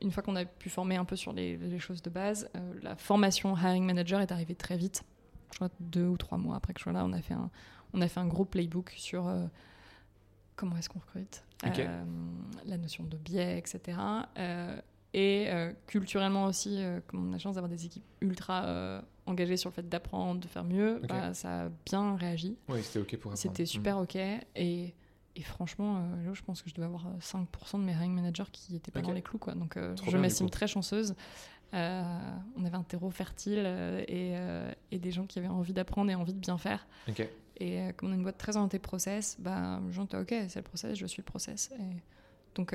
une 0.00 0.10
fois 0.10 0.22
qu'on 0.22 0.36
a 0.36 0.44
pu 0.44 0.68
former 0.68 0.96
un 0.96 1.04
peu 1.04 1.16
sur 1.16 1.32
les, 1.32 1.78
choses 1.78 2.02
de 2.02 2.10
base, 2.10 2.50
euh, 2.56 2.74
la 2.82 2.96
formation 2.96 3.56
hiring 3.56 3.84
manager 3.84 4.20
est 4.20 4.32
arrivée 4.32 4.54
très 4.54 4.76
vite. 4.76 5.04
Je 5.52 5.56
crois 5.56 5.70
deux 5.80 6.06
ou 6.06 6.16
trois 6.16 6.38
mois 6.38 6.56
après 6.56 6.72
que 6.72 6.80
je 6.80 6.84
sois 6.84 6.92
là, 6.92 7.04
on 7.04 7.12
a 7.12 7.20
fait 7.20 7.34
un, 7.34 7.50
on 7.92 8.00
a 8.00 8.08
fait 8.08 8.20
un 8.20 8.26
gros 8.26 8.44
playbook 8.44 8.94
sur 8.96 9.30
comment 10.56 10.76
est-ce 10.78 10.88
qu'on 10.88 11.00
recrute, 11.00 11.44
la 12.64 12.78
notion 12.78 13.04
de 13.04 13.18
biais, 13.18 13.58
etc. 13.58 13.98
Et 15.12 15.50
culturellement 15.86 16.46
aussi, 16.46 16.82
comme 17.06 17.26
on 17.26 17.28
a 17.28 17.32
la 17.32 17.38
chance 17.38 17.56
d'avoir 17.56 17.68
des 17.68 17.84
équipes 17.84 18.06
ultra 18.22 19.02
euh, 19.26 19.30
engagées 19.30 19.56
sur 19.56 19.70
le 19.70 19.74
fait 19.74 19.88
d'apprendre, 19.88 20.40
de 20.40 20.46
faire 20.46 20.64
mieux, 20.64 21.00
bah, 21.08 21.34
ça 21.34 21.62
a 21.62 21.68
bien 21.86 22.16
réagi. 22.16 22.56
Oui, 22.68 22.82
c'était 22.82 23.00
OK 23.00 23.16
pour 23.16 23.32
apprendre. 23.32 23.38
C'était 23.38 23.66
super 23.66 23.96
mhm. 23.96 24.02
OK. 24.02 24.16
Et, 24.16 24.94
et 25.36 25.42
franchement, 25.42 26.00
là, 26.24 26.32
je 26.32 26.42
pense 26.42 26.62
que 26.62 26.70
je 26.70 26.74
devais 26.74 26.86
avoir 26.86 27.06
5% 27.20 27.80
de 27.80 27.84
mes 27.84 27.92
hiring 27.92 28.12
managers 28.12 28.50
qui 28.52 28.72
n'étaient 28.72 28.90
pas 28.90 29.02
dans 29.02 29.12
les 29.12 29.22
clous. 29.22 29.38
Quoi. 29.38 29.54
Donc 29.54 29.78
je 30.08 30.16
m'estime 30.16 30.50
très 30.50 30.66
chanceuse. 30.66 31.14
on 31.72 32.64
avait 32.64 32.76
un 32.76 32.82
terreau 32.82 33.10
fertile 33.10 33.66
et, 34.08 34.34
et, 34.90 34.98
des 34.98 35.10
gens 35.10 35.26
qui 35.26 35.38
avaient 35.38 35.48
envie 35.48 35.72
d'apprendre 35.72 36.10
et 36.10 36.14
envie 36.14 36.34
de 36.34 36.40
bien 36.40 36.58
faire. 36.58 36.86
Et 37.58 37.92
comme 37.96 38.08
on 38.08 38.12
a 38.12 38.14
une 38.16 38.22
boîte 38.22 38.38
très 38.38 38.56
orientée 38.56 38.78
process, 38.78 39.36
bah, 39.38 39.80
les 39.86 39.92
gens 39.92 40.04
étaient 40.04 40.16
OK, 40.16 40.34
c'est 40.48 40.56
le 40.56 40.62
process, 40.62 40.98
je 40.98 41.06
suis 41.06 41.20
le 41.20 41.26
process. 41.26 41.70
Et 41.78 42.02
donc 42.54 42.74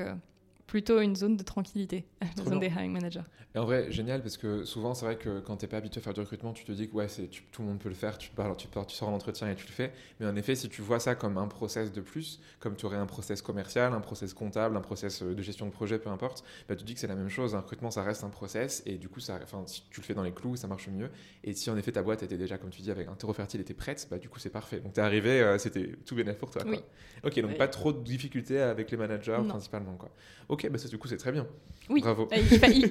plutôt 0.68 1.00
une 1.00 1.16
zone 1.16 1.36
de 1.36 1.42
tranquillité, 1.42 2.04
la 2.36 2.44
zone 2.44 2.60
des 2.60 2.68
hiring 2.68 2.92
managers. 2.92 3.24
Et 3.54 3.58
en 3.58 3.64
vrai, 3.64 3.90
génial, 3.90 4.20
parce 4.20 4.36
que 4.36 4.64
souvent, 4.64 4.92
c'est 4.94 5.06
vrai 5.06 5.16
que 5.16 5.40
quand 5.40 5.56
tu 5.56 5.64
n'es 5.64 5.68
pas 5.68 5.78
habitué 5.78 6.00
à 6.00 6.02
faire 6.02 6.12
du 6.12 6.20
recrutement, 6.20 6.52
tu 6.52 6.64
te 6.64 6.72
dis 6.72 6.88
que 6.88 6.94
ouais, 6.94 7.06
tout 7.50 7.62
le 7.62 7.68
monde 7.68 7.78
peut 7.78 7.88
le 7.88 7.94
faire, 7.94 8.18
tu, 8.18 8.28
parles, 8.30 8.54
tu, 8.56 8.68
tu 8.68 8.94
sors 8.94 9.08
en 9.08 9.14
entretien 9.14 9.50
et 9.50 9.54
tu 9.54 9.66
le 9.66 9.72
fais. 9.72 9.90
Mais 10.20 10.26
en 10.26 10.36
effet, 10.36 10.54
si 10.54 10.68
tu 10.68 10.82
vois 10.82 11.00
ça 11.00 11.14
comme 11.14 11.38
un 11.38 11.48
process 11.48 11.90
de 11.90 12.02
plus, 12.02 12.40
comme 12.60 12.76
tu 12.76 12.84
aurais 12.84 12.98
un 12.98 13.06
process 13.06 13.40
commercial, 13.40 13.94
un 13.94 14.00
process 14.00 14.34
comptable, 14.34 14.76
un 14.76 14.82
process 14.82 15.22
euh, 15.22 15.34
de 15.34 15.42
gestion 15.42 15.64
de 15.64 15.70
projet, 15.70 15.98
peu 15.98 16.10
importe, 16.10 16.44
bah, 16.68 16.76
tu 16.76 16.84
dis 16.84 16.92
que 16.92 17.00
c'est 17.00 17.06
la 17.06 17.14
même 17.14 17.30
chose. 17.30 17.54
Un 17.54 17.60
recrutement, 17.60 17.90
ça 17.90 18.02
reste 18.02 18.22
un 18.22 18.28
process, 18.28 18.82
et 18.84 18.98
du 18.98 19.08
coup, 19.08 19.20
ça, 19.20 19.40
si 19.64 19.82
tu 19.90 20.00
le 20.00 20.04
fais 20.04 20.14
dans 20.14 20.22
les 20.22 20.32
clous, 20.32 20.56
ça 20.56 20.68
marche 20.68 20.88
mieux. 20.88 21.10
Et 21.42 21.54
si 21.54 21.70
en 21.70 21.78
effet 21.78 21.92
ta 21.92 22.02
boîte 22.02 22.22
était 22.22 22.36
déjà, 22.36 22.58
comme 22.58 22.70
tu 22.70 22.82
dis, 22.82 22.90
avec 22.90 23.08
un 23.08 23.14
terreau 23.14 23.32
fertile, 23.32 23.62
était 23.62 23.72
prête, 23.72 24.06
bah, 24.10 24.18
du 24.18 24.28
coup, 24.28 24.38
c'est 24.38 24.50
parfait. 24.50 24.80
Donc 24.80 24.92
tu 24.92 25.00
es 25.00 25.02
arrivé, 25.02 25.40
euh, 25.40 25.56
c'était 25.56 25.96
tout 26.04 26.14
bénéfique 26.14 26.38
pour 26.38 26.50
toi. 26.50 26.64
Quoi. 26.64 26.82
Ok, 27.24 27.40
donc 27.40 27.56
pas 27.56 27.68
trop 27.68 27.94
de 27.94 28.02
difficultés 28.02 28.60
avec 28.60 28.90
les 28.90 28.98
managers 28.98 29.40
principalement. 29.48 29.94
Quoi. 29.94 30.10
Ok, 30.58 30.68
bah, 30.70 30.78
ça, 30.78 30.88
du 30.88 30.98
coup, 30.98 31.06
c'est 31.06 31.16
très 31.16 31.30
bien. 31.30 31.46
Oui. 31.88 32.00
Bravo. 32.00 32.28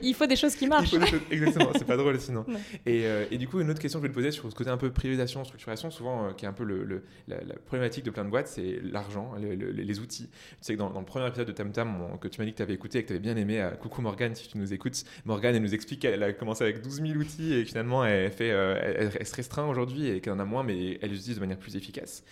Il, 0.02 0.14
faut 0.14 0.26
des 0.26 0.38
choses 0.38 0.56
qui 0.56 0.68
marchent. 0.70 0.96
exactement, 1.30 1.72
c'est 1.78 1.86
pas 1.86 1.98
drôle 1.98 2.18
sinon. 2.18 2.46
Et, 2.86 3.06
euh, 3.06 3.26
et, 3.30 3.38
du 3.38 3.48
coup, 3.48 3.60
une 3.60 3.70
autre 3.70 3.82
question 3.82 4.00
que 4.00 4.06
je 4.06 4.08
vais 4.08 4.14
te 4.14 4.18
poser 4.18 4.32
sur 4.32 4.50
ce 4.50 4.56
côté 4.56 4.70
un 4.70 4.78
peu 4.78 4.90
privatisation, 4.90 5.44
structuration, 5.44 5.92
souvent, 5.92 6.28
euh, 6.28 6.32
qui 6.32 6.46
est 6.46 6.48
un 6.48 6.54
peu 6.54 6.64
le, 6.64 7.04
la, 7.28 7.38
problématique 7.66 8.06
de 8.06 8.12
plein 8.12 8.24
de 8.24 8.30
boîtes, 8.30 8.48
c'est 8.48 8.80
l'argent, 8.82 9.34
les, 9.38 10.00
outils. 10.00 10.30
Tu 10.30 10.56
sais 10.62 10.74
que 10.74 10.80
dans, 10.80 10.98
le 10.98 11.06
premier 11.06 11.28
épisode 11.28 11.48
de 11.48 11.52
Tam 11.52 11.74
Tam, 11.74 12.18
que 12.22 12.30
tu 12.30 12.40
m'as 12.40 12.46
dit 12.46 12.52
que 12.52 12.58
tu 12.58 12.64
avais 12.64 12.74
écouté 12.74 13.00
et 13.00 13.02
que 13.04 13.08
tu 13.08 13.14
avais 13.14 13.22
bien 13.22 13.36
aimé, 13.36 13.62
euh, 13.62 13.72
coucou 13.72 14.02
Morgane, 14.02 14.34
si 14.34 14.48
tu 14.48 14.58
nous 14.58 14.74
écoutes, 14.74 15.04
Morgane, 15.26 15.56
elle 15.56 15.62
nous 15.62 15.74
explique 15.74 16.02
qu'elle 16.02 16.24
a 16.24 16.32
commencé 16.32 16.64
avec 16.64 16.82
12 16.82 17.02
000 17.02 17.20
outils 17.20 17.54
et 17.54 17.66
finalement, 17.66 18.06
elle, 18.06 18.32
fait, 18.32 18.48
elle, 18.48 19.28
se 19.28 19.36
restreint 19.36 19.68
aujourd'hui 19.68 20.08
et 20.08 20.22
qu'elle 20.22 20.34
en 20.34 20.40
a 20.40 20.46
moins, 20.46 20.64
mais 20.64 21.00
elle 21.02 21.10
les 21.10 21.18
utilise 21.18 21.36
de 21.36 21.42
manière 21.42 21.60
plus 21.60 21.76
efficace. 21.76 22.24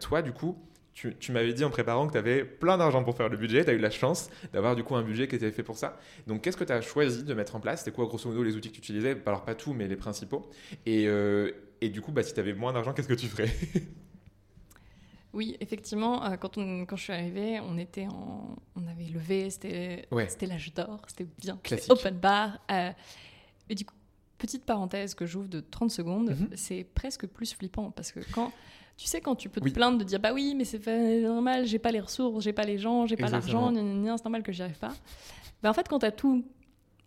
toi, 0.00 0.22
du 0.22 0.32
coup, 0.32 0.56
tu, 0.96 1.32
m'avais 1.32 1.52
dit 1.52 1.62
en 1.62 1.68
préparant 1.68 2.06
que 2.06 2.12
tu 2.12 2.18
avais 2.18 2.42
plein 2.42 2.78
d'argent 2.78 3.04
pour 3.04 3.14
faire 3.14 3.28
le 3.28 3.36
budget, 3.36 3.64
tu 3.64 3.70
as 3.70 3.74
eu 3.74 3.78
la 3.78 3.90
chance 3.90 4.30
d'avoir 4.54 4.74
du 4.74 4.82
coup 4.82 4.96
un 4.96 5.02
budget 5.02 5.28
qui 5.28 5.36
était 5.36 5.50
fait 5.50 5.62
pour 5.62 5.76
ça. 5.76 5.98
Donc 6.26 6.40
qu'est-ce 6.42 6.56
que 6.56 6.64
tu 6.64 6.72
as 6.72 6.80
choisi 6.80 7.22
de 7.22 7.34
mettre 7.34 7.54
en 7.54 7.60
place? 7.60 7.80
C'était 7.80 7.94
quoi 7.94 8.06
grosso 8.06 8.28
modo 8.28 8.42
les 8.42 8.56
outils 8.56 8.70
que 8.70 8.76
tu 8.76 8.80
utilisais? 8.80 9.20
Alors 9.26 9.44
pas 9.44 9.54
tout, 9.54 9.74
mais 9.74 9.88
les 9.88 9.96
principaux. 9.96 10.48
Et, 10.86 11.06
euh, 11.06 11.52
et 11.82 11.90
du 11.90 12.00
coup, 12.00 12.12
bah, 12.12 12.22
si 12.22 12.32
tu 12.32 12.40
avais 12.40 12.54
moins 12.54 12.72
d'argent, 12.72 12.94
qu'est-ce 12.94 13.08
que 13.08 13.14
tu 13.14 13.26
ferais? 13.26 13.50
Oui, 15.32 15.54
effectivement, 15.60 16.24
euh, 16.24 16.36
quand, 16.38 16.56
on, 16.56 16.86
quand 16.86 16.96
je 16.96 17.02
suis 17.02 17.12
arrivée, 17.12 17.60
on 17.60 17.76
était 17.76 18.06
en, 18.06 18.56
on 18.74 18.86
avait 18.86 19.04
levé, 19.04 19.50
c'était 19.50 20.08
c'était 20.28 20.46
l'âge 20.46 20.72
d'or, 20.72 21.02
c'était 21.08 21.26
bien, 21.38 21.58
open 21.90 22.16
bar. 22.16 22.58
Euh, 22.70 22.90
et 23.68 23.74
du 23.74 23.84
coup, 23.84 23.94
petite 24.38 24.64
parenthèse 24.64 25.14
que 25.14 25.26
j'ouvre 25.26 25.48
de 25.48 25.60
30 25.60 25.90
secondes, 25.90 26.30
mhm. 26.30 26.48
c'est 26.54 26.84
presque 26.84 27.26
plus 27.26 27.52
flippant 27.52 27.90
parce 27.90 28.12
que 28.12 28.20
quand 28.32 28.50
tu 28.96 29.06
sais, 29.06 29.20
quand 29.20 29.34
tu 29.34 29.48
peux 29.48 29.60
te 29.60 29.68
plaindre 29.68 29.98
de 29.98 30.04
dire 30.04 30.20
bah 30.20 30.32
oui, 30.32 30.54
mais 30.56 30.64
c'est 30.64 31.20
normal, 31.20 31.66
j'ai 31.66 31.78
pas 31.78 31.92
les 31.92 32.00
ressources, 32.00 32.44
j'ai 32.44 32.52
pas 32.52 32.64
les 32.64 32.78
gens, 32.78 33.06
j'ai 33.06 33.16
pas 33.16 33.28
l'argent, 33.28 33.72
c'est 33.74 34.24
normal 34.24 34.42
que 34.42 34.52
j'y 34.52 34.62
arrive 34.62 34.78
pas. 34.78 34.94
Bah, 35.62 35.70
en 35.70 35.74
fait, 35.74 35.88
quand 35.88 35.98
tu 35.98 36.06
as 36.06 36.12
tout 36.12 36.44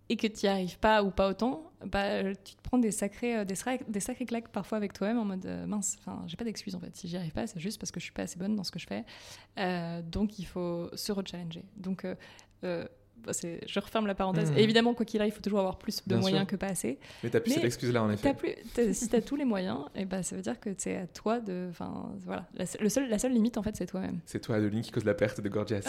et 0.09 0.17
que 0.17 0.27
tu 0.27 0.45
n'y 0.45 0.49
arrives 0.49 0.79
pas 0.79 1.03
ou 1.03 1.11
pas 1.11 1.29
autant, 1.29 1.71
bah, 1.85 2.33
tu 2.33 2.55
te 2.55 2.61
prends 2.63 2.77
des 2.79 2.91
sacrés, 2.91 3.37
euh, 3.37 3.45
des, 3.45 3.55
des 3.87 3.99
sacrés 3.99 4.25
claques 4.25 4.49
parfois 4.49 4.77
avec 4.77 4.91
toi-même 4.93 5.19
en 5.19 5.25
mode 5.25 5.45
euh, 5.45 5.67
mince, 5.67 5.97
enfin, 5.99 6.23
j'ai 6.27 6.35
pas 6.35 6.43
d'excuse 6.43 6.75
en 6.75 6.79
fait. 6.79 6.95
Si 6.95 7.07
j'y 7.07 7.17
arrive 7.17 7.31
pas, 7.31 7.47
c'est 7.47 7.59
juste 7.59 7.79
parce 7.79 7.91
que 7.91 7.99
je 7.99 8.05
suis 8.05 8.13
pas 8.13 8.23
assez 8.23 8.39
bonne 8.39 8.55
dans 8.55 8.63
ce 8.63 8.71
que 8.71 8.79
je 8.79 8.87
fais. 8.87 9.05
Euh, 9.59 10.01
donc 10.01 10.39
il 10.39 10.45
faut 10.45 10.89
se 10.93 11.11
rechallenger. 11.11 11.63
Donc 11.77 12.05
je 13.27 13.79
referme 13.79 14.07
la 14.07 14.15
parenthèse. 14.15 14.51
Mmh. 14.51 14.57
Évidemment, 14.57 14.93
quoi 14.93 15.05
qu'il 15.05 15.19
arrive, 15.21 15.33
il 15.33 15.35
faut 15.35 15.41
toujours 15.41 15.59
avoir 15.59 15.77
plus 15.77 16.01
de 16.07 16.15
moyens 16.15 16.47
que 16.47 16.55
pas 16.55 16.67
assez. 16.67 16.99
Mais 17.23 17.29
tu 17.29 17.35
n'as 17.35 17.41
plus 17.41 17.51
cette 17.51 17.63
excuse-là, 17.63 18.03
en 18.03 18.11
effet. 18.11 18.33
plus, 18.33 18.53
si 18.93 19.07
tu 19.07 19.15
as 19.15 19.21
tous 19.21 19.35
les 19.35 19.45
moyens, 19.45 19.79
et 19.95 20.01
eh 20.01 20.05
ben, 20.05 20.23
ça 20.23 20.35
veut 20.35 20.41
dire 20.41 20.59
que 20.59 20.69
c'est 20.77 20.95
à 20.95 21.07
toi 21.07 21.39
de. 21.39 21.69
Voilà. 22.25 22.47
La, 22.55 22.65
le 22.79 22.89
seul, 22.89 23.09
la 23.09 23.19
seule 23.19 23.33
limite, 23.33 23.57
en 23.57 23.63
fait, 23.63 23.75
c'est 23.75 23.85
toi-même. 23.85 24.19
C'est 24.25 24.39
toi, 24.39 24.57
Adeline, 24.57 24.81
qui 24.81 24.91
cause 24.91 25.05
la 25.05 25.13
perte 25.13 25.41
de 25.41 25.49
Gorgias. 25.49 25.87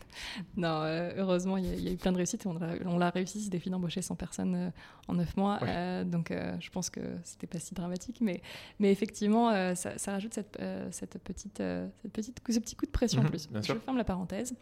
non, 0.56 0.82
euh, 0.82 1.12
heureusement, 1.16 1.56
il 1.56 1.80
y, 1.80 1.88
a 1.88 1.92
eu 1.92 1.96
plein 1.96 2.12
de 2.12 2.16
réussites. 2.16 2.46
On 2.46 2.98
l'a 2.98 3.10
réussi, 3.10 3.42
c'est 3.42 3.50
des 3.50 3.58
filles 3.58 3.72
d'embaucher 3.72 4.02
100 4.02 4.16
personnes 4.16 4.54
euh, 4.54 4.70
en 5.08 5.14
9 5.14 5.36
mois. 5.36 5.58
Euh, 5.62 6.04
donc, 6.04 6.32
je 6.60 6.70
pense 6.70 6.90
que 6.90 7.00
c'était 7.24 7.46
pas 7.46 7.58
si 7.58 7.74
dramatique. 7.74 8.18
Mais, 8.20 8.42
mais 8.78 8.90
effectivement, 8.90 9.74
ça, 9.74 9.92
rajoute 10.06 10.34
cette, 10.34 10.58
cette 10.90 11.18
petite, 11.18 11.58
cette 11.58 12.12
petite, 12.12 12.40
ce 12.48 12.58
petit 12.58 12.76
coup 12.76 12.86
de 12.86 12.90
pression 12.90 13.20
en 13.20 13.24
mmh, 13.24 13.30
plus. 13.30 13.48
je 13.62 13.72
ferme 13.74 13.96
la 13.96 14.04
parenthèse 14.04 14.54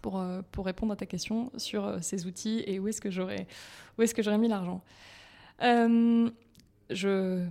pour, 0.00 0.18
euh, 0.18 0.42
pour 0.52 0.66
répondre 0.66 0.92
à 0.92 0.96
ta 0.96 1.06
question 1.06 1.50
sur 1.56 1.84
euh, 1.84 1.98
ces 2.00 2.26
outils 2.26 2.62
et 2.66 2.78
où 2.78 2.88
est-ce 2.88 3.00
que 3.00 3.10
j'aurais 3.10 3.46
où 3.98 4.02
est-ce 4.02 4.14
que 4.14 4.22
j'aurais 4.22 4.38
mis 4.38 4.48
l'argent. 4.48 4.82
Euh, 5.62 6.30
je 6.90 7.46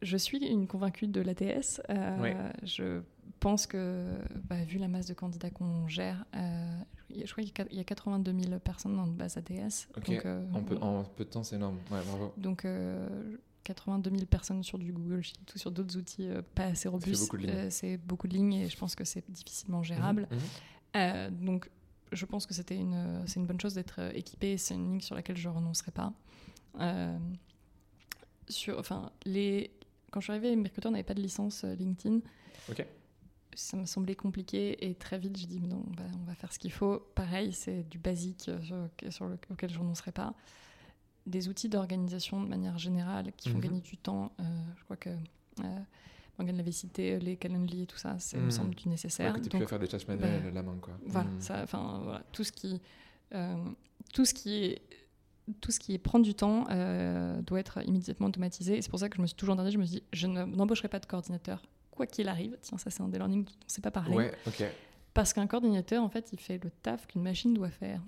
je 0.00 0.16
suis 0.16 0.38
une 0.38 0.68
convaincue 0.68 1.08
de 1.08 1.20
l'ATS. 1.20 1.80
Je 2.62 3.00
pense 3.40 3.66
que, 3.66 4.04
bah, 4.48 4.62
vu 4.64 4.78
la 4.78 4.86
masse 4.86 5.06
de 5.06 5.14
candidats 5.14 5.50
qu'on 5.50 5.88
gère, 5.88 6.24
je 6.34 7.30
crois 7.32 7.42
qu'il 7.42 7.76
y 7.76 7.80
a 7.80 7.84
82 7.84 8.32
000 8.32 8.58
personnes 8.60 8.96
dans 8.96 9.06
notre 9.06 9.18
base 9.18 9.36
ATS. 9.36 9.88
Donc, 10.06 10.24
en, 10.54 10.62
peu, 10.62 10.76
en, 10.80 11.02
peu, 11.02 11.24
de 11.24 11.30
temps, 11.30 11.42
c'est 11.42 11.56
énorme. 11.56 11.78
Ouais, 11.90 11.98
bravo. 12.06 12.32
Donc, 12.36 12.64
82 13.64 14.10
000 14.10 14.26
personnes 14.26 14.62
sur 14.62 14.78
du 14.78 14.92
Google 14.92 15.20
Sheet 15.20 15.34
ou 15.52 15.58
sur 15.58 15.72
d'autres 15.72 15.96
outils 15.96 16.28
pas 16.54 16.66
assez 16.66 16.88
robustes. 16.88 17.28
C'est 17.70 17.96
beaucoup, 17.96 18.06
beaucoup, 18.06 18.28
de 18.28 18.34
lignes 18.34 18.54
et 18.54 18.68
je 18.68 18.76
pense 18.76 18.94
que 18.94 19.04
c'est 19.04 19.28
difficilement 19.28 19.82
gérable. 19.82 20.28
Mhm, 20.30 20.36
mhm. 20.36 20.44
Euh, 20.96 21.30
donc, 21.30 21.70
je 22.12 22.24
pense 22.26 22.46
que 22.46 22.54
c'était 22.54 22.76
une, 22.76 23.22
c'est 23.26 23.40
une 23.40 23.46
bonne 23.46 23.60
chose 23.60 23.74
d'être 23.74 24.00
équipé. 24.14 24.56
C'est 24.56 24.74
une 24.74 24.90
ligne 24.90 25.00
sur 25.00 25.14
laquelle 25.14 25.36
je 25.36 25.48
renoncerai 25.48 25.92
pas. 25.92 26.12
sur, 28.48 28.78
enfin, 28.78 29.10
les, 29.24 29.70
quand 30.10 30.20
je 30.20 30.26
suis 30.26 30.32
arrivée, 30.32 30.54
Mercator 30.56 30.90
n'avait 30.90 31.04
pas 31.04 31.14
de 31.14 31.22
licence 31.22 31.64
LinkedIn. 31.64 32.20
Ok 32.70 32.86
ça 33.54 33.76
me 33.76 33.86
semblait 33.86 34.14
compliqué 34.14 34.88
et 34.88 34.94
très 34.94 35.18
vite, 35.18 35.36
je 35.36 35.46
dis 35.46 35.60
non, 35.60 35.82
bah, 35.96 36.04
on 36.14 36.24
va 36.24 36.34
faire 36.36 36.52
ce 36.52 36.60
qu'il 36.60 36.70
faut. 36.70 37.00
Pareil, 37.16 37.52
c'est 37.52 37.82
du 37.88 37.98
basique 37.98 38.48
sur, 39.10 39.26
le, 39.26 39.36
auquel 39.50 39.68
je 39.68 39.78
renoncerai 39.80 40.12
pas 40.12 40.32
des 41.26 41.48
outils 41.48 41.68
d'organisation 41.68 42.42
de 42.42 42.48
manière 42.48 42.78
générale 42.78 43.32
qui 43.36 43.50
font 43.50 43.56
mhm. 43.56 43.62
gagner 43.62 43.80
du 43.80 43.96
temps. 43.96 44.32
Euh, 44.40 44.44
je 44.76 44.84
crois 44.84 44.96
que 44.96 45.10
euh, 45.10 45.78
Morgane 46.38 46.56
l'avait 46.56 46.72
cité, 46.72 47.18
les 47.18 47.36
Calendly 47.36 47.82
et 47.82 47.86
tout 47.86 47.98
ça, 47.98 48.18
ça 48.18 48.36
me 48.36 48.44
mhm. 48.44 48.50
semble 48.50 48.74
du 48.74 48.88
nécessaire. 48.88 49.34
Ouais, 49.34 49.40
que 49.40 49.48
tu 49.48 49.58
peux 49.58 49.66
faire 49.66 49.78
des 49.78 49.88
tâches 49.88 50.06
manuelles 50.06 50.42
bah, 50.44 50.50
la 50.52 50.62
main, 50.62 50.76
quoi. 50.80 50.94
Voilà, 51.06 51.28
ça, 51.40 51.62
enfin, 51.62 52.00
voilà, 52.04 52.22
tout 52.32 52.44
ce 52.44 52.52
qui, 52.52 52.80
euh, 53.34 53.56
tout 54.14 54.24
ce 54.24 54.34
qui 54.34 54.64
est 54.64 54.82
tout 55.62 55.70
ce 55.72 55.80
qui 55.80 55.94
est 55.94 55.98
prendre 55.98 56.26
du 56.26 56.34
temps 56.34 56.66
euh, 56.70 57.40
doit 57.40 57.58
être 57.58 57.82
immédiatement 57.86 58.26
automatisé. 58.26 58.76
Et 58.76 58.82
c'est 58.82 58.90
pour 58.90 58.98
ça 58.98 59.08
que 59.08 59.16
je 59.16 59.22
me 59.22 59.26
suis 59.26 59.36
toujours 59.36 59.56
dit, 59.56 59.70
je 59.70 59.78
me 59.78 59.84
suis 59.86 59.96
dit, 59.96 60.02
je 60.12 60.26
n'embaucherai 60.26 60.88
pas 60.88 60.98
de 60.98 61.06
coordinateur, 61.06 61.62
quoi 61.90 62.06
qu'il 62.06 62.28
arrive. 62.28 62.56
Tiens, 62.60 62.76
ça 62.76 62.90
c'est 62.90 63.02
un 63.02 63.08
des 63.08 63.18
learnings 63.18 63.44
dont 63.44 63.52
on 63.52 63.64
ne 63.64 63.70
sait 63.70 63.80
pas. 63.80 63.90
Ouais, 64.10 64.32
ok. 64.46 64.64
Parce 65.14 65.32
qu'un 65.32 65.46
coordinateur, 65.46 66.02
en 66.04 66.08
fait, 66.10 66.28
il 66.32 66.38
fait 66.38 66.62
le 66.62 66.70
taf 66.70 67.06
qu'une 67.06 67.22
machine 67.22 67.54
doit 67.54 67.70
faire. 67.70 68.02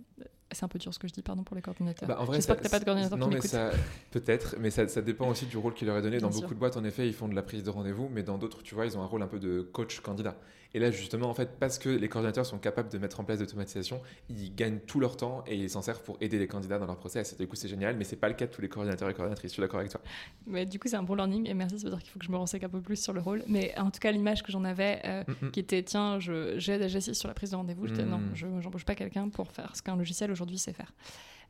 C'est 0.53 0.65
un 0.65 0.69
peu 0.69 0.79
dur 0.79 0.93
ce 0.93 0.99
que 0.99 1.07
je 1.07 1.13
dis, 1.13 1.23
pardon 1.23 1.45
pour 1.45 1.55
les 1.55 1.63
coordinateurs. 1.63 2.09
Bah, 2.09 2.19
J'espère 2.33 2.57
que 2.57 2.63
tu 2.63 2.67
n'as 2.67 2.71
pas 2.71 2.81
de 2.81 2.85
coordinateur 2.85 3.19
non, 3.19 3.29
qui 3.29 3.35
mais 3.35 3.41
ça 3.41 3.71
Peut-être, 4.11 4.57
mais 4.59 4.71
ça, 4.71 4.89
ça, 4.89 5.01
dépend 5.01 5.29
aussi 5.29 5.47
du 5.47 5.57
rôle 5.57 5.75
qu'il 5.75 5.87
leur 5.87 5.97
est 5.97 6.03
donné. 6.03 6.19
Dans 6.19 6.31
beaucoup 6.31 6.55
de 6.55 6.59
boîtes, 6.59 6.77
en 6.77 6.85
effet, 6.85 7.07
ils 7.07 7.15
font 7.15 7.29
de 7.29 7.35
la 7.35 7.43
prise 7.43 7.63
de 7.63 7.71
rendez-vous, 7.71 8.09
mais 8.13 8.23
dans 8.23 8.37
d'autres, 8.37 8.63
tu 8.63 8.75
vois, 8.75 8.87
ils 8.87 8.99
ont 8.99 9.03
un 9.03 9.07
rôle 9.07 9.23
un 9.23 9.29
peu 9.29 9.39
de 9.39 9.61
coach 9.61 10.01
candidat. 10.01 10.37
Et 10.73 10.79
là, 10.79 10.91
justement, 10.91 11.29
en 11.29 11.35
fait, 11.35 11.59
parce 11.59 11.79
que 11.79 11.89
les 11.89 12.09
coordinateurs 12.09 12.47
sont 12.47 12.59
capables 12.59 12.89
de 12.89 12.99
mettre 12.99 13.19
en 13.19 13.25
place 13.25 13.41
l'automatisation, 13.41 14.01
ils 14.29 14.55
gagnent 14.55 14.79
tout 14.79 15.01
leur 15.01 15.17
temps 15.17 15.43
et 15.47 15.57
ils 15.57 15.71
s'en 15.71 15.83
servent 15.83 16.03
pour 16.03 16.17
aider 16.21 16.39
les 16.39 16.47
candidats 16.47 16.79
dans 16.79 16.87
leur 16.87 16.99
process. 16.99 17.33
Et 17.33 17.37
du 17.37 17.49
coup, 17.49 17.57
c'est 17.57 17.69
génial, 17.69 17.97
mais 17.97 18.05
c'est 18.05 18.17
pas 18.17 18.29
le 18.29 18.35
cas 18.35 18.47
de 18.47 18.53
tous 18.53 18.61
les 18.61 18.69
coordinateurs 18.69 19.09
et 19.09 19.15
coordinatrices. 19.15 19.51
Je 19.51 19.55
suis 19.55 19.61
d'accord 19.61 19.81
avec 19.81 19.91
toi. 19.91 20.01
Mais 20.47 20.67
du 20.67 20.79
coup, 20.79 20.89
c'est 20.89 20.97
un 20.97 21.03
bon 21.03 21.17
learning 21.17 21.49
et 21.49 21.55
merci, 21.55 21.79
ça 21.79 21.85
veut 21.85 21.91
dire 21.91 22.01
qu'il 22.01 22.11
faut 22.11 22.19
que 22.19 22.25
je 22.25 22.31
me 22.31 22.37
renseigne 22.37 22.65
un 22.65 22.69
peu 22.69 22.81
plus 22.81 23.03
sur 23.03 23.13
le 23.13 23.21
rôle. 23.21 23.43
Mais 23.49 23.77
en 23.79 23.91
tout 23.91 23.99
cas, 23.99 24.13
l'image 24.13 24.43
que 24.43 24.53
j'en 24.53 24.65
avais, 24.65 25.01
euh, 25.05 25.25
mm, 25.27 25.47
mm. 25.47 25.51
qui 25.51 25.61
était 25.61 25.83
tiens, 25.83 26.19
j'aide, 26.21 26.87
j'assiste 26.89 27.21
sur 27.21 27.29
la 27.29 27.35
prise 27.35 27.51
de 27.51 27.57
rendez-vous, 27.57 27.87
je 27.87 27.93
disais 27.95 28.07
non, 28.07 28.19
mm. 28.19 28.31
je 28.35 28.47
n'embauche 28.47 28.85
pas 28.85 28.95
quelqu'un 28.95 29.29
pour 29.29 29.51
faire 29.51 29.75
ce 29.75 29.83
qu'un 29.83 29.97
logiciel 29.97 30.31
aujourd'hui 30.31 30.59
sait 30.59 30.73
faire. 30.73 30.93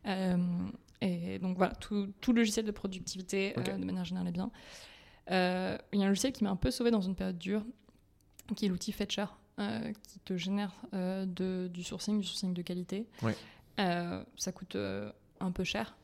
Euh, 0.07 0.37
et 1.03 1.39
donc 1.39 1.59
voilà, 1.59 1.75
tout, 1.75 2.09
tout, 2.23 2.33
logiciel 2.33 2.65
de 2.65 2.71
productivité, 2.71 3.55
euh, 3.59 3.77
de 3.77 3.85
manière 3.85 4.05
générale, 4.05 4.29
est 4.29 4.33
bien. 4.33 4.51
Il 5.29 5.99
y 5.99 6.03
a 6.03 6.07
un 6.07 6.09
logiciel 6.09 6.33
qui 6.33 6.43
m'a 6.43 6.51
un 6.51 6.57
peu 6.57 6.71
sauvé 6.71 6.91
dans 6.91 7.03
une 7.03 7.15
période 7.15 7.39
dure, 7.39 7.63
qui 8.55 8.67
est 8.67 8.69
l'outil 8.69 8.93
Fetcher. 8.93 9.27
Euh, 9.61 9.93
qui 10.09 10.19
te 10.21 10.39
génère 10.39 10.73
euh, 10.95 11.27
de, 11.27 11.69
du 11.69 11.83
sourcing, 11.83 12.19
du 12.19 12.27
sourcing 12.27 12.55
de 12.55 12.63
qualité. 12.63 13.07
Euh, 13.79 14.25
ça 14.37 14.53
coûte 14.53 14.75
un 15.41 15.53
peu 15.53 15.65
cher. 15.65 15.97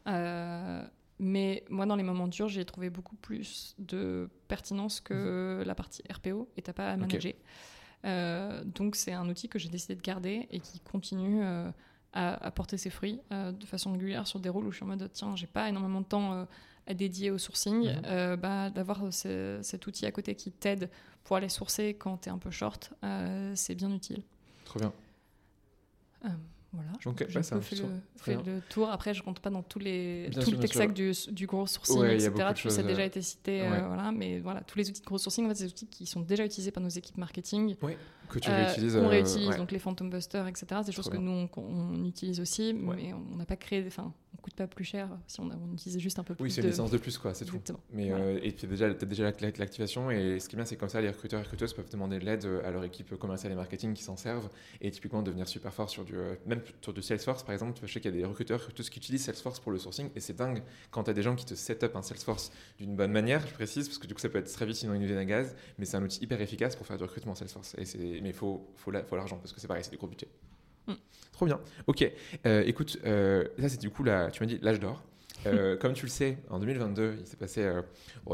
mais 1.19 1.65
moi, 1.71 1.87
dans 1.87 1.97
les 1.97 2.03
moments 2.03 2.29
durs, 2.29 2.49
j'ai 2.49 2.67
trouvé 2.67 2.91
beaucoup 2.91 3.17
plus 3.17 3.75
de 3.79 4.29
pertinence 4.49 5.01
que 5.01 5.63
la 5.65 5.75
partie 5.75 6.03
RPO 6.13 6.51
et 6.59 6.63
t'as 6.63 6.75
pas 6.75 6.91
à 6.91 6.97
manager. 6.99 7.33
donc, 8.75 8.97
c'est 8.97 9.13
un 9.13 9.27
outil 9.29 9.49
que 9.49 9.59
j'ai 9.59 9.71
décidé 9.71 9.95
de 9.95 10.03
garder 10.03 10.49
et 10.51 10.61
qui 10.61 10.81
continue 10.81 11.43
à, 12.13 12.51
porter 12.51 12.77
ses 12.77 12.91
fruits 12.91 13.21
de 13.31 13.65
façon 13.65 13.93
régulière 13.93 14.27
sur 14.27 14.39
des 14.39 14.51
rôles 14.51 14.67
où 14.67 14.71
je 14.71 14.77
suis 14.77 14.85
en 14.85 14.89
mode 14.89 15.09
tiens, 15.15 15.35
j'ai 15.35 15.47
pas 15.47 15.69
énormément 15.71 16.03
de 16.03 16.07
temps 16.07 16.47
à 16.87 16.95
dédier 16.95 17.31
au 17.31 17.39
sourcing, 17.39 17.91
mhm. 17.91 18.37
bah, 18.37 18.69
d'avoir 18.69 19.01
cet 19.11 19.87
outil 19.87 20.05
à 20.05 20.13
côté 20.13 20.35
qui 20.35 20.53
t'aide 20.53 20.91
pour 21.27 21.35
aller 21.35 21.49
sourcer 21.49 21.95
quand 21.99 22.19
tu 22.19 22.29
es 22.29 22.33
un 22.33 22.39
peu 22.39 22.53
short, 22.53 22.93
euh, 23.03 23.53
c'est 23.57 23.75
bien 23.75 23.91
utile. 23.91 24.23
Trop 24.65 24.79
bien. 24.79 24.93
Euh, 26.75 26.79
voilà, 26.79 26.91
je, 27.01 27.09
okay, 27.09 27.27
je 27.29 27.39
le, 28.33 28.55
le, 28.55 28.61
tour. 28.69 28.91
Après, 28.91 29.15
je 29.15 29.23
compte 29.23 29.41
pas 29.41 29.51
dans 29.51 29.63
tous 29.63 29.79
les, 29.79 30.29
tout 30.33 30.51
le 30.51 30.59
tech 30.59 30.93
du, 30.93 31.13
du, 31.31 31.47
gros 31.47 31.67
sourcing, 31.67 32.05
etc. 32.05 32.33
Tout 32.55 32.71
ça 32.71 32.81
a 32.81 32.85
déjà 32.85 33.05
été 33.05 33.23
cité. 33.23 33.63
Euh, 33.63 33.87
voilà, 33.87 34.13
mais 34.13 34.41
voilà, 34.41 34.61
tous 34.63 34.79
les 34.79 34.89
outils 34.89 35.01
de 35.01 35.07
gros 35.07 35.19
sourcing, 35.19 35.47
en 35.47 35.49
fait, 35.49 35.55
c'est 35.55 35.65
des 35.65 35.71
outils 35.71 35.87
qui 35.87 36.07
sont 36.07 36.21
déjà 36.21 36.45
utilisés 36.45 36.71
par 36.71 36.83
nos 36.83 36.89
équipes 36.89 37.19
marketing. 37.19 37.77
Oui, 37.83 37.93
que 38.29 38.39
tu 38.39 38.51
réutilises. 38.51 38.97
on 38.97 39.09
réutilise, 39.09 39.57
donc 39.57 39.71
les 39.71 39.79
Phantom 39.79 40.11
Busters, 40.11 40.47
etc. 40.47 40.67
C'est 40.81 40.87
des 40.87 40.93
choses 40.93 41.09
que 41.09 41.17
nous, 41.17 41.49
on, 41.57 42.05
utilise 42.05 42.41
aussi, 42.41 42.75
mais 42.75 43.13
on 43.13 43.37
n'a 43.37 43.47
pas 43.47 43.57
créé. 43.57 43.85
Enfin, 43.87 44.13
coûte 44.47 44.55
pas 44.55 44.69
plus 44.69 44.85
cher 44.85 45.09
si 45.27 45.41
on, 45.41 45.51
on 45.51 45.75
utilisait 45.75 45.99
juste 45.99 46.21
un 46.21 46.23
peu 46.23 46.35
plus. 46.37 46.45
Oui, 46.45 46.51
c'est 46.53 46.61
une 46.61 46.69
licence 46.69 46.93
de 46.93 46.99
plus, 46.99 47.19
quoi, 47.19 47.35
c'est 47.35 47.45
tout. 47.45 47.61
Mais, 47.93 48.13
euh, 48.13 48.39
et 48.43 48.53
puis 48.53 48.69
déjà, 48.69 48.95
tu 48.95 49.05
as 49.05 49.09
déjà 49.09 49.25
l'activation, 49.25 50.11
et 50.11 50.39
ce 50.39 50.49
qui 50.49 50.55
est 50.55 50.59
bien, 50.59 50.65
c'est 50.65 50.77
comme 50.77 50.89
ça, 50.89 51.01
les 51.01 51.09
recruteurs 51.09 51.41
et 51.41 51.43
recruteuses 51.43 51.75
peuvent 51.75 51.91
demander 51.91 52.21
de 52.21 52.25
l'aide 52.25 52.45
euh, 52.45 52.65
à 52.65 52.71
leur 52.71 52.85
équipe 52.85 53.17
commerciale 53.17 53.53
et 53.53 53.57
marketing 53.57 53.93
qui 53.95 54.05
s'en 54.05 54.17
servent, 54.17 54.49
et 54.81 54.91
typiquement 54.93 55.23
devenir 55.23 55.49
super 55.49 55.75
fort 55.75 55.91
sur 55.91 56.05
du, 56.05 56.15
euh, 56.57 56.73
sur 56.83 56.93
du 56.93 57.03
Salesforce, 57.03 57.43
par 57.43 57.53
exemple. 57.53 57.79
Je 57.83 57.93
sais 57.93 58.01
qu'il 58.01 58.11
y 58.11 58.15
a 58.15 58.17
des 58.19 58.25
recruteurs, 58.25 58.67
qui 58.75 58.99
utilisent 58.99 59.25
Salesforce 59.25 59.61
pour 59.61 59.73
le 59.73 59.79
sourcing, 59.79 60.11
et 60.15 60.21
c'est 60.21 60.35
dingue 60.35 60.63
quand 60.91 61.05
tu 61.05 61.11
as 61.11 61.15
des 61.15 61.23
gens 61.23 61.35
qui 61.35 61.45
te 61.45 61.55
set 61.55 61.83
up 61.85 61.97
un 61.97 62.03
Salesforce 62.03 62.53
d'une 62.79 62.97
bonne 62.97 63.13
manière, 63.13 63.47
je 63.47 63.53
précise, 63.53 63.89
parce 63.89 63.99
que 63.99 64.07
du 64.07 64.15
coup, 64.15 64.21
ça 64.21 64.29
peut 64.29 64.39
être 64.39 64.53
très 64.53 64.67
vite 64.67 64.77
sinon 64.77 64.95
une 64.95 65.03
usine 65.03 65.17
à 65.17 65.25
gaz, 65.25 65.55
mais 65.79 65.85
c'est 65.85 65.97
un 65.97 66.03
outil 66.03 66.23
hyper 66.23 66.41
efficace 66.41 66.77
pour 66.77 66.87
faire 66.87 66.97
du 66.97 67.05
recrutement 67.05 67.35
Salesforce. 67.35 67.75
Et 67.79 68.21
mais 68.21 68.31
il 68.31 68.35
faut, 68.35 68.67
faut 68.77 68.91
l'argent, 68.91 69.37
parce 69.39 69.53
que 69.53 69.61
c'est 69.61 69.69
pareil, 69.69 69.85
c'est 69.85 69.91
des 69.91 69.97
gros 69.97 70.09
budgets. 70.09 70.29
Mm. 70.87 70.95
Trop 71.33 71.47
bien. 71.47 71.61
Ok. 71.87 72.11
écoute, 72.45 72.99
ça 73.03 73.69
c'est 73.69 73.81
du 73.81 73.91
coup, 73.91 74.05
là, 74.05 74.31
tu 74.31 74.43
m'as 74.43 74.47
dit 74.47 74.59
l'âge 74.63 74.81
d'or. 74.81 75.03
Euh, 75.47 75.77
comme 75.77 75.93
tu 75.93 76.07
le 76.07 76.11
sais, 76.11 76.39
en 76.51 76.59
2022, 76.59 77.17
il 77.21 77.27
s'est 77.27 77.37
passé, 77.37 77.63
euh, 77.63 77.83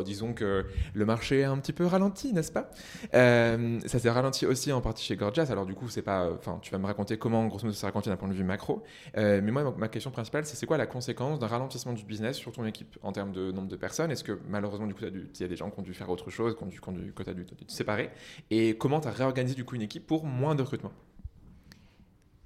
disons 0.05 0.33
que 0.33 0.65
le 0.95 1.05
marché 1.05 1.45
a 1.45 1.51
un 1.51 1.59
petit 1.59 1.73
peu 1.73 1.87
ralenti, 1.87 2.33
n'est-ce 2.33 2.53
pas? 2.53 2.71
Euh, 3.15 3.81
Ça 3.87 3.99
s'est 3.99 4.11
ralenti 4.11 4.47
aussi 4.47 4.73
en 4.73 4.81
partie 4.81 5.05
chez 5.05 5.17
Gorgias. 5.17 5.49
Alors 5.51 5.67
du 5.67 5.75
coup, 5.75 5.89
c'est 5.89 6.03
pas, 6.03 6.31
enfin, 6.33 6.59
tu 6.63 6.71
vas 6.71 6.79
me 6.79 6.87
raconter 6.87 7.19
comment, 7.19 7.47
grosso 7.47 7.65
modo, 7.65 7.75
ça 7.75 7.81
s'est 7.81 7.87
ralenti 7.87 8.09
d'un 8.09 8.17
point 8.17 8.29
de 8.29 8.35
vue 8.35 8.45
macro. 8.45 8.83
mais 9.15 9.41
moi, 9.41 9.75
ma 9.77 9.89
question 9.89 10.11
principale, 10.11 10.45
c'est 10.47 10.57
c'est 10.57 10.67
quoi 10.67 10.77
la 10.77 10.87
conséquence 10.87 11.39
d'un 11.39 11.49
ralentissement 11.49 11.93
du 11.93 12.05
business 12.05 12.37
sur 12.37 12.53
ton 12.53 12.65
équipe 12.65 12.99
en 13.03 13.13
termes 13.13 13.33
de 13.33 13.53
nombre 13.53 13.69
de 13.69 13.77
personnes? 13.77 14.11
Est-ce 14.11 14.25
que 14.25 14.39
malheureusement, 14.49 14.87
du 14.87 14.95
coup, 14.95 15.05
il 15.05 15.41
y 15.41 15.45
a 15.45 15.49
des 15.49 15.57
gens 15.57 15.71
qui 15.71 15.81
ont 15.81 15.83
dû 15.83 15.95
faire 15.95 16.09
autre 16.11 16.31
chose, 16.31 16.57
qui 16.57 16.63
ont 16.63 16.93
dû, 16.93 17.13
que 17.13 17.23
tu 17.23 17.31
as 17.31 17.35
dû 17.35 17.45
te 17.45 17.73
séparer? 17.73 18.11
Et 18.51 18.77
comment 18.77 19.01
tu 19.01 19.09
as 19.09 19.13
réorganisé 19.13 19.55
du 19.55 19.65
coup 19.65 19.75
une 19.75 19.83
équipe 19.83 20.07
pour 20.07 20.25
moins 20.25 20.55
de 20.55 20.63
recrutement? 20.63 20.93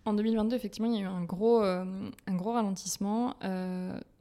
En 0.04 0.14
2022, 0.14 0.54
effectivement, 0.54 0.88
il 0.88 0.94
y 0.94 0.98
a 0.98 1.02
eu 1.02 1.06
un 1.06 1.24
gros, 1.24 1.62
un 1.62 2.10
gros 2.28 2.52
ralentissement 2.52 3.34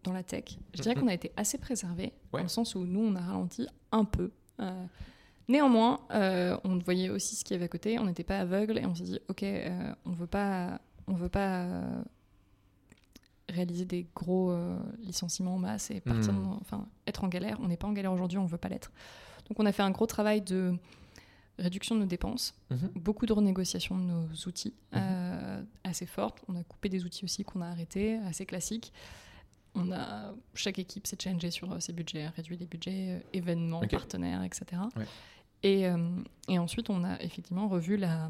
dans 0.05 0.13
la 0.13 0.23
tech. 0.23 0.57
Je 0.73 0.81
dirais 0.81 0.95
mhm. 0.95 1.01
qu'on 1.01 1.07
a 1.07 1.13
été 1.13 1.31
assez 1.35 1.57
préservé, 1.57 2.13
dans 2.31 2.41
le 2.41 2.47
sens 2.47 2.75
où 2.75 2.85
nous, 2.85 3.01
on 3.01 3.15
a 3.15 3.21
ralenti 3.21 3.67
un 3.91 4.05
peu. 4.05 4.31
Euh, 4.61 4.85
néanmoins, 5.49 5.99
euh, 6.11 6.57
on 6.63 6.77
voyait 6.77 7.09
aussi 7.09 7.35
ce 7.35 7.43
qu'il 7.43 7.55
y 7.55 7.57
avait 7.57 7.65
à 7.65 7.69
côté, 7.69 7.99
on 7.99 8.05
n'était 8.05 8.23
pas 8.23 8.39
aveugle 8.39 8.77
et 8.77 8.85
on 8.85 8.95
s'est 8.95 9.03
dit, 9.03 9.19
ok, 9.27 9.43
euh, 9.43 9.93
on 10.05 10.11
veut 10.11 10.27
pas, 10.27 10.79
on 11.07 11.13
veut 11.13 11.29
pas 11.29 11.67
réaliser 13.49 13.85
des 13.85 14.07
gros 14.15 14.55
licenciements 14.99 15.55
en 15.55 15.59
masse 15.59 15.91
et 15.91 15.99
partir, 15.99 16.33
mhm. 16.33 16.57
enfin, 16.61 16.87
être 17.07 17.23
en 17.23 17.27
galère. 17.27 17.57
On 17.61 17.67
n'est 17.67 17.77
pas 17.77 17.87
en 17.87 17.93
galère 17.93 18.13
aujourd'hui, 18.13 18.37
on 18.37 18.45
veut 18.45 18.57
pas 18.57 18.69
l'être. 18.69 18.91
Donc, 19.49 19.59
on 19.59 19.65
a 19.65 19.71
fait 19.71 19.83
un 19.83 19.91
gros 19.91 20.07
travail 20.07 20.41
de 20.41 20.75
réduction 21.57 21.95
de 21.95 22.01
nos 22.01 22.05
dépenses, 22.05 22.53
mhm. 22.69 22.89
beaucoup 22.95 23.25
de 23.25 23.33
renégociation 23.33 23.97
de 23.97 24.03
nos 24.03 24.27
outils 24.47 24.75
assez 25.83 26.05
fortes. 26.05 26.43
On 26.47 26.55
a 26.55 26.63
coupé 26.63 26.89
des 26.89 27.05
outils 27.05 27.25
aussi 27.25 27.43
qu'on 27.43 27.61
a 27.61 27.67
arrêtés, 27.67 28.17
assez 28.19 28.45
classiques 28.45 28.93
on 29.75 29.91
a, 29.91 30.33
chaque 30.53 30.79
équipe 30.79 31.05
s'est 31.05 31.17
changée 31.21 31.51
sur 31.51 31.71
euh, 31.71 31.79
ses 31.79 31.93
budgets, 31.93 32.27
réduit 32.29 32.57
les 32.57 32.65
budgets, 32.65 33.07
euh, 33.09 33.19
événements, 33.33 33.81
partenaires, 33.81 34.43
etc. 34.43 34.81
Et, 35.63 35.87
euh, 35.87 35.97
et, 36.47 36.57
ensuite, 36.57 36.89
on 36.89 37.03
a 37.03 37.19
effectivement 37.21 37.67
revu 37.67 37.97
la 37.97 38.29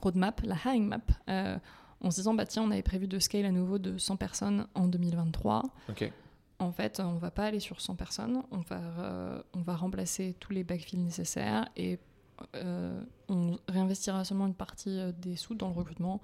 roadmap, 0.00 0.40
la 0.44 0.56
hiring 0.56 0.86
map, 0.86 1.58
en 2.00 2.10
se 2.10 2.16
disant, 2.16 2.34
bah 2.34 2.46
tiens, 2.46 2.62
on 2.62 2.70
avait 2.70 2.82
prévu 2.82 3.08
de 3.08 3.18
scale 3.18 3.46
à 3.46 3.50
nouveau 3.50 3.78
de 3.78 3.96
100 3.98 4.16
personnes 4.16 4.66
en 4.74 4.86
2023. 4.86 5.62
En 6.60 6.72
fait, 6.72 7.00
on 7.00 7.16
va 7.16 7.30
pas 7.30 7.46
aller 7.46 7.60
sur 7.60 7.80
100 7.80 7.96
personnes, 7.96 8.42
on 8.50 8.58
va, 8.58 9.44
on 9.54 9.60
va 9.60 9.74
remplacer 9.74 10.36
tous 10.38 10.52
les 10.52 10.64
backfills 10.64 10.98
nécessaires 10.98 11.68
et 11.76 11.98
on 13.28 13.56
réinvestira 13.68 14.24
seulement 14.24 14.46
une 14.46 14.54
partie 14.54 15.00
des 15.18 15.36
sous 15.36 15.54
dans 15.54 15.68
le 15.68 15.74
recrutement. 15.74 16.20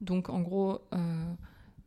Donc, 0.00 0.28
en 0.28 0.40
gros, 0.40 0.80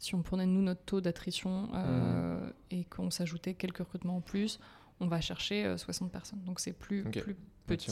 si 0.03 0.15
on 0.15 0.21
prenait 0.21 0.45
nous 0.45 0.61
notre 0.61 0.83
taux 0.83 1.01
d'attrition 1.01 1.69
euh, 1.73 2.35
mmh. 2.37 2.53
et 2.71 2.83
qu'on 2.85 3.09
s'ajoutait 3.09 3.53
quelques 3.53 3.77
recrutements 3.77 4.17
en 4.17 4.21
plus, 4.21 4.59
on 4.99 5.07
va 5.07 5.21
chercher 5.21 5.77
60 5.77 6.07
euh, 6.07 6.11
personnes. 6.11 6.43
Donc 6.43 6.59
c'est 6.59 6.73
plus, 6.73 7.03
plus 7.03 7.37
petit, 7.65 7.91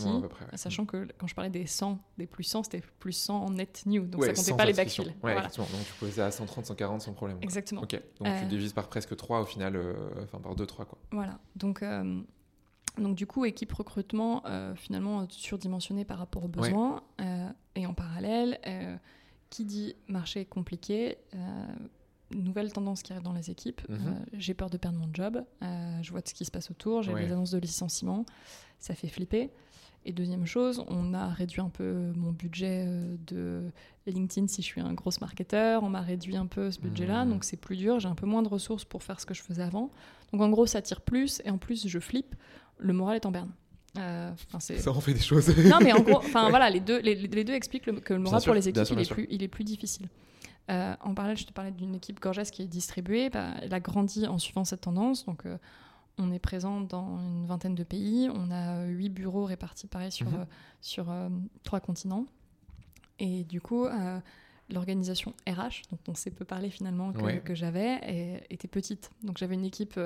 sachant 0.55 0.85
que 0.85 1.07
quand 1.17 1.27
je 1.27 1.35
parlais 1.35 1.49
des 1.49 1.65
100, 1.65 1.99
des 2.17 2.27
plus 2.27 2.43
100, 2.43 2.63
c'était 2.63 2.83
plus 2.99 3.13
100 3.13 3.45
en 3.45 3.49
net 3.51 3.83
new. 3.85 4.05
Donc 4.05 4.25
ça 4.25 4.33
comptait 4.33 4.53
pas 4.55 4.65
les 4.65 4.73
backfills. 4.73 5.13
Ouais, 5.23 5.35
Donc 5.35 5.67
tu 5.85 5.93
pouvais 5.99 6.21
à 6.21 6.31
130, 6.31 6.65
140 6.65 7.01
sans 7.01 7.13
problème. 7.13 7.37
Exactement. 7.41 7.81
Ok. 7.81 7.93
Donc 7.93 8.01
tu 8.19 8.25
euh, 8.25 8.45
divises 8.45 8.73
par 8.73 8.89
presque 8.89 9.15
3 9.15 9.41
au 9.41 9.45
final, 9.45 9.81
enfin 10.21 10.39
par 10.39 10.55
2, 10.55 10.65
3 10.65 10.85
quoi. 10.85 10.97
Voilà. 11.11 11.39
Donc. 11.55 11.83
Donc 12.97 13.15
du 13.15 13.25
coup, 13.25 13.45
équipe 13.45 13.71
recrutement 13.71 14.43
finalement 14.75 15.25
surdimensionnée 15.29 16.03
par 16.03 16.17
rapport 16.17 16.43
aux 16.43 16.49
besoins. 16.49 17.01
et 17.75 17.85
en 17.85 17.93
parallèle, 17.93 18.59
qui 19.49 19.63
dit 19.63 19.95
marché 20.09 20.43
compliqué, 20.43 21.17
nouvelle 22.35 22.71
tendance 22.73 23.01
qui 23.03 23.11
arrive 23.13 23.23
dans 23.23 23.33
les 23.33 23.49
équipes. 23.49 23.81
Mhm. 23.89 23.97
Euh, 24.07 24.11
j'ai 24.33 24.53
peur 24.53 24.69
de 24.69 24.77
perdre 24.77 24.97
mon 24.99 25.09
job. 25.13 25.43
Euh, 25.63 25.99
je 26.01 26.11
vois 26.11 26.21
ce 26.25 26.33
qui 26.33 26.45
se 26.45 26.51
passe 26.51 26.69
autour. 26.71 27.01
J'ai 27.03 27.13
des 27.13 27.31
annonces 27.31 27.51
de 27.51 27.59
licenciement. 27.59 28.25
Ça 28.79 28.93
fait 28.95 29.07
flipper. 29.07 29.49
Et 30.03 30.13
deuxième 30.13 30.47
chose, 30.47 30.83
on 30.87 31.13
a 31.13 31.27
réduit 31.27 31.61
un 31.61 31.69
peu 31.69 32.11
mon 32.15 32.31
budget 32.31 32.85
euh, 32.87 33.15
de 33.27 33.61
LinkedIn 34.07 34.47
si 34.47 34.63
je 34.63 34.65
suis 34.67 34.81
un 34.81 34.93
gros 34.93 35.11
marketeur. 35.21 35.83
On 35.83 35.89
m'a 35.89 36.01
réduit 36.01 36.35
un 36.35 36.47
peu 36.47 36.71
ce 36.71 36.79
budget-là, 36.79 37.23
Mmh. 37.25 37.29
donc 37.29 37.43
c'est 37.43 37.57
plus 37.57 37.77
dur. 37.77 37.99
J'ai 37.99 38.07
un 38.07 38.15
peu 38.15 38.25
moins 38.25 38.41
de 38.41 38.47
ressources 38.47 38.83
pour 38.83 39.03
faire 39.03 39.19
ce 39.19 39.27
que 39.27 39.35
je 39.35 39.43
faisais 39.43 39.61
avant. 39.61 39.91
Donc 40.33 40.41
en 40.41 40.49
gros, 40.49 40.65
ça 40.65 40.81
tire 40.81 41.01
plus 41.01 41.39
et 41.45 41.51
en 41.51 41.59
plus, 41.59 41.87
je 41.87 41.99
flippe. 41.99 42.33
Le 42.79 42.93
moral 42.93 43.17
est 43.17 43.25
en 43.27 43.31
berne. 43.31 43.51
Euh, 43.99 44.31
Ça 44.57 44.91
en 44.91 45.01
fait 45.01 45.13
des 45.13 45.19
choses. 45.19 45.55
non, 45.67 45.77
mais 45.83 45.91
en 45.93 45.99
gros, 45.99 46.17
enfin 46.17 46.49
voilà, 46.49 46.69
les 46.71 46.79
deux, 46.79 46.99
les, 47.01 47.13
les 47.13 47.43
deux 47.43 47.53
expliquent 47.53 47.85
le- 47.85 47.99
que 47.99 48.13
le 48.15 48.21
moral 48.21 48.39
sûr, 48.41 48.47
pour 48.49 48.55
les 48.55 48.69
équipes, 48.69 48.85
sûr, 48.85 48.93
il, 48.93 48.95
bien 48.95 49.01
est 49.01 49.05
sûr. 49.05 49.15
plus, 49.17 49.27
il 49.29 49.43
est 49.43 49.47
plus 49.49 49.65
difficile. 49.65 50.07
Euh, 50.69 50.95
en 51.01 51.13
parallèle, 51.13 51.37
je 51.37 51.45
te 51.45 51.51
parlais 51.53 51.71
d'une 51.71 51.95
équipe 51.95 52.19
Gorges 52.21 52.49
qui 52.51 52.61
est 52.61 52.67
distribuée. 52.67 53.29
Bah, 53.29 53.55
elle 53.61 53.73
a 53.73 53.79
grandi 53.79 54.27
en 54.27 54.37
suivant 54.37 54.63
cette 54.63 54.81
tendance. 54.81 55.25
Donc, 55.25 55.45
euh, 55.45 55.57
on 56.17 56.31
est 56.31 56.39
présent 56.39 56.81
dans 56.81 57.17
une 57.19 57.45
vingtaine 57.45 57.75
de 57.75 57.83
pays. 57.83 58.29
On 58.33 58.51
a 58.51 58.85
huit 58.85 59.09
bureaux 59.09 59.45
répartis 59.45 59.87
pareil 59.87 60.11
sur, 60.11 60.29
Mhm. 60.29 60.39
euh, 60.41 60.45
sur 60.81 61.13
trois 61.63 61.79
continents. 61.79 62.25
Et 63.19 63.43
du 63.43 63.59
coup, 63.61 63.85
l'organisation 64.69 65.33
RH, 65.47 65.83
dont 65.91 65.97
on 66.07 66.15
sait 66.15 66.31
peu 66.31 66.45
parler 66.45 66.69
finalement, 66.69 67.11
que, 67.11 67.21
Ouais. 67.21 67.39
que 67.39 67.53
j'avais, 67.55 68.43
était 68.49 68.67
petite. 68.67 69.09
Donc, 69.23 69.37
j'avais 69.37 69.55
une 69.55 69.65
équipe 69.65 69.99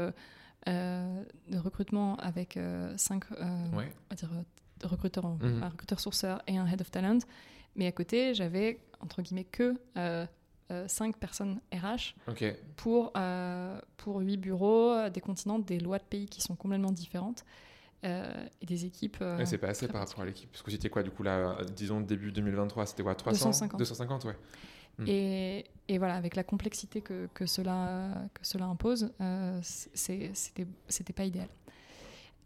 de 0.67 1.57
recrutement 1.57 2.15
avec 2.17 2.57
cinq 2.97 3.29
Ouais. 3.31 3.37
on 3.73 4.09
va 4.09 4.15
dire, 4.15 4.29
recruteur, 4.83 5.25
en- 5.25 5.35
Mhm. 5.41 5.63
un 5.63 5.69
recruteur 5.69 5.99
sourceur 5.99 6.41
et 6.47 6.57
un 6.57 6.65
head 6.67 6.81
of 6.81 6.91
talent. 6.91 7.19
Mais 7.75 7.87
à 7.87 7.91
côté, 7.91 8.33
j'avais, 8.33 8.79
entre 9.01 9.21
guillemets, 9.21 9.43
que 9.45 9.75
euh, 9.97 10.25
euh, 10.71 10.87
cinq 10.87 11.17
personnes 11.17 11.59
RH 11.73 12.15
pour, 12.75 13.11
euh, 13.17 13.79
pour 13.97 14.19
huit 14.19 14.37
bureaux, 14.37 14.91
euh, 14.91 15.09
des 15.09 15.21
continents, 15.21 15.59
des 15.59 15.79
lois 15.79 15.99
de 15.99 16.03
pays 16.03 16.25
qui 16.27 16.41
sont 16.41 16.55
complètement 16.55 16.91
différentes 16.91 17.45
euh, 18.03 18.47
et 18.61 18.65
des 18.65 18.85
équipes. 18.85 19.17
euh, 19.21 19.43
c'est 19.45 19.57
pas 19.57 19.67
assez 19.69 19.87
par 19.87 20.01
rapport 20.01 20.21
à 20.21 20.25
l'équipe. 20.25 20.51
Parce 20.51 20.61
que 20.63 20.71
c'était 20.71 20.89
quoi, 20.89 21.03
du 21.03 21.11
coup, 21.11 21.23
là, 21.23 21.57
euh, 21.59 21.63
disons 21.65 22.01
début 22.01 22.31
2023, 22.31 22.85
c'était 22.85 23.03
quoi 23.03 23.15
300 23.15 23.49
250. 23.49 23.79
250, 23.79 24.25
ouais. 24.25 24.37
Mm. 24.99 25.03
Et, 25.07 25.65
et 25.87 25.97
voilà, 25.97 26.15
avec 26.15 26.35
la 26.35 26.43
complexité 26.43 27.01
que, 27.01 27.27
que 27.33 27.45
cela, 27.45 28.11
que 28.33 28.45
cela 28.45 28.65
impose, 28.65 29.11
euh, 29.21 29.59
c'était 29.63 31.13
pas 31.13 31.25
idéal. 31.25 31.49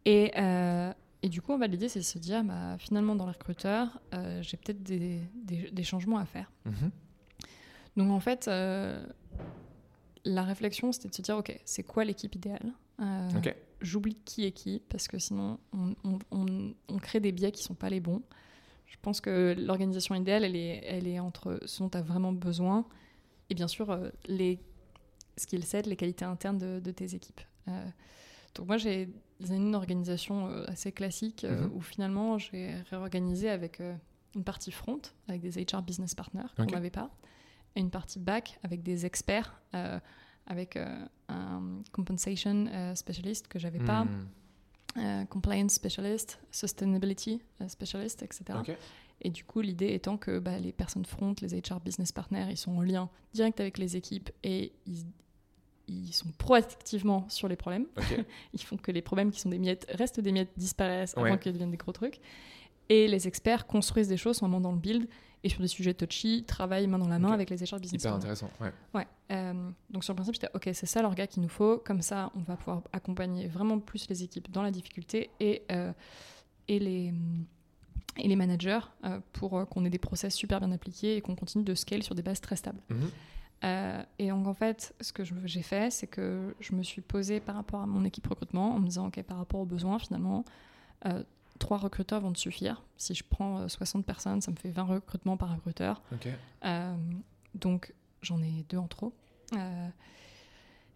Et, 0.06 0.32
euh, 0.38 0.92
et 1.22 1.30
du 1.30 1.42
coup, 1.42 1.52
on 1.52 1.58
va 1.58 1.68
l'idée, 1.68 1.90
c'est 1.90 2.00
de 2.00 2.06
se 2.06 2.18
dire, 2.18 2.44
bah, 2.44 2.78
finalement, 2.80 3.16
dans 3.16 3.26
les 3.26 3.34
recruteurs, 3.34 4.00
euh, 4.14 4.42
j'ai 4.42 4.58
peut-être 4.58 4.82
des, 4.82 5.20
des- 5.44 5.70
des 5.72 5.84
changements 5.84 6.18
à 6.18 6.26
faire. 6.26 6.52
Mhm. 6.66 6.92
Donc 7.98 8.12
en 8.12 8.20
fait, 8.20 8.48
euh, 8.48 9.06
la 10.26 10.44
réflexion, 10.44 10.92
c'était 10.92 11.10
de 11.10 11.16
se 11.16 11.22
dire, 11.22 11.38
ok, 11.38 11.60
c'est 11.66 11.84
quoi 11.84 12.04
l'équipe 12.06 12.34
idéale? 12.36 12.74
Euh. 13.02 13.30
J'oublie 13.82 14.16
qui 14.26 14.46
est 14.46 14.52
qui, 14.52 14.82
parce 14.90 15.08
que 15.08 15.18
sinon, 15.20 15.58
on, 15.72 15.96
on- 16.04 16.20
on- 16.32 16.74
on 16.90 16.98
crée 16.98 17.22
des 17.22 17.32
biais 17.32 17.52
qui 17.54 17.64
sont 17.64 17.76
pas 17.76 17.90
les 17.90 18.02
bons. 18.02 18.22
Je 18.88 18.98
pense 19.02 19.22
que 19.22 19.56
l'organisation 19.58 20.16
idéale, 20.16 20.44
elle 20.44 20.56
est, 20.58 20.84
elle 20.86 21.08
est 21.08 21.20
entre 21.20 21.60
ce 21.66 21.82
dont 21.82 21.90
tu 21.90 21.98
as 21.98 22.02
vraiment 22.02 22.34
besoin 22.34 22.86
et 23.50 23.56
bien 23.56 23.70
sûr 23.70 23.90
euh, 23.92 24.10
les 24.28 24.60
skill 25.38 25.64
sets, 25.64 25.84
les 25.84 25.96
qualités 25.96 26.26
internes 26.26 26.58
de, 26.58 26.82
de 26.84 26.92
tes 26.92 27.16
équipes. 27.16 27.40
Euh, 27.70 27.86
donc 28.56 28.68
moi, 28.68 28.76
j'ai 28.78 29.08
une 29.50 29.76
organisation 29.76 30.48
assez 30.68 30.92
classique 30.92 31.46
Mhm. 31.50 31.72
où 31.74 31.80
finalement, 31.80 32.38
j'ai 32.38 32.74
réorganisé 32.90 33.50
avec 33.50 33.82
une 34.36 34.44
partie 34.44 34.72
front, 34.72 35.00
avec 35.30 35.40
des 35.42 35.64
HR 35.64 35.82
business 35.84 36.16
partners 36.16 36.50
qu'on 36.58 36.66
n'avait 36.66 36.90
pas, 36.90 37.10
et 37.76 37.80
une 37.80 37.92
partie 37.92 38.20
back 38.20 38.60
avec 38.64 38.84
des 38.84 39.06
experts, 39.06 39.62
euh, 39.76 40.00
avec 40.48 40.76
euh, 40.78 41.06
un 41.28 41.82
compensation 41.92 42.66
euh, 42.68 42.96
specialist 42.96 43.48
que 43.48 43.60
j'avais 43.60 43.80
pas, 43.80 44.06
Mm. 44.06 44.28
euh, 44.98 45.26
compliance 45.26 45.74
specialist, 45.74 46.40
sustainability 46.52 47.42
specialist, 47.68 48.24
etc. 48.24 48.60
Et 49.22 49.30
du 49.30 49.44
coup, 49.44 49.62
l'idée 49.62 49.94
étant 49.94 50.18
que 50.18 50.40
bah, 50.40 50.58
les 50.60 50.72
personnes 50.72 51.06
front, 51.06 51.36
les 51.42 51.60
HR 51.60 51.80
business 51.82 52.12
partners, 52.12 52.48
ils 52.50 52.58
sont 52.58 52.72
en 52.78 52.82
lien 52.82 53.10
direct 53.34 53.60
avec 53.60 53.78
les 53.78 53.96
équipes 53.98 54.30
et 54.44 54.72
ils, 54.88 55.04
ils 55.88 56.14
sont 56.14 56.32
proactivement 56.38 57.28
sur 57.30 57.48
les 57.48 57.56
problèmes. 57.58 57.86
Ils 58.54 58.62
font 58.62 58.78
que 58.78 58.92
les 58.92 59.02
problèmes 59.02 59.32
qui 59.32 59.40
sont 59.42 59.50
des 59.50 59.60
miettes 59.60 59.88
restent 59.94 60.20
des 60.22 60.32
miettes, 60.32 60.52
disparaissent 60.56 61.14
Ouais. 61.18 61.28
avant 61.30 61.38
qu'ils 61.38 61.52
deviennent 61.52 61.72
des 61.72 61.78
gros 61.78 61.92
trucs. 61.92 62.20
Et 62.90 63.08
les 63.08 63.28
experts 63.28 63.68
construisent 63.68 64.08
des 64.08 64.18
choses, 64.18 64.38
sont 64.38 64.48
vraiment 64.48 64.62
dans 64.62 64.72
le 64.72 64.80
build 64.80 65.08
et 65.44 65.50
sur 65.50 65.62
des 65.62 65.68
sujets 65.68 65.94
touchy, 65.94 66.44
travaillent 66.44 66.88
main 66.88 67.00
dans 67.00 67.08
la 67.08 67.20
main 67.20 67.32
avec 67.32 67.50
les 67.50 67.58
HR 67.58 67.80
business 67.80 68.02
Hyper 68.02 68.14
intéressant, 68.14 68.50
ouais. 68.60 68.74
Ouais. 68.94 69.08
euh, 69.32 69.70
donc 69.90 70.04
sur 70.04 70.14
le 70.14 70.16
principe, 70.16 70.36
j'étais 70.36 70.50
ok, 70.54 70.70
c'est 70.74 70.86
ça 70.86 71.02
l'orga 71.02 71.28
qu'il 71.28 71.42
nous 71.42 71.50
faut. 71.50 71.78
Comme 71.78 72.02
ça, 72.02 72.32
on 72.36 72.42
va 72.42 72.58
pouvoir 72.58 72.82
accompagner 72.92 73.48
vraiment 73.48 73.80
plus 73.80 74.10
les 74.10 74.24
équipes 74.24 74.52
dans 74.52 74.62
la 74.62 74.72
difficulté 74.72 75.30
et, 75.40 75.64
euh, 75.72 75.94
et, 76.68 76.80
les, 76.80 77.14
et 78.18 78.28
les 78.28 78.36
managers 78.36 78.80
euh, 79.06 79.20
pour 79.32 79.68
qu'on 79.70 79.86
ait 79.86 79.90
des 79.90 79.98
process 79.98 80.34
super 80.34 80.60
bien 80.60 80.72
appliqués 80.74 81.16
et 81.16 81.22
qu'on 81.22 81.36
continue 81.36 81.64
de 81.64 81.76
scale 81.76 82.04
sur 82.04 82.16
des 82.16 82.24
bases 82.24 82.42
très 82.42 82.58
stables. 82.58 82.82
Mhm. 82.90 83.10
Et 84.20 84.30
donc 84.30 84.48
en 84.48 84.54
fait, 84.54 84.96
ce 85.02 85.12
que 85.12 85.24
j'ai 85.44 85.62
fait, 85.62 85.92
c'est 85.92 86.08
que 86.08 86.56
je 86.62 86.74
me 86.74 86.82
suis 86.82 87.02
posée 87.02 87.42
par 87.42 87.56
rapport 87.56 87.82
à 87.82 87.86
mon 87.86 88.06
équipe 88.06 88.26
recrutement 88.26 88.74
en 88.76 88.80
me 88.80 88.86
disant, 88.86 89.08
ok, 89.08 89.22
par 89.24 89.38
rapport 89.38 89.60
aux 89.60 89.66
besoins, 89.66 90.00
finalement, 90.00 90.46
trois 91.60 91.78
recruteurs 91.78 92.22
vont 92.22 92.34
te 92.34 92.39
suffire. 92.39 92.82
Si 92.97 93.14
je 93.14 93.24
prends 93.24 93.60
euh, 93.60 93.68
60 93.68 94.05
personnes, 94.05 94.41
ça 94.41 94.49
me 94.51 94.55
fait 94.55 94.72
20 94.72 94.84
recrutements 94.84 95.38
par 95.38 95.51
recruteur. 95.53 96.01
Euh, 96.66 96.95
donc 97.55 97.93
j'en 98.22 98.41
ai 98.41 98.66
deux 98.70 98.78
en 98.78 98.88
trop. 98.88 99.14
Euh, 99.53 99.88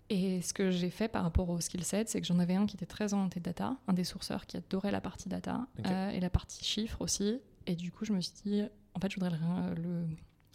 et 0.10 0.42
ce 0.42 0.54
que 0.54 0.70
j'ai 0.70 0.90
fait 0.90 1.08
par 1.08 1.24
rapport 1.24 1.50
au 1.50 1.60
skill 1.60 1.84
set, 1.84 2.10
c'est 2.10 2.22
que 2.22 2.28
j'en 2.28 2.38
avais 2.40 2.56
un 2.56 2.66
qui 2.66 2.76
était 2.76 2.86
très 2.86 3.14
orienté 3.14 3.40
data, 3.40 3.78
un 3.88 3.94
des 3.94 4.04
sourceurs 4.04 4.46
qui 4.46 4.58
adorait 4.58 4.92
la 4.92 5.02
partie 5.02 5.30
data 5.30 5.66
euh, 5.86 6.10
et 6.12 6.20
la 6.20 6.30
partie 6.30 6.64
chiffres 6.64 7.02
aussi. 7.02 7.40
Et 7.66 7.76
du 7.76 7.92
coup, 7.92 8.06
je 8.06 8.14
me 8.14 8.20
suis 8.22 8.34
dit, 8.46 8.64
en 8.94 9.00
fait, 9.00 9.10
je 9.10 9.16
voudrais 9.16 9.32
le, 9.32 9.82
le- 9.82 10.08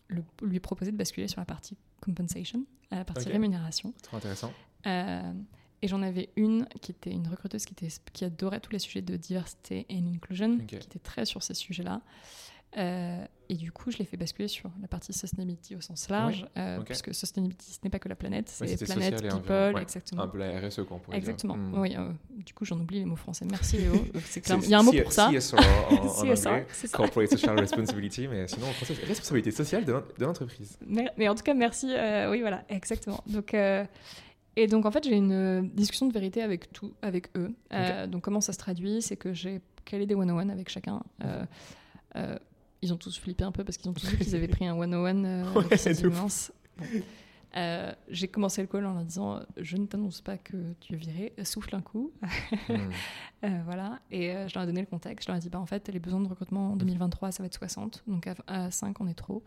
le- 0.09 0.47
lui 0.47 0.61
proposer 0.61 0.93
de 0.93 0.97
basculer 0.97 1.29
sur 1.29 1.41
la 1.41 1.45
partie 1.47 1.77
compensation, 2.01 2.65
la 2.91 3.05
partie 3.05 3.27
Ok. 3.27 3.33
rémunération. 3.33 3.93
Trop 4.03 4.19
intéressant. 4.19 4.53
Et 5.83 5.89
j'en 5.89 6.03
avais 6.03 6.29
une 6.37 6.67
qui 6.81 6.91
était 6.91 7.11
une 7.13 7.29
recruteuse 7.29 7.65
qui, 7.65 7.73
était, 7.73 7.89
qui 8.13 8.25
adorait 8.25 8.61
tous 8.61 8.73
les 8.73 8.79
sujets 8.81 9.03
de 9.03 9.17
diversité 9.17 9.87
et 9.89 9.99
inclusion, 9.99 10.59
qui 10.59 10.75
était 10.77 10.99
très 10.99 11.25
sur 11.25 11.43
ces 11.43 11.55
sujets-là. 11.55 12.01
Euh, 12.77 13.25
et 13.49 13.55
du 13.55 13.73
coup, 13.73 13.91
je 13.91 13.97
l'ai 13.97 14.05
fait 14.05 14.19
basculer 14.19 14.47
sur 14.47 14.71
la 14.83 14.89
partie 14.89 15.15
sustainability 15.15 15.75
au 15.75 15.81
sens 15.81 16.11
large, 16.11 16.45
euh, 16.59 16.79
ok. 16.81 16.85
puisque 16.85 17.15
sustainability, 17.15 17.73
ce 17.73 17.79
n'est 17.83 17.89
pas 17.89 17.99
que 17.99 18.11
la 18.11 18.15
planète, 18.15 18.51
c'est 18.51 18.67
c'était 18.67 18.85
planète, 18.85 19.23
people, 19.23 19.75
ouais. 19.75 19.81
exactement. 19.81 20.23
Un 20.23 20.29
peu 20.29 20.37
la 20.37 20.61
RSE, 20.69 20.83
quoi, 20.87 20.99
on 20.99 21.01
pourrait 21.01 21.17
Exactement. 21.17 21.57
dire. 21.57 21.63
Mm. 21.67 21.81
Oui, 21.81 21.97
euh, 21.97 22.13
du 22.45 22.53
coup, 22.53 22.67
j'en 22.67 22.79
oublie 22.79 22.99
les 22.99 23.05
mots 23.07 23.17
français. 23.17 23.47
Merci 23.51 23.79
Léo. 23.79 23.95
Il 24.65 24.69
y 24.69 24.75
a 24.75 24.81
un 24.81 24.83
mot 24.83 24.93
pour 24.93 25.13
ça. 25.13 25.31
CSR 25.33 25.57
en, 25.57 25.95
en 25.95 26.09
anglais. 26.21 26.67
Corporate 26.93 27.31
Social 27.31 27.59
Responsibility, 27.59 28.29
mais 28.29 28.47
sinon 28.49 28.67
en 28.69 28.73
français, 28.73 28.95
responsabilité 29.07 29.51
sociale 29.51 29.87
de 29.87 29.93
l'en- 29.93 30.03
de 30.19 30.25
l'entreprise. 30.27 30.77
Mais, 30.87 31.09
mais 31.17 31.27
en 31.29 31.35
tout 31.35 31.45
cas, 31.45 31.55
merci. 31.55 31.87
oui, 32.29 32.41
voilà, 32.43 32.65
exactement. 32.69 33.25
Donc, 33.27 33.55
et 34.59 34.67
donc, 34.67 34.87
en 34.87 34.91
fait, 34.91 35.05
j'ai 35.05 35.17
une 35.17 35.33
euh, 35.33 35.63
discussion 35.63 36.07
de 36.09 36.13
vérité 36.13 36.43
avec 36.43 36.73
tout, 36.73 36.93
avec 37.01 37.29
eux. 37.37 37.55
Euh, 37.73 38.09
Donc, 38.09 38.23
comment 38.23 38.41
ça 38.41 38.53
se 38.53 38.59
traduit 38.59 39.01
C'est 39.03 39.17
que 39.17 39.33
j'ai 39.33 39.61
calé 39.85 40.05
des 40.05 40.15
101 40.15 40.49
avec 40.49 40.69
chacun. 40.69 41.01
Euh, 41.25 41.45
euh, 42.17 42.37
ils 42.83 42.93
ont 42.93 42.97
tous 42.97 43.17
flippé 43.19 43.45
un 43.45 43.53
peu 43.53 43.63
parce 43.63 43.77
qu'ils 43.77 43.89
ont 43.89 43.93
tous 43.95 44.09
vu 44.09 44.19
qu'ils 44.25 44.35
avaient 44.35 44.49
pris 44.49 44.67
un 44.67 44.77
101 44.77 45.25
euh, 45.25 45.45
Ouais. 45.55 46.09
Bon. 46.09 46.29
Euh, 47.57 47.93
j'ai 48.09 48.29
commencé 48.29 48.61
le 48.61 48.67
call 48.67 48.85
en 48.85 48.95
leur 48.95 49.05
disant 49.05 49.41
Je 49.57 49.77
ne 49.77 49.87
t'annonce 49.87 50.21
pas 50.21 50.37
que 50.37 50.57
tu 50.81 50.95
es 50.95 50.97
viré, 50.97 51.33
souffle 51.45 51.75
un 51.77 51.81
coup. 51.81 52.13
Euh, 53.45 53.61
voilà, 53.67 54.01
et 54.11 54.33
euh, 54.33 54.49
je 54.49 54.55
leur 54.55 54.65
ai 54.65 54.67
donné 54.67 54.81
le 54.81 54.87
contexte. 54.89 55.25
Je 55.25 55.31
leur 55.31 55.37
ai 55.37 55.41
dit, 55.41 55.49
bah, 55.49 55.61
en 55.61 55.67
fait, 55.67 55.89
les 55.91 56.01
besoins 56.01 56.19
de 56.19 56.27
recrutement 56.27 56.73
en 56.73 56.77
2023, 56.77 57.31
ça 57.31 57.41
va 57.41 57.47
être 57.47 57.55
60, 57.55 58.03
donc 58.09 58.27
à, 58.27 58.35
à 58.49 58.73
5, 58.73 59.01
on 59.01 59.07
est 59.07 59.15
trop. 59.15 59.45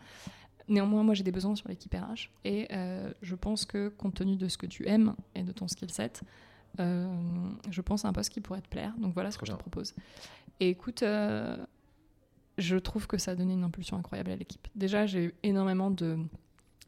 Néanmoins, 0.71 1.03
moi, 1.03 1.13
j'ai 1.13 1.23
des 1.23 1.33
besoins 1.33 1.53
sur 1.55 1.67
l'équipe 1.67 1.93
RH, 1.93 2.29
et 2.45 2.69
euh, 2.71 3.11
je 3.21 3.35
pense 3.35 3.65
que, 3.65 3.89
compte 3.89 4.15
tenu 4.15 4.37
de 4.37 4.47
ce 4.47 4.57
que 4.57 4.65
tu 4.65 4.87
aimes 4.87 5.15
et 5.35 5.43
de 5.43 5.51
ton 5.51 5.67
skill 5.67 5.91
set, 5.91 6.23
euh, 6.79 7.13
je 7.69 7.81
pense 7.81 8.05
à 8.05 8.07
un 8.07 8.13
poste 8.13 8.29
qui 8.29 8.39
pourrait 8.39 8.61
te 8.61 8.69
plaire. 8.69 8.93
Donc 8.97 9.13
voilà 9.13 9.31
ce 9.31 9.37
que 9.37 9.45
je 9.45 9.51
te 9.51 9.57
propose. 9.57 9.93
Et 10.61 10.69
écoute, 10.69 11.03
euh, 11.03 11.57
je 12.57 12.77
trouve 12.77 13.05
que 13.05 13.17
ça 13.17 13.31
a 13.31 13.35
donné 13.35 13.51
une 13.51 13.65
impulsion 13.65 13.97
incroyable 13.97 14.31
à 14.31 14.37
l'équipe. 14.37 14.65
Déjà, 14.73 15.05
j'ai 15.05 15.25
eu 15.25 15.33
énormément 15.43 15.91
de 15.91 16.17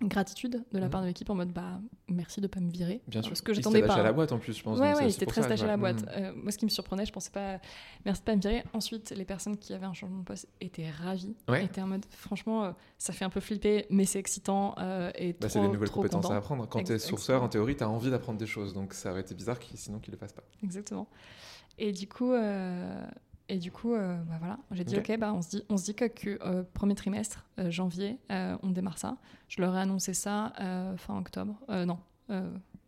gratitude 0.01 0.63
de 0.73 0.77
la 0.79 0.85
Mhm. 0.85 0.91
part 0.91 1.01
de 1.01 1.07
l'équipe 1.07 1.29
en 1.29 1.35
mode 1.35 1.53
bah 1.53 1.79
merci 2.09 2.41
de 2.41 2.47
pas 2.47 2.59
me 2.59 2.69
virer 2.69 3.01
Bien 3.07 3.21
sûr. 3.21 3.29
parce 3.31 3.41
que 3.41 3.51
Ils 3.51 3.55
j'attendais 3.55 3.79
pas 3.79 3.85
attachés 3.85 3.99
à 4.01 4.03
la 4.03 4.09
hein. 4.09 4.13
boîte 4.13 4.31
en 4.33 4.39
plus, 4.39 4.57
je 4.57 4.63
pense. 4.63 4.77
Ouais, 4.79 4.89
ouais, 4.89 4.95
c'est- 4.95 5.05
il 5.05 5.11
c'est 5.11 5.15
était 5.17 5.25
pour 5.25 5.33
très 5.33 5.41
ça, 5.41 5.47
attaché 5.47 5.63
à 5.63 5.67
la 5.67 5.73
ouais. 5.75 5.79
boîte. 5.79 6.01
Mm. 6.03 6.09
Euh, 6.09 6.33
moi, 6.35 6.51
ce 6.51 6.57
qui 6.57 6.65
me 6.65 6.69
surprenait, 6.69 7.05
je 7.05 7.13
pensais 7.13 7.29
pas. 7.31 7.59
Merci 8.03 8.21
de 8.21 8.25
pas 8.25 8.35
me 8.35 8.41
virer. 8.41 8.63
Ensuite, 8.73 9.11
les 9.11 9.23
personnes 9.23 9.57
qui 9.57 9.73
avaient 9.73 9.85
un 9.85 9.93
changement 9.93 10.19
de 10.19 10.23
poste 10.25 10.47
étaient 10.59 10.89
ravies. 10.89 11.35
Ouais. 11.47 11.63
Étaient 11.63 11.81
en 11.81 11.87
mode, 11.87 12.05
franchement, 12.09 12.65
euh, 12.65 12.71
ça 12.97 13.13
fait 13.13 13.23
un 13.23 13.29
peu 13.29 13.39
flipper, 13.39 13.85
mais 13.89 14.05
c'est 14.05 14.19
excitant 14.19 14.75
euh, 14.79 15.11
et 15.15 15.33
Bah, 15.33 15.47
c'est 15.47 15.61
des 15.61 15.67
nouvelles 15.67 15.87
trop 15.89 16.01
compétences 16.01 16.23
content. 16.23 16.33
à 16.33 16.37
apprendre. 16.37 16.67
Quand 16.67 16.83
tu 16.83 16.91
es 16.91 16.99
sourceur, 16.99 17.41
en 17.43 17.47
théorie, 17.49 17.75
tu 17.77 17.83
as 17.83 17.89
envie 17.89 18.09
d'apprendre 18.09 18.39
des 18.39 18.47
choses. 18.47 18.73
Donc 18.73 18.93
ça 18.93 19.11
aurait 19.11 19.21
été 19.21 19.35
bizarre 19.35 19.57
sinon 19.75 19.99
qu'ils 19.99 20.11
le 20.11 20.17
fassent 20.17 20.33
pas. 20.33 20.43
Exactement. 20.63 21.07
Et 21.77 21.91
du 21.91 22.07
coup, 22.07 22.33
et 23.49 23.57
du 23.57 23.71
coup, 23.71 23.93
euh, 23.93 24.17
bah 24.23 24.35
voilà, 24.39 24.57
j'ai 24.71 24.83
dit 24.83 24.97
Ok. 24.97 25.09
ok, 25.09 25.19
bah 25.19 25.33
on 25.33 25.41
se 25.41 25.49
dit, 25.49 25.63
on 25.69 25.77
se 25.77 25.85
dit 25.85 25.95
que, 25.95 26.05
que, 26.05 26.39
euh, 26.43 26.63
premier 26.73 26.95
trimestre, 26.95 27.45
euh, 27.59 27.69
janvier, 27.71 28.17
on 28.29 28.69
démarre 28.69 28.97
ça. 28.97 29.17
Je 29.47 29.61
leur 29.61 29.75
ai 29.75 29.79
annoncé 29.81 30.13
ça 30.13 30.53
fin 30.97 31.17
octobre. 31.17 31.59
Non, 31.69 31.99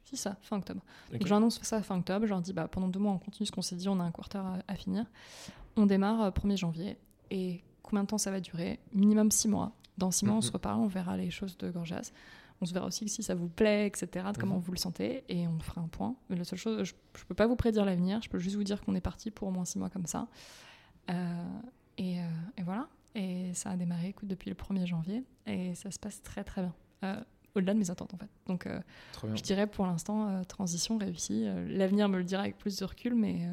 si 0.05 0.17
ça, 0.17 0.37
fin 0.41 0.57
octobre. 0.57 0.81
Ok. 1.11 1.19
Donc 1.19 1.27
j'annonce 1.27 1.59
ça 1.61 1.81
fin 1.81 1.97
octobre. 1.97 2.25
Je 2.25 2.29
leur 2.31 2.41
dis 2.41 2.53
bah 2.53 2.67
pendant 2.67 2.87
deux 2.87 2.99
mois 2.99 3.11
on 3.13 3.17
continue 3.19 3.45
ce 3.47 3.51
qu'on 3.51 3.61
s'est 3.61 3.75
dit, 3.75 3.89
on 3.89 3.99
a 3.99 4.03
un 4.03 4.11
quarter 4.11 4.37
à, 4.39 4.59
à 4.67 4.75
finir. 4.75 5.05
On 5.77 5.85
démarre 5.85 6.31
1er 6.31 6.57
janvier. 6.57 6.97
Et 7.31 7.63
combien 7.81 8.03
de 8.03 8.07
temps 8.07 8.17
ça 8.17 8.31
va 8.31 8.39
durer? 8.39 8.79
Minimum 8.93 9.31
6 9.31 9.47
mois. 9.47 9.71
Dans 9.97 10.11
6 10.11 10.25
mois, 10.25 10.35
on 10.35 10.37
Mhm. 10.37 10.41
se 10.43 10.51
reparle, 10.51 10.79
on 10.81 10.87
verra 10.87 11.17
les 11.17 11.31
choses 11.31 11.57
de 11.57 11.69
Gorgias. 11.71 12.11
On 12.61 12.65
se 12.65 12.73
verra 12.73 12.85
aussi 12.85 13.07
si 13.09 13.21
ça 13.21 13.35
vous 13.35 13.49
plaît, 13.49 13.85
etc., 13.87 14.27
de 14.33 14.37
comment 14.39 14.55
Mhm. 14.55 14.61
vous 14.61 14.71
le 14.71 14.77
sentez, 14.77 15.23
et 15.29 15.47
on 15.47 15.59
fera 15.59 15.81
un 15.81 15.87
point. 15.87 16.15
Mais 16.29 16.35
la 16.37 16.43
seule 16.45 16.57
chose, 16.59 16.83
je 16.85 16.93
ne 16.93 17.23
peux 17.27 17.35
pas 17.35 17.47
vous 17.47 17.55
prédire 17.57 17.83
l'avenir, 17.85 18.21
je 18.21 18.29
peux 18.29 18.39
juste 18.39 18.55
vous 18.55 18.63
dire 18.63 18.81
qu'on 18.81 18.95
est 18.95 19.01
parti 19.01 19.29
pour 19.31 19.47
au 19.47 19.51
moins 19.51 19.65
six 19.65 19.77
mois 19.77 19.89
comme 19.89 20.05
ça. 20.05 20.27
Euh, 21.09 21.43
et, 21.97 22.19
euh, 22.19 22.23
et 22.57 22.63
voilà. 22.63 22.87
Et 23.13 23.53
ça 23.53 23.71
a 23.71 23.75
démarré 23.77 24.07
écoute, 24.09 24.27
depuis 24.27 24.49
le 24.49 24.55
1er 24.55 24.85
janvier, 24.85 25.23
et 25.45 25.75
ça 25.75 25.91
se 25.91 25.99
passe 25.99 26.21
très 26.21 26.43
très 26.43 26.61
bien. 26.61 26.73
Euh, 27.03 27.21
au-delà 27.55 27.73
de 27.73 27.79
mes 27.79 27.89
attentes 27.89 28.13
en 28.13 28.17
fait. 28.17 28.29
Donc 28.47 28.67
je 29.37 29.41
dirais 29.41 29.65
pour 29.67 29.85
l'instant, 29.85 30.43
transition 30.43 30.97
réussie. 30.97 31.45
L'avenir 31.69 32.09
me 32.09 32.17
le 32.17 32.25
dira 32.25 32.41
avec 32.41 32.57
plus 32.57 32.77
de 32.77 32.83
recul, 32.83 33.15
mais, 33.15 33.47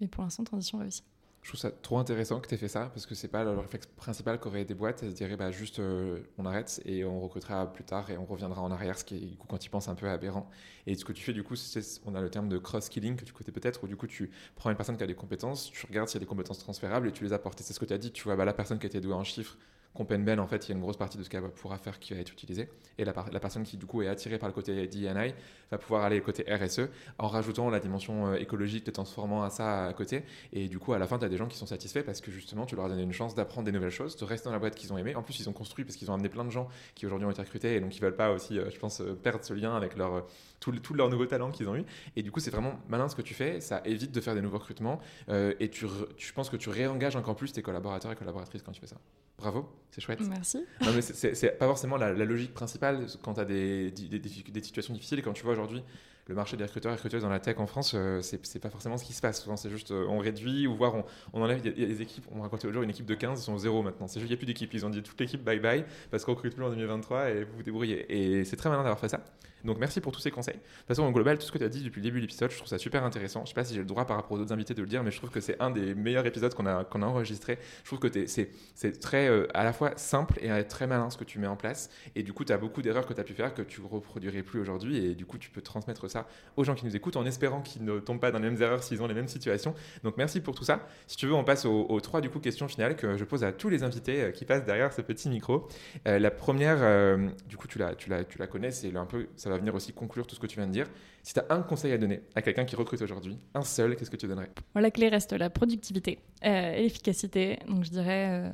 mais 0.00 0.08
pour 0.08 0.22
l'instant, 0.24 0.42
transition 0.42 0.78
réussie. 0.78 1.02
Je 1.42 1.48
trouve 1.48 1.60
ça 1.60 1.70
trop 1.70 1.98
intéressant 1.98 2.38
que 2.38 2.48
tu 2.48 2.54
aies 2.54 2.58
fait 2.58 2.68
ça 2.68 2.90
parce 2.92 3.06
que 3.06 3.14
c'est 3.14 3.28
pas 3.28 3.44
le 3.44 3.58
réflexe 3.58 3.86
principal 3.96 4.38
qu'auraient 4.38 4.66
des 4.66 4.74
boîtes. 4.74 5.02
Elles 5.02 5.10
se 5.10 5.16
diraient 5.16 5.36
bah, 5.36 5.50
juste 5.50 5.78
euh, 5.78 6.20
on 6.36 6.44
arrête 6.44 6.82
et 6.84 7.02
on 7.04 7.20
recrutera 7.20 7.72
plus 7.72 7.82
tard 7.82 8.10
et 8.10 8.18
on 8.18 8.26
reviendra 8.26 8.60
en 8.60 8.70
arrière, 8.70 8.98
ce 8.98 9.04
qui 9.04 9.16
est 9.16 9.20
du 9.20 9.36
coup, 9.36 9.46
quand 9.48 9.64
ils 9.64 9.70
pensent 9.70 9.88
un 9.88 9.94
peu 9.94 10.08
aberrant. 10.08 10.50
Et 10.86 10.94
ce 10.94 11.04
que 11.04 11.12
tu 11.12 11.22
fais 11.22 11.32
du 11.32 11.42
coup, 11.42 11.56
c'est, 11.56 11.82
on 12.04 12.14
a 12.14 12.20
le 12.20 12.28
terme 12.28 12.50
de 12.50 12.58
cross-skilling 12.58 13.16
que 13.16 13.24
tu 13.24 13.32
connais 13.32 13.52
peut-être, 13.52 13.82
où 13.84 13.86
du 13.86 13.96
coup 13.96 14.06
tu 14.06 14.30
prends 14.54 14.70
une 14.70 14.76
personne 14.76 14.98
qui 14.98 15.02
a 15.02 15.06
des 15.06 15.14
compétences, 15.14 15.70
tu 15.70 15.86
regardes 15.86 16.08
s'il 16.08 16.16
y 16.16 16.22
a 16.22 16.24
des 16.24 16.28
compétences 16.28 16.58
transférables 16.58 17.08
et 17.08 17.12
tu 17.12 17.24
les 17.24 17.32
apportes. 17.32 17.58
C'est 17.60 17.72
ce 17.72 17.80
que 17.80 17.86
tu 17.86 17.94
as 17.94 17.98
dit, 17.98 18.12
tu 18.12 18.24
vois, 18.24 18.36
bah, 18.36 18.44
la 18.44 18.52
personne 18.52 18.78
qui 18.78 18.86
été 18.86 19.00
douée 19.00 19.14
en 19.14 19.24
chiffres, 19.24 19.56
Compenben, 19.92 20.38
en 20.38 20.46
fait, 20.46 20.66
il 20.66 20.70
y 20.70 20.72
a 20.72 20.76
une 20.76 20.80
grosse 20.82 20.96
partie 20.96 21.18
de 21.18 21.22
ce 21.24 21.28
qu'elle 21.28 21.42
pourra 21.50 21.76
faire 21.76 21.98
qui 21.98 22.14
va 22.14 22.20
être 22.20 22.32
utilisée. 22.32 22.68
Et 22.96 23.04
la, 23.04 23.12
personne 23.12 23.64
qui, 23.64 23.76
du 23.76 23.86
coup, 23.86 24.02
est 24.02 24.06
attirée 24.08 24.38
par 24.38 24.48
le 24.48 24.52
côté 24.52 24.86
D&I 24.86 25.34
va 25.70 25.78
pouvoir 25.78 26.04
aller 26.04 26.20
côté 26.20 26.44
RSE 26.48 26.82
en 27.18 27.26
rajoutant 27.26 27.70
la 27.70 27.80
dimension 27.80 28.28
euh, 28.28 28.34
écologique, 28.36 28.84
te 28.84 28.90
transformant 28.92 29.42
à 29.42 29.50
ça 29.50 29.86
à 29.86 29.92
côté. 29.92 30.22
Et 30.52 30.68
du 30.68 30.78
coup, 30.78 30.92
à 30.92 30.98
la 30.98 31.08
fin, 31.08 31.18
tu 31.18 31.24
as 31.24 31.28
des 31.28 31.36
gens 31.36 31.48
qui 31.48 31.56
sont 31.58 31.66
satisfaits 31.66 32.02
parce 32.02 32.20
que 32.20 32.30
justement, 32.30 32.66
tu 32.66 32.76
leur 32.76 32.84
as 32.84 32.88
donné 32.88 33.02
une 33.02 33.12
chance 33.12 33.34
d'apprendre 33.34 33.64
des 33.66 33.72
nouvelles 33.72 33.90
choses, 33.90 34.16
de 34.16 34.24
rester 34.24 34.44
dans 34.48 34.52
la 34.52 34.60
boîte 34.60 34.76
qu'ils 34.76 34.92
ont 34.92 34.98
aimé. 34.98 35.16
En 35.16 35.22
plus, 35.22 35.40
ils 35.40 35.48
ont 35.48 35.52
construit 35.52 35.84
parce 35.84 35.96
qu'ils 35.96 36.08
ont 36.10 36.14
amené 36.14 36.28
plein 36.28 36.44
de 36.44 36.50
gens 36.50 36.68
qui 36.94 37.06
aujourd'hui 37.06 37.26
ont 37.26 37.30
été 37.32 37.42
recrutés 37.42 37.74
et 37.74 37.80
donc 37.80 37.96
ils 37.96 38.00
veulent 38.00 38.14
pas 38.16 38.30
aussi, 38.30 38.58
euh, 38.60 38.70
je 38.70 38.78
pense, 38.78 39.00
euh, 39.00 39.14
perdre 39.14 39.44
ce 39.44 39.54
lien 39.54 39.74
avec 39.74 39.96
leur, 39.96 40.24
tout, 40.60 40.70
le- 40.70 40.78
tout 40.78 40.94
leurs 40.94 41.08
nouveaux 41.08 41.26
talents 41.26 41.50
qu'ils 41.50 41.68
ont 41.68 41.74
eu. 41.74 41.84
Et 42.14 42.22
du 42.22 42.30
coup, 42.30 42.38
c'est 42.38 42.50
vraiment 42.52 42.74
malin 42.88 43.08
ce 43.08 43.16
que 43.16 43.22
tu 43.22 43.34
fais. 43.34 43.60
Ça 43.60 43.82
évite 43.84 44.12
de 44.12 44.20
faire 44.20 44.36
des 44.36 44.40
nouveaux 44.40 44.58
recrutements 44.58 45.00
et 45.28 45.68
tu, 45.68 45.86
tu- 46.16 46.26
je 46.28 46.32
pense 46.32 46.48
que 46.48 46.56
tu 46.56 46.68
réengages 46.68 47.16
encore 47.16 47.34
plus 47.34 47.52
tes 47.52 47.62
collaborateurs 47.62 48.12
et 48.12 48.16
collaboratrices 48.16 48.62
quand 48.62 48.72
tu 48.72 48.80
fais 48.80 48.86
ça. 48.86 48.96
Bravo, 49.40 49.68
c'est 49.90 50.00
chouette. 50.00 50.20
Merci. 50.28 50.64
Non, 50.82 50.92
mais 50.94 51.00
c'est- 51.02 51.58
pas 51.58 51.66
forcément 51.66 51.96
la, 51.96 52.12
la 52.12 52.24
logique 52.24 52.54
principale 52.54 53.06
quand 53.22 53.34
tu 53.34 53.40
as 53.40 53.44
des, 53.44 53.90
des, 53.90 54.18
des- 54.18 54.18
des 54.50 54.62
situations 54.62 54.94
difficiles. 54.94 55.18
Et 55.18 55.22
quand 55.22 55.32
tu 55.32 55.42
vois 55.42 55.52
aujourd'hui 55.52 55.82
le 56.26 56.34
marché 56.36 56.56
des 56.56 56.62
recruteurs 56.64 56.92
et 56.92 56.94
recruteuses 56.94 57.22
dans 57.22 57.28
la 57.28 57.40
tech 57.40 57.56
en 57.58 57.66
France, 57.66 57.92
euh, 57.96 58.20
c'est 58.22 58.60
pas 58.60 58.70
forcément 58.70 58.96
ce 58.98 59.04
qui 59.04 59.12
se 59.14 59.20
passe. 59.20 59.42
Souvent, 59.42 59.56
c'est 59.56 59.70
juste 59.70 59.90
euh, 59.90 60.04
on 60.08 60.18
réduit 60.18 60.66
ou 60.68 60.76
voire 60.76 60.94
on, 60.94 61.04
on 61.32 61.42
enlève. 61.42 61.58
Il 61.64 61.66
y 61.66 61.68
a- 61.70 61.72
il 61.76 61.80
y, 61.82 61.84
a 61.84 61.88
des 61.88 62.02
équipes, 62.02 62.24
on 62.30 62.42
racontait 62.42 62.66
l'autre 62.66 62.74
jour 62.74 62.82
une 62.84 62.90
équipe 62.90 63.06
de 63.06 63.14
15, 63.14 63.40
ils 63.40 63.44
sont 63.44 63.58
zéro 63.58 63.82
maintenant. 63.82 64.06
C'est 64.06 64.20
juste 64.20 64.28
qu'il 64.28 64.36
n'y 64.36 64.38
a 64.38 64.42
plus 64.44 64.46
d'équipe. 64.46 64.72
Ils 64.74 64.86
ont 64.86 64.90
dit 64.90 65.02
toute 65.02 65.18
l'équipe 65.20 65.42
bye 65.42 65.58
bye 65.58 65.84
parce 66.10 66.24
qu'on 66.24 66.34
recrute 66.34 66.54
plus 66.54 66.64
en 66.64 66.70
2023 66.70 67.30
et 67.30 67.44
vous 67.44 67.56
vous 67.56 67.62
débrouillez. 67.64 68.06
Et 68.38 68.44
c'est 68.44 68.56
très 68.56 68.68
malin 68.68 68.82
d'avoir 68.82 69.00
fait 69.00 69.08
ça. 69.08 69.24
Donc 69.64 69.78
merci 69.78 70.00
pour 70.00 70.12
tous 70.12 70.20
ces 70.20 70.30
conseils. 70.30 70.54
De 70.54 70.60
toute 70.60 70.88
façon, 70.88 71.02
en 71.02 71.10
global, 71.10 71.38
tout 71.38 71.46
ce 71.46 71.52
que 71.52 71.58
tu 71.58 71.64
as 71.64 71.68
dit 71.68 71.82
depuis 71.82 72.00
le 72.00 72.04
début 72.04 72.18
de 72.18 72.22
l'épisode, 72.22 72.50
je 72.50 72.56
trouve 72.56 72.68
ça 72.68 72.78
super 72.78 73.04
intéressant. 73.04 73.44
Je 73.44 73.50
sais 73.50 73.54
pas 73.54 73.64
si 73.64 73.74
j'ai 73.74 73.80
le 73.80 73.86
droit 73.86 74.06
par 74.06 74.16
rapport 74.16 74.32
aux 74.32 74.40
autres 74.40 74.52
invités 74.52 74.74
de 74.74 74.80
le 74.80 74.88
dire, 74.88 75.02
mais 75.02 75.10
je 75.10 75.16
trouve 75.16 75.30
que 75.30 75.40
c'est 75.40 75.60
un 75.60 75.70
des 75.70 75.94
meilleurs 75.94 76.26
épisodes 76.26 76.54
qu'on 76.54 76.66
a, 76.66 76.84
enregistré. 77.00 77.58
Je 77.82 77.88
trouve 77.88 77.98
que 77.98 78.26
c'est 78.26 79.00
très 79.00 79.28
euh, 79.28 79.46
à 79.54 79.64
la 79.64 79.72
fois 79.72 79.92
simple 79.96 80.38
et 80.40 80.50
euh, 80.50 80.62
très 80.62 80.86
malin 80.86 81.10
ce 81.10 81.16
que 81.16 81.24
tu 81.24 81.38
mets 81.38 81.46
en 81.46 81.56
place. 81.56 81.90
Et 82.14 82.22
du 82.22 82.32
coup, 82.32 82.44
tu 82.44 82.52
as 82.52 82.58
beaucoup 82.58 82.82
d'erreurs 82.82 83.06
que 83.06 83.14
tu 83.14 83.20
as 83.20 83.24
pu 83.24 83.34
faire 83.34 83.54
que 83.54 83.62
tu 83.62 83.80
reproduirais 83.80 84.42
plus 84.42 84.60
aujourd'hui. 84.60 85.04
Et 85.04 85.14
du 85.14 85.26
coup, 85.26 85.38
tu 85.38 85.50
peux 85.50 85.62
transmettre 85.62 86.10
ça 86.10 86.26
aux 86.56 86.64
gens 86.64 86.74
qui 86.74 86.84
nous 86.84 86.96
écoutent 86.96 87.16
en 87.16 87.26
espérant 87.26 87.60
qu'ils 87.60 87.84
ne 87.84 87.98
tombent 87.98 88.20
pas 88.20 88.30
dans 88.30 88.38
les 88.38 88.50
mêmes 88.50 88.60
erreurs 88.62 88.82
s'ils 88.82 89.02
ont 89.02 89.06
les 89.06 89.14
mêmes 89.14 89.28
situations. 89.28 89.74
Donc 90.04 90.16
merci 90.16 90.40
pour 90.40 90.54
tout 90.54 90.64
ça. 90.64 90.86
Si 91.06 91.16
tu 91.16 91.26
veux, 91.26 91.34
on 91.34 91.44
passe 91.44 91.64
aux, 91.64 92.00
trois 92.00 92.20
du 92.20 92.30
coup, 92.30 92.40
questions 92.40 92.68
finales 92.68 92.96
que 92.96 93.16
je 93.16 93.24
pose 93.24 93.44
à 93.44 93.52
tous 93.52 93.68
les 93.68 93.82
invités 93.82 94.22
euh, 94.22 94.30
qui 94.30 94.44
passent 94.44 94.64
derrière 94.64 94.92
ce 94.92 95.02
petit 95.02 95.28
micro. 95.28 95.68
La 96.04 96.30
première, 96.30 97.18
du 97.48 97.56
coup, 97.56 97.66
tu 97.66 97.78
la, 97.78 98.46
connais, 98.46 98.70
c'est 98.70 98.94
un 98.96 99.06
peu, 99.06 99.26
va 99.50 99.58
venir 99.58 99.74
aussi 99.74 99.92
conclure 99.92 100.26
tout 100.26 100.34
ce 100.34 100.40
que 100.40 100.46
tu 100.46 100.56
viens 100.56 100.66
de 100.66 100.72
dire. 100.72 100.88
Si 101.22 101.34
tu 101.34 101.40
as 101.40 101.46
un 101.50 101.62
conseil 101.62 101.92
à 101.92 101.98
donner 101.98 102.22
à 102.34 102.42
quelqu'un 102.42 102.64
qui 102.64 102.76
recrute 102.76 103.02
aujourd'hui, 103.02 103.38
un 103.54 103.62
seul, 103.62 103.96
qu'est-ce 103.96 104.10
que 104.10 104.16
tu 104.16 104.26
donnerais? 104.26 104.50
Bon, 104.74 104.80
la 104.80 104.90
clé 104.90 105.08
reste 105.08 105.32
la 105.32 105.50
productivité 105.50 106.18
euh, 106.44 106.74
et 106.74 106.82
l'efficacité. 106.82 107.58
Donc 107.68 107.84
je 107.84 107.90
dirais, 107.90 108.28
euh, 108.30 108.50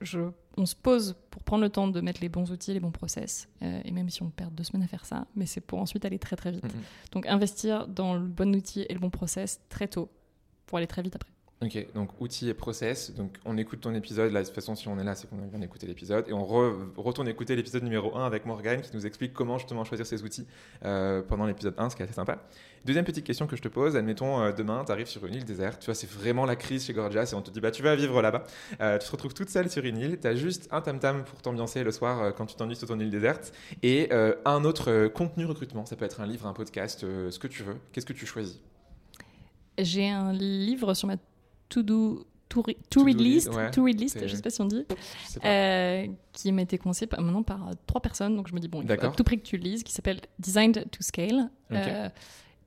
je, 0.00 0.20
on 0.56 0.66
se 0.66 0.74
pose 0.74 1.16
pour 1.30 1.42
prendre 1.42 1.62
le 1.62 1.70
temps 1.70 1.88
de 1.88 2.00
mettre 2.00 2.20
les 2.20 2.28
bons 2.28 2.50
outils, 2.50 2.72
les 2.72 2.80
bons 2.80 2.90
process. 2.90 3.48
euh, 3.62 3.80
et 3.84 3.90
même 3.90 4.08
si 4.08 4.22
on 4.22 4.30
perd 4.30 4.54
deux 4.54 4.64
semaines 4.64 4.84
à 4.84 4.88
faire 4.88 5.04
ça, 5.04 5.26
mais 5.34 5.46
c'est 5.46 5.60
pour 5.60 5.78
ensuite 5.80 6.04
aller 6.04 6.18
très 6.18 6.36
très 6.36 6.50
vite. 6.50 6.64
Mhm. 6.64 6.82
Donc 7.12 7.26
investir 7.26 7.86
dans 7.86 8.14
le 8.14 8.26
bon 8.26 8.54
outil 8.54 8.86
et 8.88 8.94
le 8.94 9.00
bon 9.00 9.10
process 9.10 9.60
très 9.68 9.88
tôt 9.88 10.08
pour 10.66 10.78
aller 10.78 10.86
très 10.86 11.02
vite 11.02 11.16
après. 11.16 11.30
Ok, 11.62 11.86
donc 11.94 12.10
outils 12.20 12.50
et 12.50 12.54
process. 12.54 13.14
Donc 13.14 13.38
on 13.46 13.56
écoute 13.56 13.80
ton 13.80 13.94
épisode. 13.94 14.30
Là, 14.30 14.40
de 14.42 14.44
toute 14.46 14.54
façon, 14.54 14.74
si 14.74 14.88
on 14.88 14.98
est 14.98 15.04
là, 15.04 15.14
c'est 15.14 15.26
qu'on 15.26 15.38
vient 15.48 15.58
d'écouter 15.58 15.86
l'épisode. 15.86 16.26
Et 16.28 16.34
on 16.34 16.44
re- 16.44 16.76
retourne 16.98 17.26
écouter 17.28 17.56
l'épisode 17.56 17.82
numéro 17.82 18.14
1 18.14 18.26
avec 18.26 18.44
Morgane 18.44 18.82
qui 18.82 18.90
nous 18.94 19.06
explique 19.06 19.32
comment 19.32 19.56
justement 19.56 19.82
choisir 19.82 20.04
ces 20.04 20.22
outils 20.22 20.46
euh, 20.84 21.22
pendant 21.22 21.46
l'épisode 21.46 21.72
1, 21.78 21.88
ce 21.88 21.96
qui 21.96 22.02
est 22.02 22.04
assez 22.04 22.12
sympa. 22.12 22.42
Deuxième 22.84 23.06
petite 23.06 23.24
question 23.24 23.46
que 23.46 23.56
je 23.56 23.62
te 23.62 23.68
pose. 23.68 23.96
Admettons, 23.96 24.38
euh, 24.42 24.52
demain, 24.52 24.84
tu 24.84 24.92
arrives 24.92 25.06
sur 25.06 25.24
une 25.24 25.34
île 25.34 25.46
déserte. 25.46 25.80
Tu 25.80 25.86
vois, 25.86 25.94
c'est 25.94 26.10
vraiment 26.10 26.44
la 26.44 26.56
crise 26.56 26.84
chez 26.84 26.92
Gorgias 26.92 27.30
et 27.32 27.34
on 27.34 27.40
te 27.40 27.50
dit, 27.50 27.62
bah, 27.62 27.70
tu 27.70 27.82
vas 27.82 27.96
vivre 27.96 28.20
là-bas. 28.20 28.44
Euh, 28.82 28.98
tu 28.98 29.06
te 29.06 29.12
retrouves 29.12 29.32
toute 29.32 29.48
seule 29.48 29.70
sur 29.70 29.82
une 29.82 29.96
île. 29.96 30.18
Tu 30.20 30.26
as 30.26 30.36
juste 30.36 30.68
un 30.72 30.82
tam-tam 30.82 31.24
pour 31.24 31.40
t'ambiancer 31.40 31.82
le 31.84 31.90
soir 31.90 32.34
quand 32.34 32.44
tu 32.44 32.54
t'ennuies 32.56 32.76
sur 32.76 32.86
ton 32.88 33.00
île 33.00 33.10
déserte. 33.10 33.54
Et 33.82 34.10
un 34.44 34.64
autre 34.64 35.06
contenu 35.06 35.46
recrutement. 35.46 35.86
Ça 35.86 35.96
peut 35.96 36.04
être 36.04 36.20
un 36.20 36.26
livre, 36.26 36.46
un 36.46 36.52
podcast, 36.52 37.00
ce 37.00 37.38
que 37.38 37.46
tu 37.48 37.62
veux. 37.62 37.76
Qu'est-ce 37.92 38.04
que 38.06 38.12
tu 38.12 38.26
choisis? 38.26 38.60
J'ai 39.78 40.10
un 40.10 40.32
livre 40.34 40.92
sur 40.94 41.08
ma 41.08 41.16
to-do, 41.68 42.26
to-read 42.48 42.76
To-do 42.90 43.04
read 43.06 43.20
list, 43.20 43.48
ouais. 43.48 43.70
to 43.70 43.84
read 43.84 44.00
list, 44.00 44.26
je 44.26 44.34
sais 44.34 44.42
pas 44.42 44.50
si 44.50 44.60
on 44.60 44.66
dit, 44.66 44.84
euh, 45.44 46.06
qui 46.32 46.52
m'a 46.52 46.62
été 46.62 46.78
conseillé 46.78 47.06
par, 47.06 47.20
maintenant 47.20 47.42
par 47.42 47.68
euh, 47.68 47.72
trois 47.86 48.00
personnes. 48.00 48.36
Donc 48.36 48.48
je 48.48 48.54
me 48.54 48.60
dis, 48.60 48.68
bon, 48.68 48.82
il 48.82 48.88
faut 48.88 49.06
à 49.06 49.10
tout 49.10 49.24
prix 49.24 49.38
que 49.38 49.46
tu 49.46 49.56
le 49.56 49.62
lises, 49.62 49.82
qui 49.82 49.92
s'appelle 49.92 50.20
Designed 50.38 50.90
to 50.90 51.02
Scale. 51.02 51.50
Euh, 51.72 52.08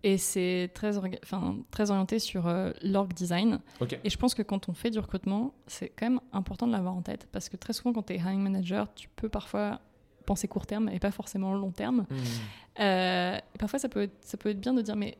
et 0.02 0.18
c'est 0.18 0.72
très, 0.74 0.97
enfin, 0.97 1.58
très 1.72 1.91
orienté 1.91 2.20
sur 2.20 2.47
euh, 2.47 2.72
l'org 2.82 3.14
design. 3.14 3.60
Et 4.04 4.10
je 4.10 4.18
pense 4.18 4.34
que 4.34 4.41
quand 4.41 4.70
on 4.70 4.74
fait 4.74 4.91
du 4.91 5.00
recrutement, 5.00 5.54
c'est 5.68 5.89
quand 5.89 6.10
même 6.10 6.22
important 6.32 6.68
de 6.68 6.72
l'avoir 6.72 6.95
en 6.95 7.02
tête. 7.02 7.28
Parce 7.32 7.50
que 7.50 7.58
très 7.58 7.74
souvent, 7.74 7.91
quand 7.91 8.04
tu 8.04 8.14
es 8.14 8.18
hiring 8.18 8.41
manager, 8.41 8.93
tu 8.93 9.10
peux 9.16 9.30
parfois 9.30 9.82
penser 10.26 10.47
court 10.47 10.66
terme 10.66 10.89
et 10.89 11.00
pas 11.00 11.12
forcément 11.12 11.54
long 11.54 11.72
terme. 11.72 12.06
Hmm. 12.10 12.82
Euh, 12.82 13.38
parfois, 13.58 13.80
ça 13.80 13.89
peut, 13.89 14.04
être, 14.04 14.16
ça 14.22 14.38
peut 14.38 14.50
être 14.50 14.60
bien 14.62 14.74
de 14.74 14.82
dire, 14.82 14.95
mais 14.95 15.18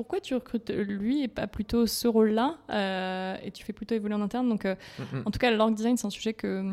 pourquoi 0.00 0.20
tu 0.20 0.34
recrutes 0.34 0.70
lui 0.70 1.22
et 1.22 1.28
pas 1.28 1.46
plutôt 1.46 1.86
ce 1.86 2.08
rôle-là 2.08 2.56
euh, 2.70 3.36
Et 3.44 3.50
tu 3.50 3.64
fais 3.64 3.74
plutôt 3.74 3.94
évoluer 3.94 4.14
en 4.14 4.22
interne. 4.22 4.48
Donc, 4.48 4.64
euh, 4.64 4.74
Hmm, 4.98 5.16
hmm. 5.18 5.22
en 5.26 5.30
tout 5.30 5.38
cas, 5.38 5.50
l'org 5.50 5.74
design, 5.74 5.96
c'est 5.98 6.06
un 6.06 6.10
sujet 6.10 6.32
que, 6.32 6.64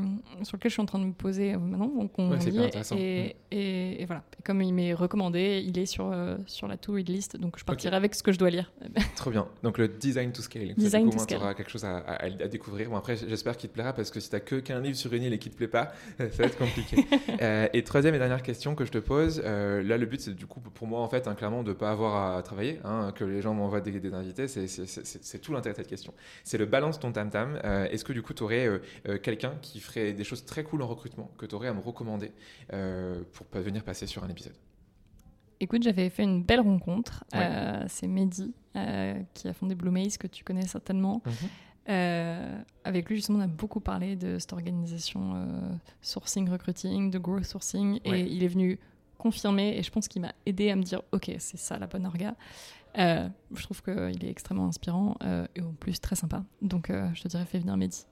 sur 0.43 0.55
lequel 0.57 0.69
je 0.71 0.75
suis 0.75 0.81
en 0.81 0.85
train 0.85 0.99
de 0.99 1.03
me 1.05 1.11
poser 1.11 1.53
euh, 1.53 1.57
maintenant. 1.59 1.87
Donc, 1.87 2.11
on 2.17 2.29
Ouais. 2.31 2.37
Mm. 2.37 2.97
et, 2.97 3.35
et, 3.51 4.01
et 4.01 4.05
voilà. 4.05 4.23
Et 4.39 4.43
comme 4.43 4.61
il 4.61 4.73
m'est 4.73 4.93
recommandé, 4.93 5.61
il 5.65 5.77
est 5.77 5.85
sur, 5.85 6.13
sur 6.45 6.67
la 6.67 6.77
to-read 6.77 7.09
list. 7.09 7.35
Donc, 7.37 7.57
je 7.59 7.65
partirai 7.65 7.95
avec 7.95 8.15
ce 8.15 8.23
que 8.23 8.31
je 8.31 8.37
dois 8.39 8.49
lire. 8.49 8.71
Trop 9.17 9.31
bien. 9.31 9.47
Donc 9.63 9.77
le 9.77 9.87
design 9.89 10.31
to 10.31 10.41
scale. 10.41 10.73
Design 10.75 10.89
ça, 10.91 10.97
du 10.99 11.03
coup, 11.05 11.09
to 11.09 11.09
au 11.09 11.15
moins, 11.15 11.23
scale. 11.23 11.39
t'auras 11.39 11.53
quelque 11.53 11.69
chose 11.71 11.83
à, 11.85 11.97
à- 11.97 12.25
à 12.25 12.47
découvrir. 12.47 12.89
Bon, 12.89 12.95
après, 12.95 13.15
j'espère 13.17 13.57
qu'il 13.57 13.69
te 13.69 13.73
plaira 13.73 13.91
parce 13.93 14.09
que 14.11 14.19
si 14.19 14.29
t'as 14.29 14.39
que 14.39 14.55
qu'un 14.55 14.79
livre 14.79 14.95
sur 14.97 15.11
une 15.13 15.23
île 15.23 15.33
et 15.33 15.39
qu'il 15.39 15.51
te 15.51 15.57
plaît 15.57 15.67
pas, 15.67 15.91
ça 16.17 16.25
va 16.25 16.45
être 16.45 16.57
compliqué. 16.57 16.97
Euh, 17.41 17.67
et 17.73 17.83
troisième 17.83 18.15
et 18.15 18.19
dernière 18.19 18.41
question 18.41 18.73
que 18.73 18.83
je 18.85 18.91
te 18.91 18.97
pose. 18.97 19.39
là, 19.43 19.97
le 19.97 20.05
but, 20.05 20.21
c'est 20.21 20.33
du 20.33 20.47
coup 20.47 20.59
pour 20.59 20.87
moi 20.87 21.01
en 21.01 21.07
fait, 21.09 21.27
hein, 21.27 21.35
clairement, 21.35 21.61
de 21.63 21.71
pas 21.73 21.91
avoir 21.91 22.35
à 22.37 22.41
travailler, 22.41 22.79
hein, 22.83 23.11
que 23.17 23.23
les 23.25 23.41
gens 23.41 23.53
m'envoient 23.53 23.81
des, 23.81 23.99
des 23.99 24.13
invités. 24.13 24.47
C'est- 24.47 25.39
tout 25.41 25.51
l'intérêt 25.53 25.73
de 25.73 25.77
cette 25.77 25.87
question. 25.87 26.13
C'est 26.43 26.57
le 26.57 26.65
balance 26.65 26.99
ton 26.99 27.11
tam 27.11 27.29
tam. 27.29 27.59
Euh, 27.63 27.85
Est-ce 27.89 28.03
que 28.05 28.13
du 28.13 28.21
coup, 28.21 28.33
tu 28.33 28.43
aurais 28.43 28.69
quelqu'un 29.23 29.55
qui 29.61 29.79
ferait 29.79 30.13
des 30.13 30.23
choses 30.23 30.45
très 30.45 30.63
cool 30.63 30.81
en 30.81 30.87
recrutement 30.87 31.29
que 31.37 31.45
tu 31.45 31.55
aurais 31.55 31.67
à 31.67 31.73
me 31.73 31.81
recommander 31.81 32.31
euh, 32.73 33.21
pour 33.33 33.45
venir 33.61 33.83
passer 33.83 34.07
sur 34.07 34.23
un 34.23 34.29
épisode? 34.29 34.53
Écoute, 35.59 35.81
j'avais 35.83 36.09
fait 36.11 36.23
une 36.23 36.43
belle 36.43 36.59
rencontre. 36.61 37.23
Ouais. 37.33 37.39
Euh, 37.41 37.83
c'est 37.87 38.07
Mehdi 38.07 38.53
euh, 38.75 39.19
qui 39.33 39.47
a 39.47 39.53
fondé 39.53 39.73
Blue 39.73 39.89
Maze, 39.89 40.17
que 40.17 40.27
tu 40.27 40.43
connais 40.43 40.67
certainement. 40.67 41.23
Euh, 41.89 42.59
avec 42.83 43.09
lui, 43.09 43.15
justement, 43.15 43.39
on 43.39 43.41
a 43.41 43.47
beaucoup 43.47 43.79
parlé 43.79 44.15
de 44.15 44.37
cette 44.39 44.53
organisation 44.53 45.33
euh, 45.35 45.45
sourcing, 46.01 46.49
recruiting, 46.49 47.09
de 47.09 47.17
growth 47.17 47.45
sourcing. 47.45 47.99
Ouais. 48.05 48.21
Et 48.21 48.23
il 48.23 48.43
est 48.43 48.47
venu 48.49 48.77
confirmer, 49.17 49.75
et 49.77 49.83
je 49.83 49.89
pense 49.89 50.07
qu'il 50.07 50.21
m'a 50.21 50.33
aidé 50.45 50.69
à 50.69 50.75
me 50.75 50.83
dire 50.83 51.01
Ok, 51.11 51.31
c'est 51.39 51.57
ça 51.57 51.79
la 51.79 51.87
bonne 51.87 52.05
orga. 52.05 52.35
Euh, 52.97 53.29
je 53.53 53.63
trouve 53.63 53.81
qu'il 53.81 54.25
est 54.25 54.29
extrêmement 54.29 54.67
inspirant 54.67 55.15
euh, 55.23 55.45
et 55.55 55.61
en 55.61 55.73
plus 55.73 55.99
très 55.99 56.15
sympa. 56.15 56.43
Donc, 56.61 56.89
euh, 56.89 57.09
je 57.13 57.21
te 57.21 57.27
dirais, 57.27 57.45
fais 57.45 57.59
venir 57.59 57.77
Mehdi. 57.77 58.05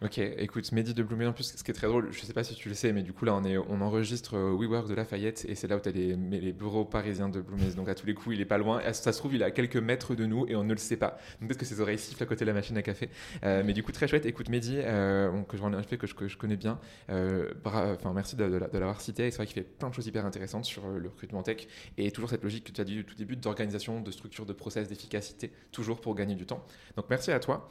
Ok, 0.00 0.18
écoute, 0.18 0.70
Mehdi 0.70 0.94
de 0.94 1.02
Bloomé, 1.02 1.26
en 1.26 1.32
plus, 1.32 1.56
ce 1.56 1.64
qui 1.64 1.72
est 1.72 1.74
très 1.74 1.88
drôle, 1.88 2.12
je 2.12 2.20
sais 2.20 2.32
pas 2.32 2.44
si 2.44 2.54
tu 2.54 2.68
le 2.68 2.76
sais, 2.76 2.92
mais 2.92 3.02
du 3.02 3.12
coup, 3.12 3.24
là, 3.24 3.34
on, 3.34 3.42
est, 3.42 3.58
on 3.58 3.80
enregistre 3.80 4.36
euh, 4.36 4.56
WeWork 4.56 4.86
de 4.86 4.94
Lafayette 4.94 5.44
et 5.48 5.56
c'est 5.56 5.66
là 5.66 5.76
où 5.76 5.80
tu 5.80 5.88
as 5.88 5.92
les, 5.92 6.14
les, 6.14 6.52
bureaux 6.52 6.84
parisiens 6.84 7.28
de 7.28 7.40
Bloomé. 7.40 7.72
Donc, 7.72 7.88
à 7.88 7.96
tous 7.96 8.06
les 8.06 8.14
coups, 8.14 8.36
il 8.36 8.40
est 8.40 8.44
pas 8.44 8.58
loin. 8.58 8.80
Ça 8.92 9.12
se 9.12 9.18
trouve, 9.18 9.34
il 9.34 9.42
est 9.42 9.44
à 9.44 9.50
quelques 9.50 9.76
mètres 9.76 10.14
de 10.14 10.24
nous 10.24 10.46
et 10.46 10.54
on 10.54 10.62
ne 10.62 10.72
le 10.72 10.78
sait 10.78 10.96
pas. 10.96 11.18
Donc, 11.40 11.48
peut-être 11.48 11.58
que 11.58 11.64
ses 11.64 11.80
oreilles 11.80 11.98
sifflent 11.98 12.22
à 12.22 12.26
côté 12.26 12.44
de 12.44 12.46
la 12.46 12.54
machine 12.54 12.76
à 12.76 12.82
café. 12.82 13.08
Euh, 13.42 13.64
mais 13.66 13.72
du 13.72 13.82
coup, 13.82 13.90
très 13.90 14.06
chouette. 14.06 14.24
Écoute, 14.24 14.50
Mehdi, 14.50 14.76
euh, 14.78 15.32
que, 15.48 15.56
je, 15.56 16.14
que, 16.14 16.28
je, 16.28 16.36
connais 16.36 16.56
bien, 16.56 16.78
merci 17.08 18.36
de, 18.36 18.46
de 18.46 18.78
l'avoir 18.78 19.00
cité. 19.00 19.32
C'est 19.32 19.38
vrai 19.38 19.46
qu'il 19.46 19.54
fait 19.56 19.68
plein 19.68 19.88
de 19.88 19.94
choses 19.94 20.06
hyper 20.06 20.24
intéressantes 20.24 20.64
sur 20.64 20.86
le 20.86 21.08
recrutement 21.08 21.42
tech 21.42 21.66
et 21.96 22.12
toujours 22.12 22.30
cette 22.30 22.44
logique 22.44 22.62
que 22.62 22.72
tu 22.72 22.80
as 22.80 22.84
dit 22.84 23.00
au 23.00 23.02
tout 23.02 23.16
début 23.16 23.34
d'organisation, 23.34 24.00
de 24.00 24.12
structure, 24.12 24.46
de 24.46 24.52
process, 24.52 24.86
d'efficacité, 24.86 25.50
toujours 25.72 26.00
pour 26.00 26.14
gagner 26.14 26.36
du 26.36 26.46
temps. 26.46 26.64
Donc, 26.96 27.06
merci 27.10 27.32
à 27.32 27.40
toi. 27.40 27.68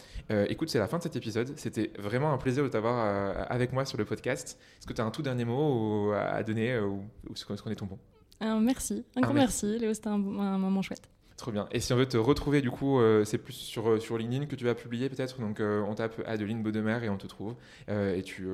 écoute, 0.49 0.69
c'est 0.69 0.79
la 0.79 0.87
fin 0.87 0.97
de 0.97 1.03
cet 1.03 1.15
épisode. 1.15 1.53
C'était 1.55 1.93
vraiment 1.97 2.16
un 2.25 2.37
plaisir 2.37 2.63
de 2.63 2.69
t'avoir 2.69 3.05
euh, 3.05 3.43
avec 3.49 3.73
moi 3.73 3.85
sur 3.85 3.97
le 3.97 4.05
podcast. 4.05 4.59
Est-ce 4.79 4.87
que 4.87 4.93
tu 4.93 5.01
as 5.01 5.05
un 5.05 5.11
tout 5.11 5.21
dernier 5.21 5.45
mot 5.45 6.11
à 6.13 6.43
donner 6.43 6.73
euh, 6.73 6.85
ou, 6.85 7.03
est-ce 7.31 7.45
qu'on 7.45 7.71
est 7.71 7.75
ton 7.75 7.85
bon? 7.85 7.99
Merci, 8.41 9.03
un 9.15 9.21
grand 9.21 9.33
merci. 9.33 9.79
Léo, 9.79 9.93
c'était 9.93 10.09
un, 10.09 10.17
moment 10.17 10.81
chouette. 10.81 11.09
Trop 11.37 11.51
bien. 11.51 11.67
Et 11.71 11.79
si 11.79 11.93
on 11.93 11.95
veut 11.95 12.07
te 12.07 12.17
retrouver, 12.17 12.61
du 12.61 12.71
coup, 12.71 12.99
euh, 12.99 13.23
c'est 13.23 13.37
plus 13.37 13.53
sur, 13.53 14.01
sur 14.01 14.17
LinkedIn 14.17 14.47
que 14.47 14.55
tu 14.55 14.65
vas 14.65 14.73
publier 14.73 15.07
peut-être? 15.07 15.39
Donc, 15.39 15.59
on 15.61 15.93
tape 15.93 16.21
Adeline 16.25 16.63
Baudemer 16.63 16.99
et 17.03 17.09
on 17.09 17.17
te 17.17 17.27
trouve. 17.27 17.55
et 17.87 18.21
tu, 18.23 18.47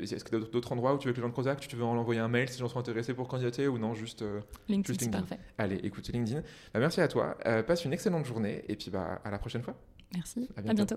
est-ce 0.00 0.24
que 0.24 0.36
d'autres 0.36 0.72
endroits 0.72 0.94
où 0.94 0.98
tu 0.98 1.06
veux 1.06 1.12
que 1.12 1.18
les 1.18 1.22
gens 1.22 1.30
te 1.30 1.36
contactent? 1.36 1.66
Tu 1.68 1.76
veux 1.76 1.84
en 1.84 1.96
envoyer 1.96 2.20
un 2.20 2.28
mail 2.28 2.48
si 2.48 2.54
les 2.54 2.60
gens 2.60 2.68
sont 2.68 2.80
intéressés 2.80 3.14
pour 3.14 3.28
candidater 3.28 3.68
ou 3.68 3.78
non 3.78 3.94
Juste 3.94 4.24
LinkedIn, 4.68 4.98
c'est 4.98 5.10
parfait. 5.10 5.38
Allez, 5.58 5.76
écoute 5.84 6.08
LinkedIn. 6.08 6.40
Bah, 6.72 6.80
merci 6.80 7.00
à 7.00 7.08
toi. 7.08 7.36
passe 7.66 7.84
une 7.84 7.92
excellente 7.92 8.26
journée 8.26 8.64
et 8.68 8.76
puis 8.76 8.90
bah, 8.90 9.20
à 9.24 9.30
la 9.30 9.38
prochaine 9.38 9.62
fois. 9.62 9.76
Merci. 10.14 10.48
À 10.56 10.62
bientôt. 10.62 10.96